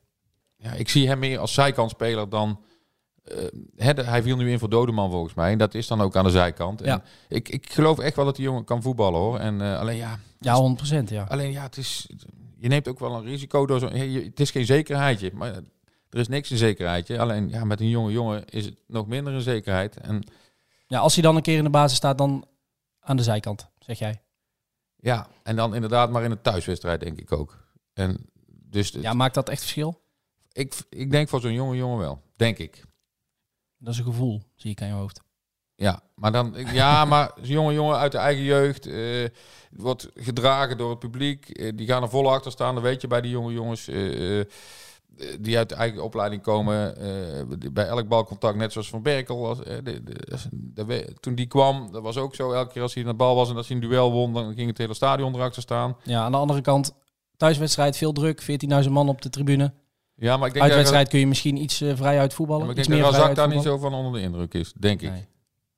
Ja, 0.62 0.72
ik 0.72 0.88
zie 0.88 1.08
hem 1.08 1.18
meer 1.18 1.38
als 1.38 1.54
zijkantspeler 1.54 2.28
dan... 2.28 2.60
eh, 3.24 3.94
de- 3.94 4.02
hij 4.02 4.22
viel 4.22 4.36
nu 4.36 4.50
in 4.50 4.58
voor 4.58 4.70
Dodeman 4.70 5.10
volgens 5.10 5.34
mij. 5.34 5.52
En 5.52 5.58
dat 5.58 5.74
is 5.74 5.86
dan 5.86 6.00
ook 6.00 6.16
aan 6.16 6.24
de 6.24 6.30
zijkant. 6.30 6.80
En 6.80 6.86
Ja. 6.88 7.02
ik, 7.28 7.48
ik 7.48 7.72
geloof 7.72 7.98
echt 7.98 8.16
wel 8.16 8.24
dat 8.24 8.36
die 8.36 8.44
jongen 8.44 8.64
kan 8.64 8.82
voetballen 8.82 9.20
hoor. 9.20 9.38
En 9.38 9.60
eh, 9.60 9.78
alleen 9.78 9.96
ja... 9.96 10.18
Ja, 10.38 10.74
100%. 11.00 11.04
Ja. 11.04 11.22
Alleen 11.28 11.52
ja, 11.52 11.62
het 11.62 11.76
is... 11.76 12.08
Je 12.56 12.68
neemt 12.68 12.88
ook 12.88 12.98
wel 12.98 13.14
een 13.14 13.24
risico 13.24 13.66
door 13.66 13.78
zo... 13.80 13.88
je- 13.96 14.24
Het 14.24 14.40
is 14.40 14.50
geen 14.50 14.64
zekerheidje. 14.66 15.30
Maar 15.34 15.52
er 16.10 16.18
is 16.18 16.28
niks 16.28 16.50
een 16.50 16.56
zekerheidje. 16.56 17.18
Alleen 17.18 17.48
ja, 17.48 17.64
met 17.64 17.80
een 17.80 17.88
jonge 17.88 18.12
jongen 18.12 18.44
is 18.46 18.64
het 18.64 18.74
nog 18.86 19.06
minder 19.06 19.32
een 19.32 19.40
zekerheid. 19.40 19.96
En 19.96 20.22
ja, 20.86 20.98
als 20.98 21.14
hij 21.14 21.22
dan 21.22 21.36
een 21.36 21.42
keer 21.42 21.56
in 21.58 21.64
de 21.64 21.70
basis 21.70 21.96
staat, 21.96 22.18
dan 22.18 22.44
aan 23.00 23.16
de 23.16 23.22
zijkant, 23.22 23.68
zeg 23.78 23.98
jij. 23.98 24.22
ja, 24.96 25.26
en 25.42 25.56
dan 25.56 25.74
inderdaad 25.74 26.10
maar 26.10 26.22
in 26.24 26.30
een 26.30 26.42
thuiswedstrijd 26.42 27.00
denk 27.00 27.18
ik 27.18 27.32
ook. 27.32 27.58
En 27.92 28.26
dus 28.46 28.90
Ja, 28.90 29.12
maakt 29.12 29.34
dat 29.34 29.48
echt 29.48 29.60
verschil? 29.60 30.00
Ik, 30.52 30.74
ik 30.88 31.10
denk 31.10 31.28
voor 31.28 31.40
zo'n 31.40 31.52
jonge 31.52 31.76
jongen 31.76 31.98
wel. 31.98 32.20
Denk 32.36 32.58
ik. 32.58 32.84
Dat 33.78 33.92
is 33.92 33.98
een 33.98 34.04
gevoel, 34.04 34.42
zie 34.54 34.70
ik 34.70 34.80
aan 34.82 34.88
je 34.88 34.94
hoofd. 34.94 35.20
Ja, 35.74 36.00
maar 36.14 36.32
dan, 36.32 36.54
ja, 36.72 37.04
maar 37.04 37.30
zo'n 37.36 37.46
jonge 37.54 37.72
jongen 37.72 37.96
uit 37.96 38.12
de 38.12 38.18
eigen 38.18 38.44
jeugd 38.44 38.86
eh, 38.86 39.28
wordt 39.70 40.08
gedragen 40.14 40.76
door 40.78 40.90
het 40.90 40.98
publiek. 40.98 41.48
Eh, 41.48 41.72
die 41.74 41.86
gaan 41.86 42.02
er 42.02 42.08
vol 42.08 42.32
achter 42.32 42.50
staan. 42.52 42.74
Dat 42.74 42.82
weet 42.82 43.00
je 43.00 43.06
bij 43.06 43.20
die 43.20 43.30
jonge 43.30 43.52
jongens 43.52 43.88
eh, 43.88 44.40
die 45.40 45.56
uit 45.56 45.68
de 45.68 45.74
eigen 45.74 46.02
opleiding 46.02 46.42
komen. 46.42 46.94
bij 47.72 47.86
elk 47.86 48.08
balcontact, 48.08 48.56
net 48.56 48.72
zoals 48.72 48.88
Van 48.88 49.02
Berkel. 49.02 49.46
Als, 49.48 49.58
de, 49.58 49.82
de, 49.82 50.02
de 50.52 50.84
we- 50.84 51.14
toen 51.20 51.34
die 51.34 51.46
kwam, 51.46 51.92
dat 51.92 52.02
was 52.02 52.16
ook 52.16 52.34
zo. 52.34 52.52
Elke 52.52 52.72
keer 52.72 52.82
als 52.82 52.94
hij 52.94 53.02
naar 53.02 53.12
de 53.12 53.18
bal 53.18 53.34
was 53.34 53.50
en 53.50 53.56
als 53.56 53.68
hij 53.68 53.76
een 53.76 53.82
duel 53.88 54.12
won, 54.12 54.32
dan 54.32 54.54
ging 54.54 54.68
het 54.68 54.78
hele 54.78 54.94
stadion 54.94 55.34
erachter 55.34 55.62
staan. 55.62 55.96
Ja, 56.04 56.22
aan 56.22 56.32
de 56.32 56.38
andere 56.38 56.60
kant, 56.60 56.94
thuiswedstrijd, 57.36 57.96
veel 57.96 58.12
druk, 58.12 58.42
14.000 58.84 58.90
man 58.90 59.08
op 59.08 59.22
de 59.22 59.30
tribune. 59.30 59.72
Ja, 60.22 60.36
maar 60.36 60.46
ik 60.46 60.52
denk 60.54 60.64
Uitwedstrijd 60.64 61.08
kun 61.08 61.18
je 61.18 61.26
misschien 61.26 61.56
iets 61.56 61.80
eh, 61.80 61.96
vrij 61.96 62.18
uit 62.18 62.30
Ja, 62.30 62.36
voetballen. 62.36 62.66
maar 62.66 62.76
ik 62.76 62.86
denk 62.86 63.02
dat 63.02 63.12
Razak 63.12 63.34
daar 63.34 63.48
niet 63.48 63.62
zo 63.62 63.78
van 63.78 63.94
onder 63.94 64.12
de 64.12 64.20
indruk 64.20 64.54
is, 64.54 64.72
denk 64.78 65.02
ik. 65.02 65.12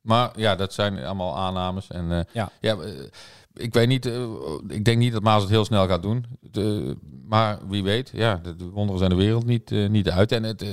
Maar 0.00 0.32
ja, 0.36 0.56
dat 0.56 0.72
zijn 0.72 1.04
allemaal 1.04 1.36
aannames. 1.36 1.88
En 1.88 2.12
eh, 2.12 2.20
Ja. 2.32 2.50
ja, 2.60 2.76
eh, 2.76 2.90
ik 3.54 3.72
weet 3.72 3.88
niet, 3.88 4.06
ik 4.68 4.84
denk 4.84 4.98
niet 4.98 5.12
dat 5.12 5.22
Maas 5.22 5.42
het 5.42 5.50
heel 5.50 5.64
snel 5.64 5.86
gaat 5.86 6.02
doen. 6.02 6.26
De, 6.40 6.96
maar 7.26 7.58
wie 7.68 7.82
weet, 7.82 8.10
ja, 8.14 8.40
de, 8.42 8.56
de 8.56 8.70
wonderen 8.70 8.98
zijn 8.98 9.10
de 9.10 9.16
wereld 9.16 9.46
niet, 9.46 9.70
niet 9.70 10.10
uit. 10.10 10.32
En 10.32 10.42
het, 10.42 10.64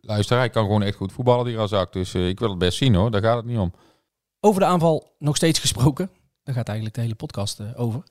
luister, 0.00 0.36
hij 0.38 0.50
kan 0.50 0.64
gewoon 0.64 0.82
echt 0.82 0.96
goed 0.96 1.12
voetballen, 1.12 1.44
die 1.44 1.56
Razak. 1.56 1.92
Dus 1.92 2.14
ik 2.14 2.38
wil 2.38 2.48
het 2.48 2.58
best 2.58 2.78
zien 2.78 2.94
hoor, 2.94 3.10
daar 3.10 3.22
gaat 3.22 3.36
het 3.36 3.46
niet 3.46 3.58
om. 3.58 3.72
Over 4.40 4.60
de 4.60 4.66
aanval 4.66 5.14
nog 5.18 5.36
steeds 5.36 5.58
gesproken. 5.58 6.10
Daar 6.42 6.54
gaat 6.54 6.66
eigenlijk 6.68 6.96
de 6.96 7.02
hele 7.02 7.14
podcast 7.14 7.76
over. 7.76 8.02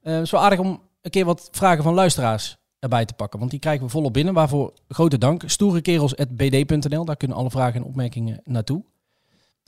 Het 0.00 0.22
is 0.22 0.30
wel 0.30 0.40
aardig 0.42 0.58
om 0.58 0.82
een 1.00 1.10
keer 1.10 1.24
wat 1.24 1.48
vragen 1.52 1.82
van 1.82 1.94
luisteraars 1.94 2.56
erbij 2.82 3.04
te 3.04 3.14
pakken. 3.14 3.38
Want 3.38 3.50
die 3.50 3.60
krijgen 3.60 3.84
we 3.84 3.90
volop 3.90 4.12
binnen. 4.12 4.34
Waarvoor 4.34 4.72
grote 4.88 5.18
dank. 5.18 5.42
Stoerekerels.bd.nl. 5.46 7.04
Daar 7.04 7.16
kunnen 7.16 7.36
alle 7.36 7.50
vragen 7.50 7.80
en 7.80 7.86
opmerkingen 7.86 8.40
naartoe. 8.44 8.84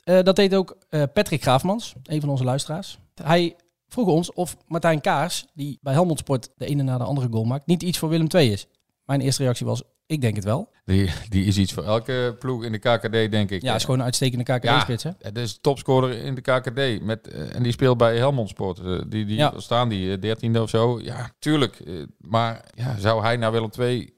Eh, 0.03 0.23
dat 0.23 0.35
deed 0.35 0.55
ook 0.55 0.77
eh, 0.89 1.03
Patrick 1.13 1.41
Graafmans, 1.41 1.93
een 2.03 2.19
van 2.19 2.29
onze 2.29 2.43
luisteraars. 2.43 2.99
Hij 3.23 3.55
vroeg 3.87 4.07
ons 4.07 4.33
of 4.33 4.57
Martijn 4.67 5.01
Kaars, 5.01 5.45
die 5.53 5.79
bij 5.81 5.93
Helmond 5.93 6.19
Sport 6.19 6.49
de 6.55 6.65
ene 6.65 6.83
na 6.83 6.97
de 6.97 7.03
andere 7.03 7.27
goal 7.31 7.43
maakt, 7.43 7.65
niet 7.65 7.83
iets 7.83 7.97
voor 7.97 8.09
Willem 8.09 8.27
II 8.35 8.51
is. 8.51 8.67
Mijn 9.05 9.21
eerste 9.21 9.43
reactie 9.43 9.65
was, 9.65 9.83
ik 10.07 10.21
denk 10.21 10.35
het 10.35 10.43
wel. 10.43 10.73
Die, 10.85 11.09
die 11.29 11.45
is 11.45 11.57
iets 11.57 11.73
voor 11.73 11.83
elke 11.83 12.35
ploeg 12.39 12.63
in 12.63 12.71
de 12.71 12.77
KKD, 12.77 13.11
denk 13.31 13.49
ik. 13.51 13.61
Ja, 13.61 13.75
is 13.75 13.83
gewoon 13.83 13.99
een 13.99 14.05
uitstekende 14.05 14.43
KKD-spits, 14.43 15.03
hè? 15.03 15.11
Het 15.19 15.37
is 15.37 15.57
topscorer 15.61 16.11
in 16.23 16.35
de 16.35 16.41
KKD. 16.41 17.01
Met, 17.05 17.27
eh, 17.27 17.55
en 17.55 17.63
die 17.63 17.71
speelt 17.71 17.97
bij 17.97 18.17
Helmond 18.17 18.49
Sport. 18.49 18.79
Eh, 18.79 19.01
die, 19.07 19.25
die 19.25 19.35
Ja. 19.35 19.53
staan 19.57 19.89
die 19.89 20.19
dertiende 20.19 20.61
of 20.61 20.69
zo. 20.69 20.99
Ja, 21.01 21.29
tuurlijk. 21.39 21.79
Eh, 21.79 21.93
maar 22.17 22.65
ja, 22.75 22.97
zou 22.99 23.21
hij 23.21 23.37
naar 23.37 23.51
Willem 23.51 23.69
II 23.79 24.13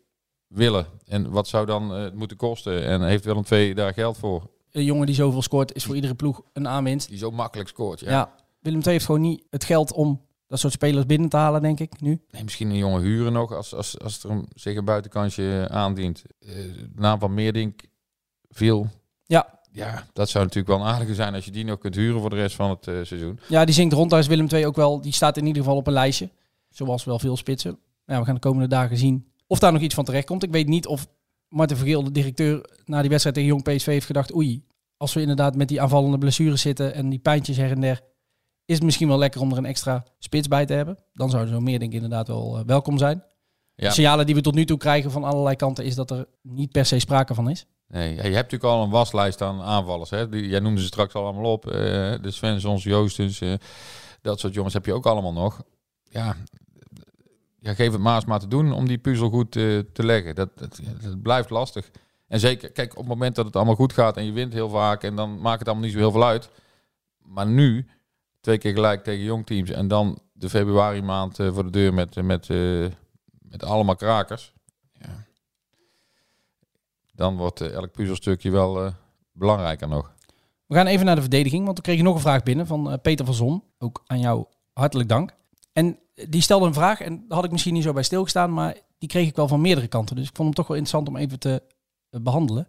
willen? 0.47 0.86
En 1.06 1.30
wat 1.32 1.47
zou 1.47 1.65
dan 1.65 1.93
eh, 1.93 2.02
het 2.02 2.15
moeten 2.15 2.38
kosten? 2.38 2.86
En 2.86 3.04
heeft 3.08 3.26
Willem 3.26 3.43
II 3.52 3.73
daar 3.73 3.93
geld 3.93 4.17
voor? 4.17 4.50
Een 4.71 4.84
jongen 4.84 5.06
die 5.06 5.15
zoveel 5.15 5.41
scoort 5.41 5.73
is 5.76 5.84
voor 5.86 5.95
iedere 5.95 6.15
ploeg 6.15 6.41
een 6.54 6.67
aanwinst. 6.67 7.10
Die 7.10 7.17
zo 7.17 7.32
makkelijk 7.32 7.69
scoort. 7.69 8.00
Ja. 8.00 8.10
Ja. 8.10 8.32
Willem 8.60 8.80
II 8.82 8.91
heeft 8.91 9.06
gewoon 9.06 9.21
niet 9.21 9.43
het 9.50 9.63
geld 9.63 9.93
om 9.93 10.21
dat 10.47 10.60
soort 10.60 10.73
spelers 10.73 11.05
binnen 11.05 11.29
te 11.29 11.38
halen, 11.38 11.62
denk 11.62 11.79
ik, 11.79 12.01
nu. 12.01 12.21
Nee, 12.31 12.43
misschien 12.43 12.69
een 12.69 12.77
jongen 12.77 13.01
huren 13.01 13.33
nog 13.33 13.53
als, 13.53 13.73
als, 13.73 13.99
als 13.99 14.23
er 14.23 14.29
een, 14.29 14.47
zich 14.55 14.75
een 14.75 14.86
buitenkansje 14.86 15.67
aandient. 15.71 16.23
Eh, 16.39 16.49
de 16.55 16.89
naam 16.95 17.19
van 17.19 17.33
Meerdink 17.33 17.81
viel. 18.49 18.88
Ja. 19.25 19.55
Ja, 19.71 20.05
dat 20.13 20.29
zou 20.29 20.43
natuurlijk 20.43 20.77
wel 20.77 20.88
een 20.88 20.93
aardige 20.93 21.15
zijn 21.15 21.33
als 21.33 21.45
je 21.45 21.51
die 21.51 21.65
nog 21.65 21.79
kunt 21.79 21.95
huren 21.95 22.21
voor 22.21 22.29
de 22.29 22.36
rest 22.36 22.55
van 22.55 22.69
het 22.69 22.88
eh, 22.88 22.95
seizoen. 23.03 23.39
Ja, 23.47 23.65
die 23.65 23.73
zingt 23.73 23.93
rond. 23.93 24.10
Daar 24.10 24.19
is 24.19 24.27
Willem 24.27 24.47
II 24.47 24.65
ook 24.65 24.75
wel. 24.75 25.01
Die 25.01 25.13
staat 25.13 25.38
in 25.38 25.45
ieder 25.45 25.62
geval 25.62 25.77
op 25.77 25.88
een 25.88 25.93
lijstje. 25.93 26.29
Zoals 26.69 27.03
wel 27.03 27.19
veel 27.19 27.38
spitsen. 27.38 27.79
Ja, 28.05 28.19
we 28.19 28.25
gaan 28.25 28.33
de 28.33 28.39
komende 28.39 28.67
dagen 28.67 28.97
zien 28.97 29.27
of 29.47 29.60
daar 29.60 29.73
nog 29.73 29.81
iets 29.81 29.95
van 29.95 30.03
terecht 30.03 30.25
komt. 30.25 30.43
Ik 30.43 30.51
weet 30.51 30.67
niet 30.67 30.88
of 30.88 31.07
Martin 31.49 31.77
Vergeel, 31.77 32.03
de 32.03 32.12
directeur, 32.12 32.69
na 32.86 32.99
die 32.99 33.10
wedstrijd 33.10 33.36
tegen 33.36 33.51
Jong 33.51 33.63
PSV 33.63 33.86
heeft 33.86 34.05
gedacht... 34.05 34.36
Oei, 34.36 34.63
als 34.97 35.13
we 35.13 35.21
inderdaad 35.21 35.55
met 35.55 35.67
die 35.67 35.81
aanvallende 35.81 36.17
blessures 36.17 36.62
zitten 36.62 36.93
en 36.93 37.10
die 37.10 37.19
pijntjes 37.19 37.57
her 37.57 37.71
en 37.71 37.81
der... 37.81 38.01
is 38.67 38.75
het 38.75 38.84
misschien 38.84 39.08
wel 39.08 39.17
lekker 39.17 39.41
om 39.41 39.51
er 39.51 39.58
een 39.58 39.65
extra 39.65 40.03
spits 40.19 40.47
bij 40.47 40.65
te 40.65 40.73
hebben. 40.73 40.97
Dan 41.13 41.30
zou 41.30 41.47
zo'n 41.47 41.63
meer 41.63 41.80
denk 41.80 41.91
ik 41.91 42.01
inderdaad 42.01 42.27
wel 42.27 42.58
eh, 42.58 42.63
welkom 42.65 42.97
zijn. 42.97 43.23
Ja. 43.75 43.88
De 43.88 43.93
signalen 43.93 44.25
die 44.25 44.36
we 44.36 44.41
tot 44.41 44.56
nu 44.56 44.65
toe 44.65 44.77
krijgen 44.77 45.12
van 45.12 45.23
allerlei 45.23 45.56
kanten 45.56 45.86
is 45.86 45.95
dat 45.95 46.12
er 46.12 46.27
niet 46.41 46.71
per 46.71 46.86
se 46.86 46.99
sprake 46.99 47.34
van 47.34 47.49
is. 47.49 47.65
Nee, 47.88 48.15
je 48.15 48.21
hebt 48.21 48.34
natuurlijk 48.34 48.63
al 48.63 48.84
een 48.84 48.89
waslijst 48.89 49.41
aan 49.41 49.62
aanvallers. 49.62 50.10
Hè? 50.10 50.30
Die, 50.30 50.47
jij 50.47 50.60
noemde 50.60 50.82
ze 50.82 50.88
straks 50.88 51.13
al 51.13 51.23
allemaal 51.23 51.51
op. 51.51 51.67
eh, 51.67 51.73
de 52.21 52.32
Svensons, 52.32 52.84
Joostens, 52.84 53.41
eh, 53.41 53.53
dat 54.21 54.39
soort 54.39 54.53
jongens 54.53 54.73
heb 54.73 54.86
je 54.86 54.93
ook 54.93 55.06
allemaal 55.06 55.34
nog. 55.34 55.62
Ja, 56.10 56.36
ja 57.60 57.73
geef 57.73 57.91
het 57.91 58.01
Maas 58.01 58.25
maar 58.25 58.39
te 58.39 58.47
doen 58.47 58.71
om 58.71 58.88
die 58.88 58.97
puzzel 58.97 59.30
goed 59.30 59.51
te 59.51 59.86
leggen. 59.93 60.36
Dat, 60.36 60.58
dat, 60.58 60.80
dat 61.01 61.21
blijft 61.21 61.49
lastig. 61.49 61.91
En 62.27 62.39
zeker, 62.39 62.71
kijk, 62.71 62.91
op 62.91 62.97
het 62.97 63.08
moment 63.08 63.36
dat 63.36 63.45
het 63.45 63.56
allemaal 63.56 63.75
goed 63.75 63.93
gaat 63.93 64.17
en 64.17 64.25
je 64.25 64.32
wint 64.32 64.53
heel 64.53 64.69
vaak... 64.69 65.03
en 65.03 65.15
dan 65.15 65.41
maakt 65.41 65.60
het 65.60 65.67
allemaal 65.67 65.86
niet 65.86 65.93
zo 65.93 65.99
heel 65.99 66.12
veel 66.12 66.25
uit. 66.25 66.49
Maar 67.21 67.47
nu, 67.47 67.88
twee 68.47 68.57
keer 68.57 68.73
gelijk 68.73 69.03
tegen 69.03 69.23
jongteams... 69.23 69.69
en 69.69 69.88
dan 69.88 70.19
de 70.33 70.49
februari 70.49 71.01
maand 71.01 71.39
eh, 71.39 71.53
voor 71.53 71.63
de 71.63 71.69
deur 71.69 71.93
met, 71.93 72.15
met, 72.15 72.49
eh, 72.49 72.86
met 73.41 73.63
allemaal 73.63 73.95
krakers... 73.95 74.53
Ja. 74.93 75.25
Dan 77.13 77.38
wordt 77.38 77.62
eh, 77.62 77.71
elk 77.71 77.91
puzzelstukje 77.91 78.51
wel 78.51 78.86
eh, 78.86 78.91
belangrijker 79.31 79.88
nog. 79.88 80.15
We 80.67 80.75
gaan 80.75 80.88
even 80.88 81.05
naar 81.05 81.15
de 81.15 81.21
verdediging, 81.21 81.65
want 81.65 81.77
we 81.77 81.83
kregen 81.83 82.03
nog 82.03 82.15
een 82.15 82.21
vraag 82.21 82.43
binnen 82.43 82.67
van 82.67 82.91
eh, 82.91 82.97
Peter 83.01 83.25
van 83.25 83.33
Zon. 83.33 83.63
Ook 83.77 84.03
aan 84.07 84.19
jou 84.19 84.45
hartelijk 84.73 85.10
dank. 85.10 85.36
En 85.73 85.99
die 86.29 86.41
stelde 86.41 86.65
een 86.65 86.73
vraag, 86.73 87.01
en 87.01 87.25
had 87.27 87.43
ik 87.43 87.51
misschien 87.51 87.73
niet 87.73 87.83
zo 87.83 87.93
bij 87.93 88.03
stilgestaan, 88.03 88.53
maar 88.53 88.77
die 88.97 89.10
kreeg 89.10 89.27
ik 89.27 89.36
wel 89.36 89.47
van 89.47 89.62
meerdere 89.62 89.88
kanten. 89.88 90.15
Dus 90.15 90.27
ik 90.27 90.36
vond 90.36 90.47
hem 90.47 90.57
toch 90.57 90.67
wel 90.67 90.77
interessant 90.77 91.07
om 91.15 91.21
even 91.21 91.39
te 91.39 91.63
eh, 92.10 92.21
behandelen. 92.21 92.67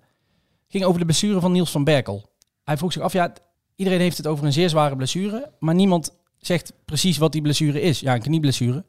ging 0.68 0.84
over 0.84 0.98
de 0.98 1.04
blessure 1.04 1.40
van 1.40 1.52
Niels 1.52 1.70
van 1.70 1.84
Berkel. 1.84 2.30
Hij 2.62 2.76
vroeg 2.76 2.92
zich 2.92 3.02
af, 3.02 3.12
ja, 3.12 3.32
iedereen 3.78 4.00
heeft 4.00 4.16
het 4.16 4.26
over 4.26 4.44
een 4.44 4.52
zeer 4.52 4.68
zware 4.68 4.96
blessure, 4.96 5.52
maar 5.58 5.74
niemand 5.74 6.16
zegt 6.38 6.72
precies 6.84 7.18
wat 7.18 7.32
die 7.32 7.42
blessure 7.42 7.80
is. 7.80 8.00
Ja, 8.00 8.14
een 8.14 8.20
knieblessure. 8.20 8.84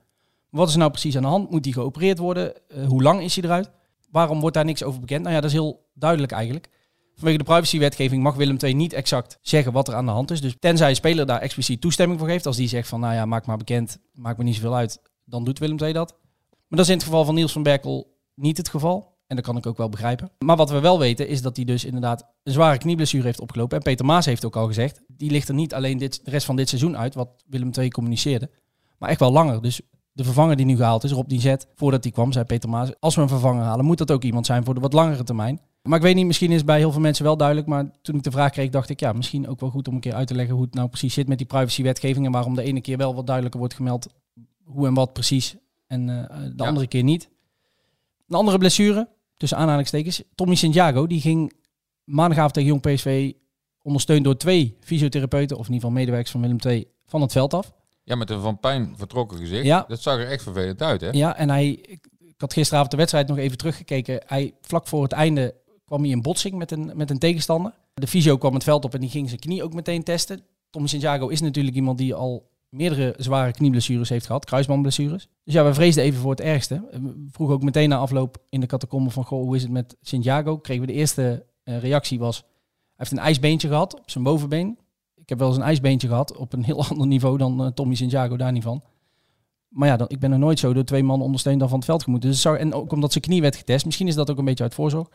Wat 0.50 0.70
is 0.70 0.76
nou 0.76 0.92
precies 0.92 1.16
aan 1.16 1.22
de 1.22 1.28
hand? 1.28 1.50
Moet 1.50 1.64
die 1.64 1.74
geopereerd 1.74 2.18
worden? 2.18 2.70
Eh, 2.70 2.88
hoe 2.88 3.04
lang 3.04 3.22
is 3.22 3.36
hij 3.36 3.44
eruit? 3.44 3.72
Waarom 4.12 4.40
wordt 4.40 4.56
daar 4.56 4.66
niks 4.66 4.84
over 4.84 5.00
bekend? 5.00 5.22
Nou 5.22 5.36
ja, 5.36 5.42
dat 5.42 5.50
is 5.50 5.56
heel 5.56 5.90
duidelijk 5.94 6.32
eigenlijk. 6.32 6.70
Vanwege 7.16 7.38
de 7.38 7.44
privacywetgeving 7.44 8.24
mag 8.24 8.36
Willem 8.36 8.58
II 8.64 8.74
niet 8.74 8.94
exact 8.94 9.38
zeggen 9.42 9.72
wat 9.72 9.88
er 9.88 9.94
aan 9.94 10.06
de 10.06 10.12
hand 10.12 10.32
is. 10.32 10.42
Dus 10.42 10.56
tenzij 10.60 10.90
een 10.90 10.96
speler 10.96 11.26
daar 11.26 11.42
expliciet 11.42 11.82
toestemming 11.82 12.20
voor 12.20 12.30
geeft, 12.30 12.46
als 12.46 12.56
die 12.56 12.68
zegt 12.68 12.88
van 12.88 13.00
nou 13.00 13.14
ja, 13.14 13.26
maak 13.26 13.46
maar 13.46 13.58
bekend, 13.58 14.00
maakt 14.14 14.38
me 14.38 14.44
niet 14.44 14.56
zoveel 14.56 14.76
uit, 14.76 15.02
dan 15.26 15.44
doet 15.44 15.60
Willem 15.60 15.80
II 15.80 15.94
dat. 15.94 16.16
Maar 16.50 16.78
dat 16.78 16.80
is 16.80 16.90
in 16.90 16.98
het 16.98 17.04
geval 17.04 17.26
van 17.26 17.36
Niels 17.36 17.52
van 17.52 17.64
Berkel 17.64 18.18
niet 18.36 18.58
het 18.58 18.70
geval. 18.70 19.18
En 19.30 19.36
dat 19.36 19.46
kan 19.46 19.58
ik 19.58 19.66
ook 19.66 19.78
wel 19.78 19.90
begrijpen. 19.90 20.32
Maar 20.40 20.56
wat 20.56 20.70
we 20.70 20.80
wel 20.80 21.00
weten 21.00 21.28
is 21.28 21.42
dat 21.42 21.56
hij 21.56 21.66
dus 21.66 21.86
inderdaad 21.86 22.26
een 22.44 22.54
zware 22.54 22.78
knieblessure 22.78 23.24
heeft 23.24 23.40
opgelopen. 23.40 23.78
En 23.78 23.84
Peter 23.84 24.06
Maas 24.06 24.26
heeft 24.26 24.46
ook 24.46 24.56
al 24.56 24.68
gezegd, 24.68 25.02
die 25.08 25.32
ligt 25.32 25.48
er 25.48 25.54
niet 25.54 25.74
alleen 25.74 25.98
dit, 25.98 26.26
de 26.26 26.32
rest 26.32 26.46
van 26.46 26.56
dit 26.56 26.70
seizoen 26.70 26.98
uit, 26.98 27.16
wat 27.16 27.30
Willem 27.48 27.72
II 27.78 27.90
communiceerde, 27.90 28.50
maar 28.98 29.10
echt 29.10 29.20
wel 29.20 29.32
langer. 29.32 29.62
Dus 29.62 29.82
de 30.12 30.24
vervanger 30.24 30.56
die 30.56 30.66
nu 30.66 30.76
gehaald 30.76 31.04
is, 31.04 31.12
Rob 31.12 31.32
Zet, 31.32 31.68
voordat 31.76 32.04
hij 32.04 32.14
kwam, 32.14 32.32
zei 32.32 32.46
Peter 32.46 32.70
Maas, 32.70 32.92
als 33.00 33.16
we 33.16 33.22
een 33.22 33.28
vervanger 33.28 33.64
halen, 33.64 33.86
moet 33.86 33.98
dat 33.98 34.12
ook 34.12 34.24
iemand 34.24 34.46
zijn 34.46 34.64
voor 34.64 34.74
de 34.74 34.80
wat 34.80 34.94
langere 34.94 35.24
termijn. 35.24 35.62
Maar 35.84 35.98
ik 35.98 36.04
weet 36.04 36.16
niet, 36.16 36.26
misschien 36.26 36.50
is 36.50 36.58
het 36.58 36.66
bij 36.66 36.78
heel 36.78 36.92
veel 36.92 37.02
mensen 37.02 37.24
wel 37.26 37.38
duidelijk, 37.38 37.68
maar 37.68 37.92
toen 38.02 38.16
ik 38.16 38.24
de 38.24 38.32
vraag 38.32 38.52
kreeg, 38.52 38.70
dacht 38.70 38.90
ik, 38.90 39.00
ja, 39.00 39.14
misschien 39.14 39.48
ook 39.48 39.60
wel 39.60 39.70
goed 39.70 39.88
om 39.88 39.94
een 39.94 40.00
keer 40.00 40.14
uit 40.14 40.28
te 40.28 40.36
leggen 40.36 40.56
hoe 40.56 40.64
het 40.64 40.74
nou 40.74 40.88
precies 40.88 41.14
zit 41.14 41.28
met 41.28 41.38
die 41.38 41.48
privacywetgeving 41.48 42.26
en 42.26 42.32
waarom 42.32 42.56
de 42.56 42.62
ene 42.64 42.82
keer 42.82 42.98
wel 42.98 43.16
wat 43.16 43.26
duidelijker 43.26 43.60
wordt 43.60 43.76
gemeld 43.76 44.08
hoe 44.64 44.88
en 44.88 44.94
wat 44.94 45.14
precies 45.14 45.56
en 45.88 46.10
eh, 46.10 46.38
de 46.40 46.54
Ja. 46.56 46.66
andere 46.66 46.88
keer 46.88 47.04
niet. 47.04 47.30
Een 48.28 48.36
andere 48.36 48.58
blessure, 48.58 49.10
tussen 49.40 49.58
aanhalingstekens, 49.58 50.24
Tommy 50.36 50.56
Santiago, 50.56 51.08
die 51.08 51.22
ging 51.22 51.54
maandagavond 52.04 52.54
tegen 52.54 52.70
Jong 52.70 52.82
PSV 52.82 53.32
ondersteund 53.82 54.24
door 54.24 54.38
twee 54.38 54.78
fysiotherapeuten, 54.80 55.58
of 55.58 55.68
in 55.68 55.74
ieder 55.74 55.88
geval 55.88 56.00
medewerkers 56.00 56.32
van 56.32 56.42
Willem 56.42 56.58
II, 56.66 56.88
van 57.06 57.22
het 57.22 57.32
veld 57.32 57.54
af. 57.54 57.74
Ja, 58.04 58.16
met 58.16 58.30
een 58.30 58.42
van 58.42 58.60
pijn 58.60 58.94
vertrokken 58.98 59.38
gezicht. 59.38 59.66
Ja. 59.66 59.86
Dat 59.88 60.02
zag 60.02 60.20
er 60.20 60.28
echt 60.28 60.44
vervelend 60.44 60.82
uit, 60.82 61.02
hè? 61.02 61.10
Ja, 61.10 61.38
en 61.38 61.50
hij, 61.50 61.70
ik, 61.70 62.08
ik 62.20 62.36
had 62.38 62.54
gisteravond 62.54 62.92
de 62.92 62.98
wedstrijd 62.98 63.28
nog 63.28 63.38
even 63.38 63.58
teruggekeken. 63.58 64.22
Hij, 64.26 64.54
vlak 64.62 64.88
voor 64.88 65.04
het 65.04 65.12
einde 65.12 65.56
kwam 65.86 66.02
hij 66.02 66.10
in 66.10 66.22
botsing 66.22 66.56
met 66.56 66.72
een, 66.72 66.92
met 66.96 67.10
een 67.10 67.20
tegenstander. 67.20 67.74
De 67.94 68.08
fysio 68.08 68.38
kwam 68.38 68.54
het 68.54 68.64
veld 68.64 68.86
op 68.86 68.94
en 68.94 69.00
die 69.00 69.10
ging 69.10 69.28
zijn 69.28 69.40
knie 69.40 69.64
ook 69.64 69.74
meteen 69.74 70.04
testen. 70.04 70.42
Tommy 70.70 70.88
Santiago 70.88 71.28
is 71.28 71.42
natuurlijk 71.42 71.76
iemand 71.76 71.98
die 71.98 72.14
al 72.14 72.49
meerdere 72.70 73.14
zware 73.18 73.52
knieblessures 73.52 74.10
heeft 74.10 74.26
gehad, 74.26 74.46
kruisbandblessures. 74.46 75.28
Dus 75.44 75.54
ja, 75.54 75.66
we 75.66 75.74
vreesden 75.74 76.04
even 76.04 76.20
voor 76.20 76.32
het 76.32 76.42
ergste. 76.42 76.88
We 77.32 77.44
ook 77.44 77.64
meteen 77.64 77.90
na 77.90 77.98
afloop 77.98 78.38
in 78.50 78.60
de 78.60 78.66
catacombe 78.66 79.10
van, 79.10 79.26
goh, 79.26 79.44
hoe 79.44 79.56
is 79.56 79.62
het 79.62 79.72
met 79.72 79.98
Santiago? 80.02 80.58
Kregen 80.58 80.86
we 80.86 80.92
de 80.92 80.98
eerste 80.98 81.46
eh, 81.64 81.80
reactie 81.80 82.20
was, 82.20 82.38
hij 82.38 82.48
heeft 82.96 83.12
een 83.12 83.18
ijsbeentje 83.18 83.68
gehad 83.68 84.00
op 84.00 84.10
zijn 84.10 84.24
bovenbeen. 84.24 84.80
Ik 85.16 85.30
heb 85.30 85.40
wel 85.40 85.48
eens 85.48 85.58
een 85.58 85.64
ijsbeentje 85.64 86.08
gehad 86.08 86.38
op 86.38 86.54
een 86.54 86.64
heel 86.64 86.86
ander 86.90 87.08
niveau 87.08 87.38
dan 87.38 87.64
eh, 87.64 87.72
Tommy 87.72 87.96
Santiago, 87.96 88.38
daar 88.38 88.52
niet 88.52 88.64
van. 88.64 88.84
Maar 89.70 89.88
ja, 89.88 89.98
dan, 89.98 90.10
ik 90.10 90.20
ben 90.20 90.32
er 90.32 90.40
nooit 90.40 90.60
zo 90.60 90.74
door 90.74 90.84
twee 90.84 91.04
man 91.04 91.22
ondersteund 91.22 91.60
dan 91.60 91.70
van 91.70 91.78
het 91.78 91.88
veld 91.88 92.04
gemoeten. 92.04 92.30
Dus 92.30 92.46
en 92.46 92.74
ook 92.74 92.92
omdat 92.92 93.12
zijn 93.12 93.24
knie 93.24 93.42
werd 93.42 93.56
getest. 93.56 93.86
Misschien 93.86 94.08
is 94.08 94.16
dat 94.16 94.32
ook 94.32 94.38
een 94.38 94.46
beetje 94.46 94.64
uit 94.64 94.74
voorzorg. 94.74 95.08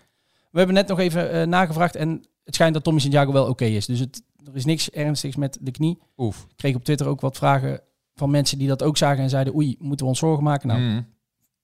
We 0.50 0.58
hebben 0.58 0.76
net 0.76 0.88
nog 0.88 0.98
even 0.98 1.30
eh, 1.30 1.46
nagevraagd 1.46 1.96
en 1.96 2.24
het 2.44 2.54
schijnt 2.54 2.74
dat 2.74 2.84
Tommy 2.84 3.00
Santiago 3.00 3.32
wel 3.32 3.48
oké 3.48 3.64
is. 3.64 3.86
Dus 3.86 3.98
het, 3.98 4.22
er 4.46 4.56
is 4.56 4.64
niks 4.64 4.90
ernstigs 4.90 5.36
met 5.36 5.58
de 5.60 5.70
knie. 5.70 5.98
Oef. 6.16 6.46
Ik 6.48 6.56
kreeg 6.56 6.74
op 6.74 6.84
Twitter 6.84 7.06
ook 7.06 7.20
wat 7.20 7.36
vragen 7.36 7.80
van 8.14 8.30
mensen 8.30 8.58
die 8.58 8.68
dat 8.68 8.82
ook 8.82 8.96
zagen 8.96 9.22
en 9.22 9.30
zeiden... 9.30 9.54
oei, 9.54 9.76
moeten 9.78 10.04
we 10.04 10.10
ons 10.10 10.18
zorgen 10.20 10.44
maken? 10.44 10.68
Nou, 10.68 10.80
Mm. 10.80 11.06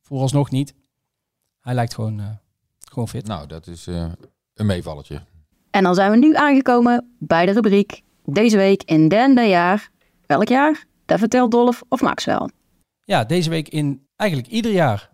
vooralsnog 0.03 0.51
niet. 0.51 0.75
Hij 1.61 1.75
lijkt 1.75 1.95
gewoon, 1.95 2.21
eh, 2.21 2.27
gewoon 2.79 3.09
fit. 3.09 3.27
Nou, 3.27 3.47
dat 3.47 3.67
is 3.67 3.87
eh, 3.87 4.13
een 4.55 4.67
meevalletje. 4.67 5.23
En 5.71 5.83
dan 5.83 5.95
zijn 5.95 6.11
we 6.11 6.17
nu 6.17 6.35
aangekomen 6.35 7.17
bij 7.19 7.47
de 7.47 7.53
rubriek 7.53 8.03
Deze 8.25 8.57
week 8.57 8.83
in 8.83 9.09
derde 9.09 9.43
jaar. 9.43 9.91
Welk 10.27 10.49
jaar? 10.49 10.85
Dat 11.05 11.19
vertelt 11.19 11.51
Dolf 11.51 11.83
of 11.89 12.01
Max 12.01 12.25
wel. 12.25 12.51
Ja, 13.05 13.25
deze 13.25 13.51
week 13.51 13.69
in 13.69 14.07
eigenlijk 14.17 14.51
ieder 14.51 14.73
jaar. 14.73 15.11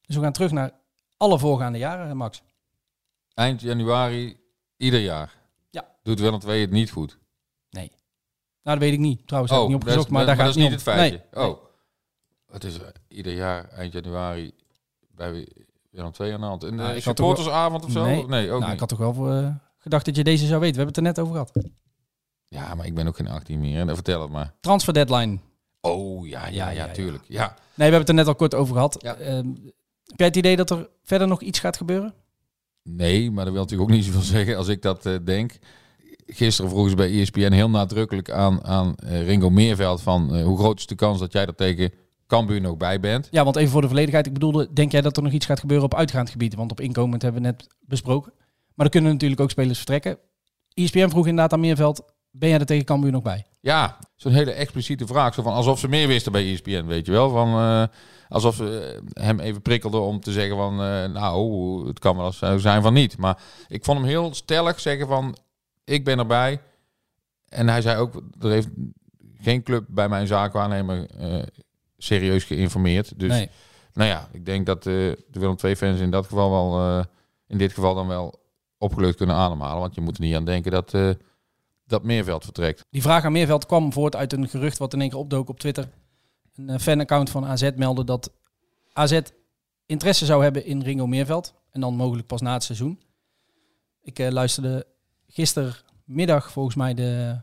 Dus 0.00 0.16
we 0.16 0.22
gaan 0.22 0.32
terug 0.32 0.50
naar 0.52 0.70
alle 1.16 1.38
voorgaande 1.38 1.78
jaren, 1.78 2.16
Max. 2.16 2.42
Eind 3.34 3.60
januari, 3.60 4.36
ieder 4.76 5.00
jaar. 5.00 5.36
Doet 6.08 6.20
Willem 6.20 6.40
II 6.46 6.60
het 6.60 6.70
niet 6.70 6.90
goed? 6.90 7.18
Nee. 7.70 7.90
Nou, 8.62 8.78
dat 8.78 8.88
weet 8.88 8.92
ik 8.92 8.98
niet. 8.98 9.26
Trouwens, 9.26 9.52
heb 9.54 9.62
ik 9.62 9.68
niet 9.68 9.78
dat 9.80 9.88
is- 9.88 9.94
opgezocht, 9.94 10.10
maar 10.12 10.26
daar 10.26 10.36
dat 10.36 10.44
gaat 10.46 10.56
is 10.56 10.62
het 10.62 10.70
niet 10.70 10.78
niet 10.78 10.84
het 10.86 10.96
feitje. 10.96 11.24
Nee. 11.32 11.48
Oh. 11.48 11.58
Het 12.50 12.64
is 12.64 12.74
er 12.78 12.92
ieder 13.08 13.32
jaar 13.34 13.68
eind 13.68 13.92
januari 13.92 14.52
bij 15.14 15.46
Willem 15.90 16.10
II 16.20 16.32
aan 16.32 16.40
de 16.40 16.46
hand. 16.46 16.64
In 16.64 16.70
de 16.70 16.76
Nou, 16.76 16.96
ik 16.96 17.04
had 17.04 17.16
toch 17.16 17.26
wel- 17.26 17.36
supportersavond 17.36 17.84
of 17.84 17.90
zo? 17.90 18.04
Nee, 18.04 18.26
Nee, 18.26 18.44
ook 18.50 18.58
nou, 18.60 18.64
niet. 18.64 18.72
ik 18.72 18.78
had 18.80 18.88
toch 18.88 18.98
wel 18.98 19.30
eh, 19.32 19.54
gedacht 19.78 20.04
dat 20.04 20.16
je 20.16 20.24
deze 20.24 20.46
zou 20.46 20.60
weten. 20.60 20.76
We 20.76 20.82
hebben 20.82 20.86
het 20.86 20.96
er 20.96 21.02
net 21.02 21.18
over 21.18 21.32
gehad. 21.32 21.70
Ja, 22.48 22.74
maar 22.74 22.86
ik 22.86 22.94
ben 22.94 23.06
ook 23.06 23.16
geen 23.16 23.28
18 23.28 23.60
meer. 23.60 23.86
hè. 23.86 23.94
Vertel 23.94 24.20
het 24.22 24.30
maar. 24.30 24.54
Transfer 24.60 24.92
deadline. 24.94 25.38
Oh, 25.80 26.28
ja, 26.28 26.46
ja, 26.46 26.68
ja, 26.70 26.88
tuurlijk. 26.90 27.24
Ja. 27.26 27.46
Nee, 27.46 27.54
we 27.74 27.82
hebben 27.82 28.00
het 28.00 28.08
er 28.08 28.14
net 28.14 28.26
al 28.26 28.34
kort 28.34 28.54
over 28.54 28.74
gehad. 28.74 28.96
Ja. 29.02 29.14
Ehm, 29.14 29.46
heb 30.04 30.16
jij 30.18 30.26
het 30.26 30.36
idee 30.36 30.56
dat 30.56 30.70
er 30.70 30.88
verder 31.02 31.28
nog 31.28 31.40
iets 31.42 31.58
gaat 31.58 31.76
gebeuren? 31.76 32.14
Nee, 32.82 33.30
maar 33.30 33.44
dat 33.44 33.52
wil 33.52 33.62
natuurlijk 33.62 33.90
ook 33.90 33.96
niet 33.96 34.04
zoveel 34.04 34.20
zeggen 34.20 34.56
als 34.56 34.68
ik 34.68 34.82
dat 34.82 35.06
eh, 35.06 35.14
denk. 35.24 35.58
Gisteren 36.30 36.70
vroegen 36.70 36.90
ze 36.90 36.96
bij 36.96 37.20
ESPN 37.20 37.52
heel 37.52 37.70
nadrukkelijk 37.70 38.30
aan, 38.30 38.64
aan 38.64 38.94
eh, 38.94 39.24
Ringo 39.24 39.50
Meerveld 39.50 40.02
van 40.02 40.34
eh, 40.34 40.44
hoe 40.44 40.58
groot 40.58 40.78
is 40.78 40.86
de 40.86 40.94
kans 40.94 41.18
dat 41.18 41.32
jij 41.32 41.46
er 41.46 41.54
tegen 41.54 41.92
Cambuur 42.26 42.60
nog 42.60 42.76
bij 42.76 43.00
bent. 43.00 43.28
Ja, 43.30 43.44
want 43.44 43.56
even 43.56 43.70
voor 43.70 43.80
de 43.80 43.88
volledigheid. 43.88 44.26
Ik 44.26 44.32
bedoelde, 44.32 44.68
denk 44.72 44.92
jij 44.92 45.00
dat 45.00 45.16
er 45.16 45.22
nog 45.22 45.32
iets 45.32 45.46
gaat 45.46 45.60
gebeuren 45.60 45.84
op 45.86 45.94
uitgaand 45.94 46.30
gebied? 46.30 46.54
Want 46.54 46.70
op 46.70 46.80
inkomend 46.80 47.22
hebben 47.22 47.42
we 47.42 47.46
net 47.48 47.66
besproken. 47.80 48.32
Maar 48.74 48.86
er 48.86 48.92
kunnen 48.92 49.12
natuurlijk 49.12 49.40
ook 49.40 49.50
spelers 49.50 49.76
vertrekken. 49.76 50.18
ESPN 50.74 51.08
vroeg 51.08 51.26
inderdaad 51.26 51.52
aan 51.52 51.60
Meerveld, 51.60 52.02
ben 52.30 52.48
jij 52.48 52.58
er 52.58 52.66
tegen 52.66 52.84
Cambuur 52.84 53.10
nog 53.12 53.22
bij? 53.22 53.46
Ja, 53.60 53.98
zo'n 54.16 54.32
hele 54.32 54.52
expliciete 54.52 55.06
vraag. 55.06 55.34
Zo 55.34 55.42
van 55.42 55.52
alsof 55.52 55.78
ze 55.78 55.88
meer 55.88 56.08
wisten 56.08 56.32
bij 56.32 56.52
ESPN, 56.52 56.86
weet 56.86 57.06
je 57.06 57.12
wel. 57.12 57.30
Van, 57.30 57.48
eh, 57.48 57.84
alsof 58.28 58.54
ze 58.54 59.00
hem 59.12 59.40
even 59.40 59.62
prikkelden 59.62 60.02
om 60.02 60.20
te 60.20 60.32
zeggen 60.32 60.56
van... 60.56 60.76
nou, 61.12 61.86
het 61.86 61.98
kan 61.98 62.16
wel 62.16 62.32
zijn 62.58 62.82
van 62.82 62.92
niet. 62.92 63.18
Maar 63.18 63.38
ik 63.68 63.84
vond 63.84 63.98
hem 63.98 64.08
heel 64.08 64.34
stellig 64.34 64.80
zeggen 64.80 65.06
van... 65.06 65.36
ik 65.88 66.04
ben 66.04 66.18
erbij. 66.18 66.60
En 67.48 67.68
hij 67.68 67.80
zei 67.82 67.98
ook, 68.00 68.22
er 68.40 68.50
heeft 68.50 68.68
geen 69.40 69.62
club 69.62 69.84
bij 69.88 70.08
mijn 70.08 70.26
zaakwaarnemer 70.26 71.10
eh, 71.10 71.42
serieus 71.96 72.44
geïnformeerd. 72.44 73.18
Dus 73.18 73.30
Nee. 73.30 73.50
nou 73.92 74.08
ja, 74.08 74.28
ik 74.32 74.44
denk 74.46 74.66
dat 74.66 74.78
eh, 74.78 74.92
de 74.92 75.16
Willem 75.30 75.56
II-fans 75.64 76.00
in 76.00 76.10
dat 76.10 76.26
geval 76.26 76.50
wel... 76.50 76.98
eh, 76.98 77.04
in 77.46 77.58
dit 77.58 77.72
geval 77.72 77.94
dan 77.94 78.06
wel 78.06 78.40
opgelucht 78.78 79.16
kunnen 79.16 79.36
ademhalen. 79.36 79.80
Want 79.80 79.94
je 79.94 80.00
moet 80.00 80.16
er 80.16 80.22
niet 80.22 80.34
aan 80.34 80.44
denken 80.44 80.70
dat, 80.70 80.94
eh, 80.94 81.10
dat 81.86 82.02
Meerveld 82.02 82.44
vertrekt. 82.44 82.84
Die 82.90 83.02
vraag 83.02 83.24
aan 83.24 83.32
Meerveld 83.32 83.66
kwam 83.66 83.92
voort 83.92 84.16
uit 84.16 84.32
een 84.32 84.48
gerucht 84.48 84.78
wat 84.78 84.92
in 84.92 85.00
één 85.00 85.10
keer 85.10 85.18
opdook 85.18 85.48
op 85.48 85.60
Twitter. 85.60 85.88
Een 86.54 86.68
eh, 86.68 86.78
fanaccount 86.78 87.30
van 87.30 87.44
AZ 87.44 87.70
meldde 87.76 88.04
dat 88.04 88.32
AZ 88.92 89.20
interesse 89.86 90.24
zou 90.24 90.42
hebben 90.42 90.64
in 90.64 90.82
Ringo 90.82 91.06
Meerveld. 91.06 91.54
En 91.70 91.80
dan 91.80 91.94
mogelijk 91.94 92.26
pas 92.26 92.40
na 92.40 92.52
het 92.52 92.62
seizoen. 92.62 93.00
Ik 94.02 94.18
eh, 94.18 94.30
luisterde 94.30 94.86
gistermiddag 95.28 96.52
volgens 96.52 96.74
mij 96.74 96.94
de, 96.94 97.40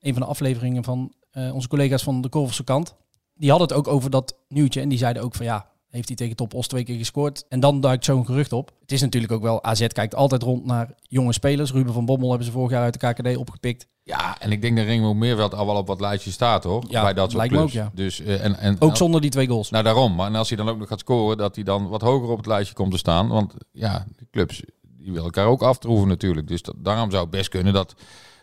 een 0.00 0.12
van 0.12 0.22
de 0.22 0.28
afleveringen 0.28 0.84
van 0.84 1.12
eh, 1.30 1.54
onze 1.54 1.68
collega's 1.68 2.02
van 2.02 2.20
de 2.20 2.28
Korverse 2.28 2.64
kant. 2.64 2.96
Die 3.34 3.50
hadden 3.50 3.68
het 3.68 3.76
ook 3.76 3.88
over 3.88 4.10
dat 4.10 4.36
nieuwtje. 4.48 4.80
En 4.80 4.88
die 4.88 4.98
zeiden 4.98 5.22
ook 5.22 5.34
van 5.34 5.46
ja, 5.46 5.70
heeft 5.90 6.08
hij 6.08 6.16
tegen 6.16 6.36
Top 6.36 6.54
Os 6.54 6.66
twee 6.66 6.84
keer 6.84 6.96
gescoord. 6.96 7.44
En 7.48 7.60
dan 7.60 7.80
duikt 7.80 8.04
zo'n 8.04 8.26
gerucht 8.26 8.52
op. 8.52 8.72
Het 8.80 8.92
is 8.92 9.00
natuurlijk 9.00 9.32
ook 9.32 9.42
wel, 9.42 9.64
AZ 9.64 9.86
kijkt 9.86 10.14
altijd 10.14 10.42
rond 10.42 10.64
naar 10.64 10.94
jonge 11.02 11.32
spelers. 11.32 11.72
Ruben 11.72 11.92
van 11.92 12.04
Bommel 12.04 12.28
hebben 12.28 12.46
ze 12.46 12.52
vorig 12.52 12.70
jaar 12.70 12.82
uit 12.82 13.00
de 13.00 13.12
KKD 13.12 13.36
opgepikt. 13.36 13.86
Ja, 14.02 14.40
en 14.40 14.52
ik 14.52 14.62
denk 14.62 14.76
dat 14.76 14.86
Ringo 14.86 15.14
Meerveld 15.14 15.54
al 15.54 15.66
wel 15.66 15.76
op 15.76 15.86
wat 15.86 16.00
lijstjes 16.00 16.34
staat 16.34 16.64
hoor. 16.64 16.84
Ja, 16.88 17.02
bij 17.02 17.14
dat 17.14 17.30
soort 17.30 17.36
lijkt 17.36 17.54
me 17.54 17.60
ook, 17.60 17.70
ja. 17.70 17.90
Dus, 17.94 18.20
eh, 18.20 18.44
en, 18.44 18.58
en, 18.58 18.76
Ook 18.78 18.96
zonder 18.96 19.20
die 19.20 19.30
twee 19.30 19.46
goals. 19.46 19.70
Nou, 19.70 19.84
daarom. 19.84 20.14
Maar 20.14 20.26
en 20.26 20.34
als 20.34 20.48
hij 20.48 20.56
dan 20.56 20.68
ook 20.68 20.78
nog 20.78 20.88
gaat 20.88 21.00
scoren, 21.00 21.36
dat 21.36 21.54
hij 21.54 21.64
dan 21.64 21.88
wat 21.88 22.00
hoger 22.00 22.28
op 22.28 22.36
het 22.36 22.46
lijstje 22.46 22.74
komt 22.74 22.90
te 22.90 22.98
staan. 22.98 23.28
Want 23.28 23.54
ja, 23.72 24.06
de 24.16 24.26
clubs 24.30 24.62
die 25.02 25.10
willen 25.12 25.24
elkaar 25.24 25.46
ook 25.46 25.62
aftroeven 25.62 26.08
natuurlijk. 26.08 26.48
Dus 26.48 26.62
dat, 26.62 26.74
daarom 26.78 27.10
zou 27.10 27.22
het 27.22 27.30
best 27.30 27.48
kunnen 27.48 27.72
dat 27.72 27.94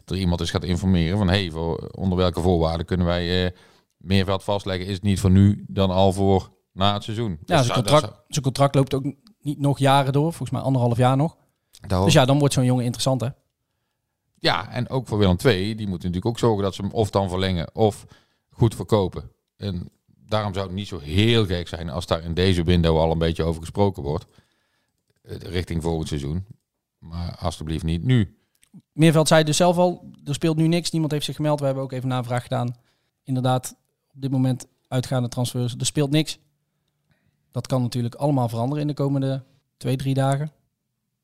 er 0.06 0.16
iemand 0.18 0.42
is 0.42 0.50
gaat 0.50 0.64
informeren 0.64 1.18
van... 1.18 1.28
hé, 1.30 1.42
hey, 1.42 1.52
voor, 1.52 1.90
onder 1.92 2.18
welke 2.18 2.42
voorwaarden 2.42 2.86
kunnen 2.86 3.06
wij 3.06 3.46
eh, 3.46 3.52
Meerveld 3.98 4.44
vastleggen? 4.44 4.86
Is 4.88 4.94
het 4.94 5.04
niet 5.04 5.20
voor 5.20 5.32
nu 5.32 5.66
dan 5.68 5.90
al 5.92 6.14
voor 6.14 6.50
na 6.74 6.94
het 6.94 7.04
seizoen? 7.04 7.30
Ja, 7.30 7.56
Dat 7.56 7.66
zijn 7.66 7.66
zou- 7.66 7.82
contract, 7.88 8.24
zijn 8.28 8.44
contract 8.44 8.76
loopt 8.76 8.94
ook 8.94 9.04
niet 9.40 9.60
nog 9.60 9.80
jaren 9.80 10.14
door. 10.14 10.30
Volgens 10.34 10.50
mij 10.50 10.62
anderhalf 10.62 10.98
jaar 10.98 11.18
nog. 11.18 11.38
daarom. 11.88 12.06
Dus 12.06 12.16
ja, 12.16 12.26
dan 12.26 12.40
wordt 12.40 12.54
zo'n 12.54 12.66
jongen 12.66 12.84
interessant 12.84 13.22
hè. 13.22 13.28
Ja, 14.40 14.70
en 14.72 14.90
ook 14.90 15.08
voor 15.08 15.18
Willem 15.18 15.38
II, 15.46 15.76
die 15.76 15.88
moeten 15.88 16.08
natuurlijk 16.08 16.26
ook 16.26 16.40
zorgen 16.40 16.64
dat 16.64 16.76
ze 16.76 16.82
hem 16.82 16.92
of 16.92 17.10
dan 17.10 17.30
verlengen 17.30 17.76
of 17.76 18.06
goed 18.50 18.76
verkopen. 18.76 19.32
En 19.58 19.90
daarom 20.06 20.54
zou 20.54 20.66
het 20.66 20.76
niet 20.76 20.88
zo 20.88 21.00
heel 21.00 21.46
gek 21.46 21.68
zijn 21.68 21.90
als 21.90 22.06
daar 22.06 22.24
in 22.24 22.34
deze 22.34 22.64
window 22.64 22.98
al 22.98 23.12
een 23.12 23.18
beetje 23.18 23.44
over 23.44 23.62
gesproken 23.62 24.04
wordt. 24.04 24.26
Eh, 25.28 25.38
Richting 25.38 25.82
volgend 25.82 26.08
seizoen. 26.08 26.46
Maar 27.00 27.36
alstublieft 27.40 27.84
niet 27.84 28.04
nu. 28.04 28.38
Meerveld 28.92 29.28
zei 29.28 29.44
dus 29.44 29.58
zelf 29.58 29.78
al, 29.78 30.12
er 30.26 30.34
speelt 30.34 30.58
nu 30.58 30.68
niks. 30.68 30.92
Niemand 30.92 31.12
heeft 31.12 31.26
zich 31.26 31.36
gemeld. 31.36 31.60
We 31.60 31.66
hebben 31.66 31.84
ook 31.84 31.92
even 31.92 32.10
navraag 32.10 32.44
gedaan. 32.44 32.76
Inderdaad, 33.24 33.76
op 34.14 34.22
dit 34.22 34.32
moment 34.32 34.68
uitgaande 34.88 35.30
transfers. 35.30 35.76
Er 35.78 35.86
speelt 35.86 36.12
niks. 36.12 36.40
Dat 37.52 37.68
kan 37.68 37.82
natuurlijk 37.82 38.16
allemaal 38.16 38.50
veranderen 38.50 38.82
in 38.82 38.88
de 38.88 38.94
komende 38.94 39.44
twee, 39.78 39.96
drie 39.96 40.14
dagen. 40.14 40.52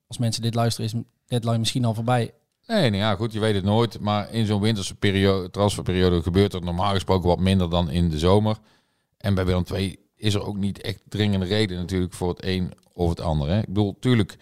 Als 0.08 0.18
mensen 0.18 0.42
dit 0.42 0.56
luisteren, 0.56 0.86
is 0.86 0.92
de 0.92 1.06
deadline 1.28 1.58
misschien 1.58 1.86
al 1.86 1.94
voorbij. 1.94 2.34
Nee, 2.68 2.90
nou 2.90 3.02
ja, 3.02 3.16
goed, 3.16 3.34
je 3.34 3.40
weet 3.40 3.56
het 3.56 3.64
nooit. 3.64 4.00
Maar 4.00 4.32
in 4.32 4.46
zo'n 4.46 4.62
winterse 4.62 4.96
periode, 4.96 5.50
transferperiode 5.50 6.22
gebeurt 6.22 6.54
er 6.54 6.62
normaal 6.62 6.94
gesproken 6.94 7.30
wat 7.30 7.40
minder 7.40 7.70
dan 7.70 7.90
in 7.90 8.10
de 8.10 8.20
zomer. 8.20 8.58
En 9.18 9.36
bij 9.36 9.46
Willem 9.46 9.64
II 9.74 10.03
is 10.24 10.34
er 10.34 10.46
ook 10.46 10.58
niet 10.58 10.82
echt 10.82 11.02
dringende 11.08 11.46
reden 11.46 11.78
natuurlijk 11.78 12.14
voor 12.14 12.30
het 12.30 12.46
een 12.46 12.72
of 12.94 13.10
het 13.10 13.22
ander. 13.22 13.50
Hè. 13.50 13.60
Ik 13.60 13.68
bedoel, 13.68 13.98
tuurlijk, 14.00 14.38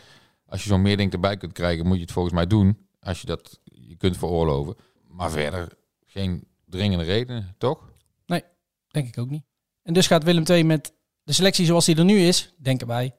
als 0.46 0.64
je 0.64 0.70
zo'n 0.70 0.82
meerding 0.82 1.14
erbij 1.14 1.38
kunt 1.38 1.54
krijgen, 1.54 1.88
moet 1.88 1.96
je 1.96 2.02
het 2.02 2.12
volgens 2.12 2.34
mij 2.34 2.48
doen. 2.48 2.78
Als 3.00 3.22
je 3.22 3.28
dat 3.28 3.60
je 3.64 3.96
kunt 3.96 4.18
veroorloven. 4.18 4.76
Maar 5.08 5.32
verder 5.32 5.68
geen 6.06 6.48
dringende 6.66 7.04
redenen, 7.04 7.56
toch? 7.58 7.92
Nee, 8.26 8.44
denk 8.88 9.08
ik 9.08 9.18
ook 9.18 9.30
niet. 9.30 9.44
En 9.84 9.94
dus 9.94 10.08
gaat 10.08 10.24
Willem 10.24 10.44
II 10.46 10.64
met 10.64 10.94
de 11.24 11.34
selectie 11.34 11.66
zoals 11.66 11.86
die 11.86 11.96
er 11.96 12.06
nu 12.06 12.20
is, 12.20 12.54
denken 12.58 12.88
wij, 12.88 13.16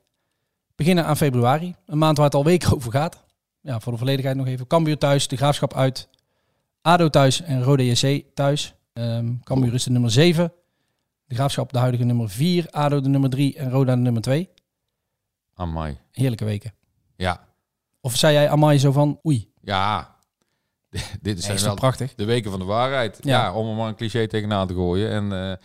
beginnen 0.74 1.04
aan 1.04 1.16
februari. 1.16 1.74
Een 1.86 1.98
maand 1.98 2.16
waar 2.16 2.26
het 2.26 2.34
al 2.34 2.44
weken 2.44 2.72
over 2.76 2.92
gaat. 2.92 3.24
Ja, 3.60 3.80
voor 3.80 3.92
de 3.92 3.98
volledigheid 3.98 4.36
nog 4.36 4.46
even. 4.46 4.66
Cambuur 4.66 4.98
thuis, 4.98 5.28
de 5.28 5.36
Graafschap 5.36 5.74
uit. 5.74 6.08
ADO 6.80 7.08
thuis 7.08 7.40
en 7.40 7.62
Rode 7.62 7.86
JC 7.86 8.24
thuis. 8.34 8.74
Ehm 8.92 9.34
Cambuur 9.44 9.74
is 9.74 9.84
de 9.84 9.90
nummer 9.90 10.10
7. 10.10 10.52
De 11.32 11.38
Graafschap 11.38 11.72
de 11.72 11.78
huidige 11.78 12.04
nummer 12.04 12.30
4. 12.30 12.66
ADO 12.70 13.00
de 13.00 13.08
nummer 13.08 13.30
3 13.30 13.56
en 13.56 13.70
Roda 13.70 13.94
de 13.94 14.00
nummer 14.00 14.22
2. 14.22 14.48
Amai. 15.54 15.98
Heerlijke 16.10 16.44
weken. 16.44 16.74
Ja, 17.16 17.44
Of 18.00 18.16
zei 18.16 18.32
jij 18.34 18.50
Amai 18.50 18.78
zo 18.78 18.92
van, 18.92 19.20
oei, 19.26 19.52
ja. 19.60 20.16
Dit 21.22 21.42
zijn 21.42 21.54
is 21.54 21.58
toch 21.58 21.68
wel 21.68 21.74
prachtig? 21.74 22.14
de 22.14 22.24
weken 22.24 22.50
van 22.50 22.60
de 22.60 22.66
waarheid. 22.66 23.18
Ja. 23.20 23.42
Ja, 23.42 23.52
om 23.54 23.68
er 23.68 23.74
maar 23.74 23.88
een 23.88 23.94
cliché 23.94 24.26
tegenaan 24.26 24.66
te 24.66 24.74
gooien. 24.74 25.10
En 25.10 25.50
eh, 25.50 25.56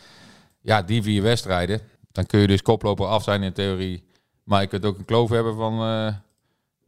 ja, 0.62 0.82
die 0.82 1.04
vier 1.04 1.22
wedstrijden. 1.22 1.82
Dan 2.12 2.26
kun 2.26 2.40
je 2.40 2.48
dus 2.48 2.62
koploper 2.62 3.06
af 3.06 3.24
zijn 3.24 3.44
in 3.44 3.54
theorie. 3.54 4.04
Maar 4.44 4.62
je 4.62 4.68
kunt 4.68 4.86
ook 4.86 4.98
een 4.98 5.06
kloof 5.06 5.30
hebben 5.30 5.56
van, 5.56 5.82
eh 5.82 6.14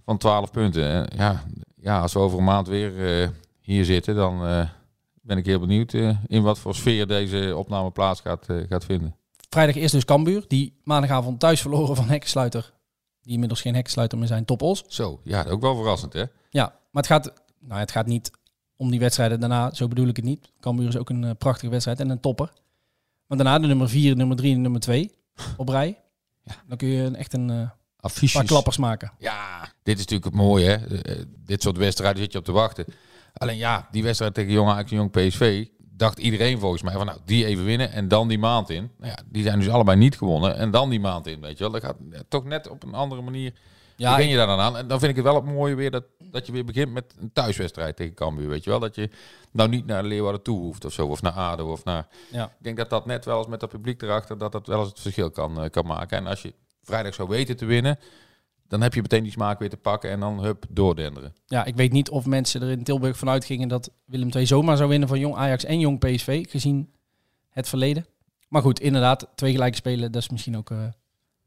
van 0.05 0.17
12 0.17 0.51
punten. 0.51 0.91
En 0.91 1.17
ja, 1.17 1.43
ja, 1.75 1.99
als 2.01 2.13
we 2.13 2.19
over 2.19 2.37
een 2.37 2.43
maand 2.43 2.67
weer 2.67 3.21
eh, 3.21 3.29
hier 3.59 3.85
zitten, 3.85 4.15
dan 4.15 4.69
ben 5.21 5.37
ik 5.37 5.45
heel 5.45 5.59
benieuwd 5.59 5.93
eh, 5.93 6.17
in 6.27 6.43
wat 6.43 6.59
voor 6.59 6.75
sfeer 6.75 7.07
deze 7.07 7.55
opname 7.57 7.91
plaats 7.91 8.21
gaat, 8.21 8.49
eh, 8.49 8.57
gaat 8.67 8.85
vinden. 8.85 9.15
Vrijdag 9.49 9.75
eerst 9.75 9.93
dus 9.93 10.05
Cambuur, 10.05 10.45
die 10.47 10.79
maandagavond 10.83 11.39
thuis 11.39 11.61
verloren 11.61 11.95
van 11.95 12.09
hekkensluiter. 12.09 12.73
Die 13.21 13.33
inmiddels 13.33 13.61
geen 13.61 13.73
hekkensluiter 13.73 14.17
meer 14.17 14.27
zijn, 14.27 14.45
Top 14.45 14.61
Os. 14.61 14.83
Zo, 14.87 15.21
ja, 15.23 15.43
ook 15.43 15.61
wel 15.61 15.75
verrassend 15.75 16.13
hè? 16.13 16.23
Ja, 16.49 16.65
maar 16.91 17.03
het 17.03 17.11
gaat, 17.11 17.33
nou, 17.59 17.79
het 17.79 17.91
gaat 17.91 18.05
niet 18.05 18.31
om 18.75 18.91
die 18.91 18.99
wedstrijden 18.99 19.39
daarna. 19.39 19.73
Zo 19.73 19.87
bedoel 19.87 20.07
ik 20.07 20.15
het 20.15 20.25
niet. 20.25 20.51
Cambuur 20.59 20.87
is 20.87 20.97
ook 20.97 21.09
een 21.09 21.23
eh, 21.23 21.31
prachtige 21.37 21.69
wedstrijd 21.69 21.99
en 21.99 22.09
een 22.09 22.19
topper. 22.19 22.53
Maar 23.27 23.37
daarna 23.37 23.59
de 23.59 23.67
nummer 23.67 23.89
4, 23.89 24.15
nummer 24.15 24.37
3 24.37 24.53
en 24.53 24.61
nummer 24.61 24.81
2 24.81 25.11
op 25.57 25.69
rij. 25.69 25.99
Dan 26.67 26.77
kun 26.77 26.87
je 26.87 27.11
echt 27.11 27.33
een 27.33 27.69
Affiches. 27.99 28.33
paar 28.33 28.45
klappers 28.45 28.77
maken. 28.77 29.11
Ja, 29.19 29.61
dit 29.83 29.97
is 29.97 30.05
natuurlijk 30.05 30.25
het 30.25 30.33
mooie. 30.33 30.65
Hè? 30.65 30.77
Dit 31.45 31.61
soort 31.61 31.77
wedstrijden 31.77 32.21
zit 32.21 32.31
je 32.31 32.37
op 32.37 32.45
te 32.45 32.51
wachten. 32.51 32.85
Alleen 33.33 33.57
ja, 33.57 33.87
die 33.91 34.03
wedstrijd 34.03 34.33
tegen 34.33 34.51
Jong 34.51 34.69
Ajax 34.69 34.91
en 34.91 34.97
Jong 34.97 35.11
PSV... 35.11 35.65
dacht 35.77 36.19
iedereen 36.19 36.59
volgens 36.59 36.81
mij 36.81 36.93
van 36.93 37.05
nou, 37.05 37.19
die 37.25 37.45
even 37.45 37.65
winnen 37.65 37.91
en 37.91 38.07
dan 38.07 38.27
die 38.27 38.39
maand 38.39 38.69
in. 38.69 38.91
Nou 38.97 39.11
ja, 39.11 39.17
die 39.25 39.43
zijn 39.43 39.59
dus 39.59 39.69
allebei 39.69 39.97
niet 39.97 40.17
gewonnen 40.17 40.55
en 40.55 40.71
dan 40.71 40.89
die 40.89 40.99
maand 40.99 41.27
in, 41.27 41.41
weet 41.41 41.57
je 41.57 41.63
wel. 41.63 41.71
Dat 41.71 41.83
gaat 41.83 41.97
toch 42.27 42.43
net 42.43 42.69
op 42.69 42.83
een 42.83 42.93
andere 42.93 43.21
manier... 43.21 43.53
Ja, 43.99 44.15
begin 44.15 44.29
je 44.29 44.37
daar 44.37 44.47
dan 44.47 44.59
aan. 44.59 44.77
En 44.77 44.87
dan 44.87 44.99
vind 44.99 45.11
ik 45.11 45.15
het 45.15 45.25
wel 45.25 45.35
het 45.35 45.45
mooie 45.45 45.75
weer 45.75 45.91
dat, 45.91 46.03
dat 46.31 46.45
je 46.45 46.51
weer 46.51 46.65
begint 46.65 46.91
met 46.91 47.15
een 47.19 47.33
thuiswedstrijd 47.33 47.95
tegen 47.95 48.13
Cambuur, 48.13 48.47
weet 48.47 48.63
je 48.63 48.69
wel. 48.69 48.79
Dat 48.79 48.95
je 48.95 49.09
nou 49.51 49.69
niet 49.69 49.85
naar 49.85 50.03
Leeuwarden 50.03 50.41
toe 50.41 50.59
hoeft 50.59 50.85
of 50.85 50.93
zo, 50.93 51.07
of 51.07 51.21
naar 51.21 51.31
ADO 51.31 51.71
of 51.71 51.83
naar... 51.83 52.07
Ja. 52.31 52.45
Ik 52.45 52.63
denk 52.63 52.77
dat 52.77 52.89
dat 52.89 53.05
net 53.05 53.25
wel 53.25 53.37
eens 53.37 53.47
met 53.47 53.59
dat 53.59 53.69
publiek 53.69 54.01
erachter, 54.01 54.37
dat 54.37 54.51
dat 54.51 54.67
wel 54.67 54.79
eens 54.79 54.89
het 54.89 54.99
verschil 54.99 55.31
kan, 55.31 55.63
eh, 55.63 55.69
kan 55.69 55.85
maken. 55.85 56.17
En 56.17 56.27
als 56.27 56.41
je 56.41 56.53
vrijdag 56.83 57.13
zou 57.13 57.29
weten 57.29 57.57
te 57.57 57.65
winnen, 57.65 57.99
dan 58.69 58.81
heb 58.81 58.93
je 58.93 59.01
meteen 59.01 59.23
die 59.23 59.31
smaak 59.31 59.59
weer 59.59 59.69
te 59.69 59.77
pakken 59.77 60.09
en 60.09 60.19
dan 60.19 60.43
hup, 60.43 60.65
doordenderen. 60.69 61.33
Ja, 61.45 61.65
ik 61.65 61.75
weet 61.75 61.91
niet 61.91 62.09
of 62.09 62.25
mensen 62.25 62.61
er 62.61 62.69
in 62.69 62.83
Tilburg 62.83 63.17
vanuit 63.17 63.45
gingen 63.45 63.67
dat 63.67 63.91
Willem 64.05 64.29
II 64.35 64.45
zomaar 64.45 64.77
zou 64.77 64.89
winnen 64.89 65.07
van 65.07 65.19
Jong 65.19 65.35
Ajax 65.35 65.63
en 65.63 65.79
Jong 65.79 65.99
PSV, 65.99 66.49
gezien 66.49 66.91
het 67.49 67.69
verleden. 67.69 68.05
Maar 68.47 68.61
goed, 68.61 68.79
inderdaad, 68.79 69.27
twee 69.35 69.51
gelijke 69.51 69.77
spelen, 69.77 70.11
dat 70.11 70.21
is 70.21 70.29
misschien 70.29 70.57
ook 70.57 70.69
uh, 70.69 70.83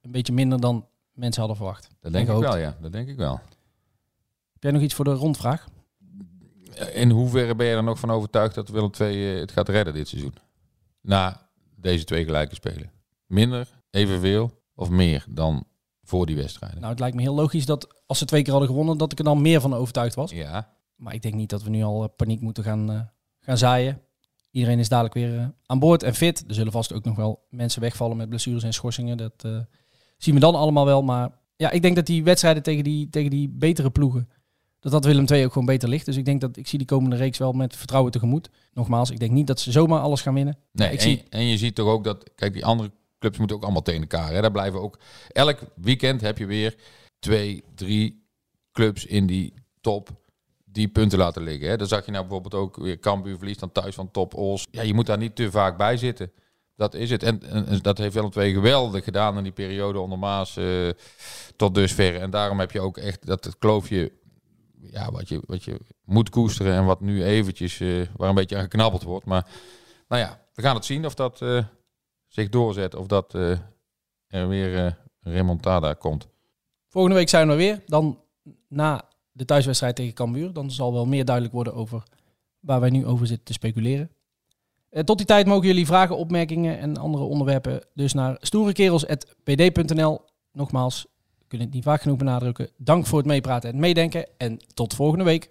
een 0.00 0.10
beetje 0.10 0.32
minder 0.32 0.60
dan 0.60 0.86
mensen 1.12 1.40
hadden 1.40 1.56
verwacht. 1.56 1.88
Dat 2.00 2.12
denk 2.12 2.28
ik 2.28 2.36
wel, 2.36 2.56
ja. 2.56 2.76
Dat 2.80 2.92
denk 2.92 3.08
ik 3.08 3.16
wel. 3.16 3.40
Heb 4.52 4.62
jij 4.62 4.70
nog 4.70 4.82
iets 4.82 4.94
voor 4.94 5.04
de 5.04 5.12
rondvraag? 5.12 5.68
In 6.92 7.10
hoeverre 7.10 7.54
ben 7.54 7.66
je 7.66 7.74
er 7.74 7.82
nog 7.82 7.98
van 7.98 8.10
overtuigd 8.10 8.54
dat 8.54 8.68
Willem 8.68 8.90
II 9.00 9.24
het 9.24 9.52
gaat 9.52 9.68
redden 9.68 9.94
dit 9.94 10.08
seizoen? 10.08 10.34
Na 11.00 11.48
deze 11.76 12.04
twee 12.04 12.24
gelijke 12.24 12.54
spelen. 12.54 12.90
Minder, 13.26 13.68
evenveel 13.90 14.62
of 14.74 14.90
meer 14.90 15.24
dan 15.28 15.66
voor 16.02 16.26
die 16.26 16.36
wedstrijden? 16.36 16.78
Nou, 16.78 16.90
het 16.90 17.00
lijkt 17.00 17.16
me 17.16 17.22
heel 17.22 17.34
logisch 17.34 17.66
dat 17.66 18.02
als 18.06 18.18
ze 18.18 18.24
twee 18.24 18.42
keer 18.42 18.50
hadden 18.50 18.70
gewonnen, 18.70 18.98
dat 18.98 19.12
ik 19.12 19.18
er 19.18 19.24
dan 19.24 19.42
meer 19.42 19.60
van 19.60 19.74
overtuigd 19.74 20.14
was. 20.14 20.30
Ja. 20.30 20.74
Maar 20.96 21.14
ik 21.14 21.22
denk 21.22 21.34
niet 21.34 21.50
dat 21.50 21.62
we 21.62 21.70
nu 21.70 21.82
al 21.82 22.08
paniek 22.08 22.40
moeten 22.40 22.64
gaan, 22.64 22.90
uh, 22.90 23.00
gaan 23.40 23.58
zaaien. 23.58 24.00
Iedereen 24.50 24.78
is 24.78 24.88
dadelijk 24.88 25.14
weer 25.14 25.34
uh, 25.34 25.46
aan 25.66 25.78
boord 25.78 26.02
en 26.02 26.14
fit. 26.14 26.44
Er 26.48 26.54
zullen 26.54 26.72
vast 26.72 26.92
ook 26.92 27.04
nog 27.04 27.16
wel 27.16 27.46
mensen 27.50 27.80
wegvallen 27.80 28.16
met 28.16 28.28
blessures 28.28 28.62
en 28.62 28.72
schorsingen. 28.72 29.16
Dat 29.16 29.42
uh, 29.46 29.58
zien 30.16 30.34
we 30.34 30.40
dan 30.40 30.54
allemaal 30.54 30.84
wel. 30.84 31.02
Maar 31.02 31.30
ja, 31.56 31.70
ik 31.70 31.82
denk 31.82 31.96
dat 31.96 32.06
die 32.06 32.24
wedstrijden 32.24 32.62
tegen 32.62 32.84
die, 32.84 33.08
tegen 33.08 33.30
die 33.30 33.48
betere 33.48 33.90
ploegen, 33.90 34.28
dat 34.80 34.92
dat 34.92 35.04
Willem 35.04 35.26
II 35.26 35.44
ook 35.44 35.52
gewoon 35.52 35.66
beter 35.66 35.88
ligt. 35.88 36.06
Dus 36.06 36.16
ik 36.16 36.24
denk 36.24 36.40
dat 36.40 36.56
ik 36.56 36.68
zie 36.68 36.78
die 36.78 36.86
komende 36.86 37.16
reeks 37.16 37.38
wel 37.38 37.52
met 37.52 37.76
vertrouwen 37.76 38.12
tegemoet. 38.12 38.50
Nogmaals, 38.72 39.10
ik 39.10 39.18
denk 39.18 39.32
niet 39.32 39.46
dat 39.46 39.60
ze 39.60 39.72
zomaar 39.72 40.00
alles 40.00 40.20
gaan 40.20 40.34
winnen. 40.34 40.58
Nee, 40.72 40.88
ik 40.88 40.94
en, 40.94 41.00
zie... 41.00 41.22
en 41.28 41.44
je 41.44 41.58
ziet 41.58 41.74
toch 41.74 41.88
ook 41.88 42.04
dat, 42.04 42.30
kijk, 42.34 42.52
die 42.52 42.64
andere 42.64 42.90
clubs 43.22 43.38
moeten 43.38 43.56
ook 43.56 43.62
allemaal 43.62 43.82
tegen 43.82 44.00
elkaar. 44.00 44.32
Hè? 44.32 44.40
Daar 44.40 44.50
blijven 44.50 44.80
ook, 44.80 44.98
elk 45.28 45.58
weekend 45.74 46.20
heb 46.20 46.38
je 46.38 46.46
weer 46.46 46.74
twee, 47.18 47.64
drie 47.74 48.26
clubs 48.72 49.06
in 49.06 49.26
die 49.26 49.54
top 49.80 50.08
die 50.64 50.88
punten 50.88 51.18
laten 51.18 51.42
liggen. 51.42 51.68
Hè? 51.68 51.76
Dan 51.76 51.86
zag 51.86 52.04
je 52.04 52.10
nou 52.10 52.22
bijvoorbeeld 52.22 52.54
ook 52.54 52.76
weer 52.76 52.98
Cambuur 52.98 53.36
verliest 53.36 53.60
dan 53.60 53.72
thuis 53.72 53.94
van 53.94 54.10
Top 54.10 54.34
Os. 54.34 54.66
Ja, 54.70 54.82
je 54.82 54.94
moet 54.94 55.06
daar 55.06 55.18
niet 55.18 55.36
te 55.36 55.50
vaak 55.50 55.76
bij 55.76 55.96
zitten. 55.96 56.32
Dat 56.76 56.94
is 56.94 57.10
het. 57.10 57.22
En, 57.22 57.42
en, 57.42 57.78
dat 57.82 57.98
heeft 57.98 58.14
Willem 58.14 58.30
twee 58.30 58.52
geweldig 58.52 59.04
gedaan 59.04 59.36
in 59.36 59.42
die 59.42 59.52
periode 59.52 59.98
onder 59.98 60.18
Maas 60.18 60.56
uh, 60.56 60.90
tot 61.56 61.74
dusver. 61.74 62.20
En 62.20 62.30
daarom 62.30 62.58
heb 62.58 62.70
je 62.70 62.80
ook 62.80 62.96
echt 62.96 63.26
dat 63.26 63.44
het 63.44 63.58
kloofje, 63.58 64.12
ja, 64.80 65.10
wat 65.10 65.28
je, 65.28 65.42
wat 65.46 65.64
je 65.64 65.80
moet 66.04 66.30
koesteren 66.30 66.74
en 66.74 66.84
wat 66.84 67.00
nu 67.00 67.24
eventjes, 67.24 67.80
uh, 67.80 68.06
waar 68.16 68.28
een 68.28 68.34
beetje 68.34 68.56
aan 68.56 68.62
geknabbeld 68.62 69.02
wordt. 69.02 69.26
Maar 69.26 69.46
nou 70.08 70.22
ja, 70.22 70.40
we 70.54 70.62
gaan 70.62 70.74
het 70.74 70.84
zien 70.84 71.06
of 71.06 71.14
dat 71.14 71.40
uh, 71.40 71.64
zich 72.32 72.48
doorzet 72.48 72.94
of 72.94 73.06
dat 73.06 73.34
uh, 73.34 73.58
er 74.26 74.48
weer 74.48 74.72
uh, 74.72 74.84
een 75.22 75.32
remontada 75.32 75.92
komt. 75.92 76.28
Volgende 76.88 77.16
week 77.16 77.28
zijn 77.28 77.46
we 77.46 77.52
er 77.52 77.58
weer. 77.58 77.82
Dan 77.86 78.18
na 78.68 79.08
de 79.32 79.44
thuiswedstrijd 79.44 79.96
tegen 79.96 80.14
Cambuur. 80.14 80.52
Dan 80.52 80.70
zal 80.70 80.92
wel 80.92 81.06
meer 81.06 81.24
duidelijk 81.24 81.54
worden 81.54 81.74
over 81.74 82.02
waar 82.60 82.80
wij 82.80 82.90
nu 82.90 83.06
over 83.06 83.26
zitten 83.26 83.44
te 83.44 83.52
speculeren. 83.52 84.10
Uh, 84.90 85.02
tot 85.02 85.16
die 85.16 85.26
tijd 85.26 85.46
mogen 85.46 85.66
jullie 85.66 85.86
vragen, 85.86 86.16
opmerkingen 86.16 86.78
en 86.78 86.96
andere 86.96 87.24
onderwerpen 87.24 87.84
dus 87.94 88.12
naar 88.12 88.36
stoerekerels.pd.nl. 88.40 90.20
Nogmaals, 90.52 91.06
we 91.38 91.44
kunnen 91.48 91.66
het 91.66 91.76
niet 91.76 91.84
vaak 91.84 92.02
genoeg 92.02 92.18
benadrukken. 92.18 92.70
Dank 92.76 93.06
voor 93.06 93.18
het 93.18 93.26
meepraten 93.26 93.72
en 93.72 93.80
meedenken 93.80 94.26
en 94.36 94.58
tot 94.74 94.94
volgende 94.94 95.24
week. 95.24 95.50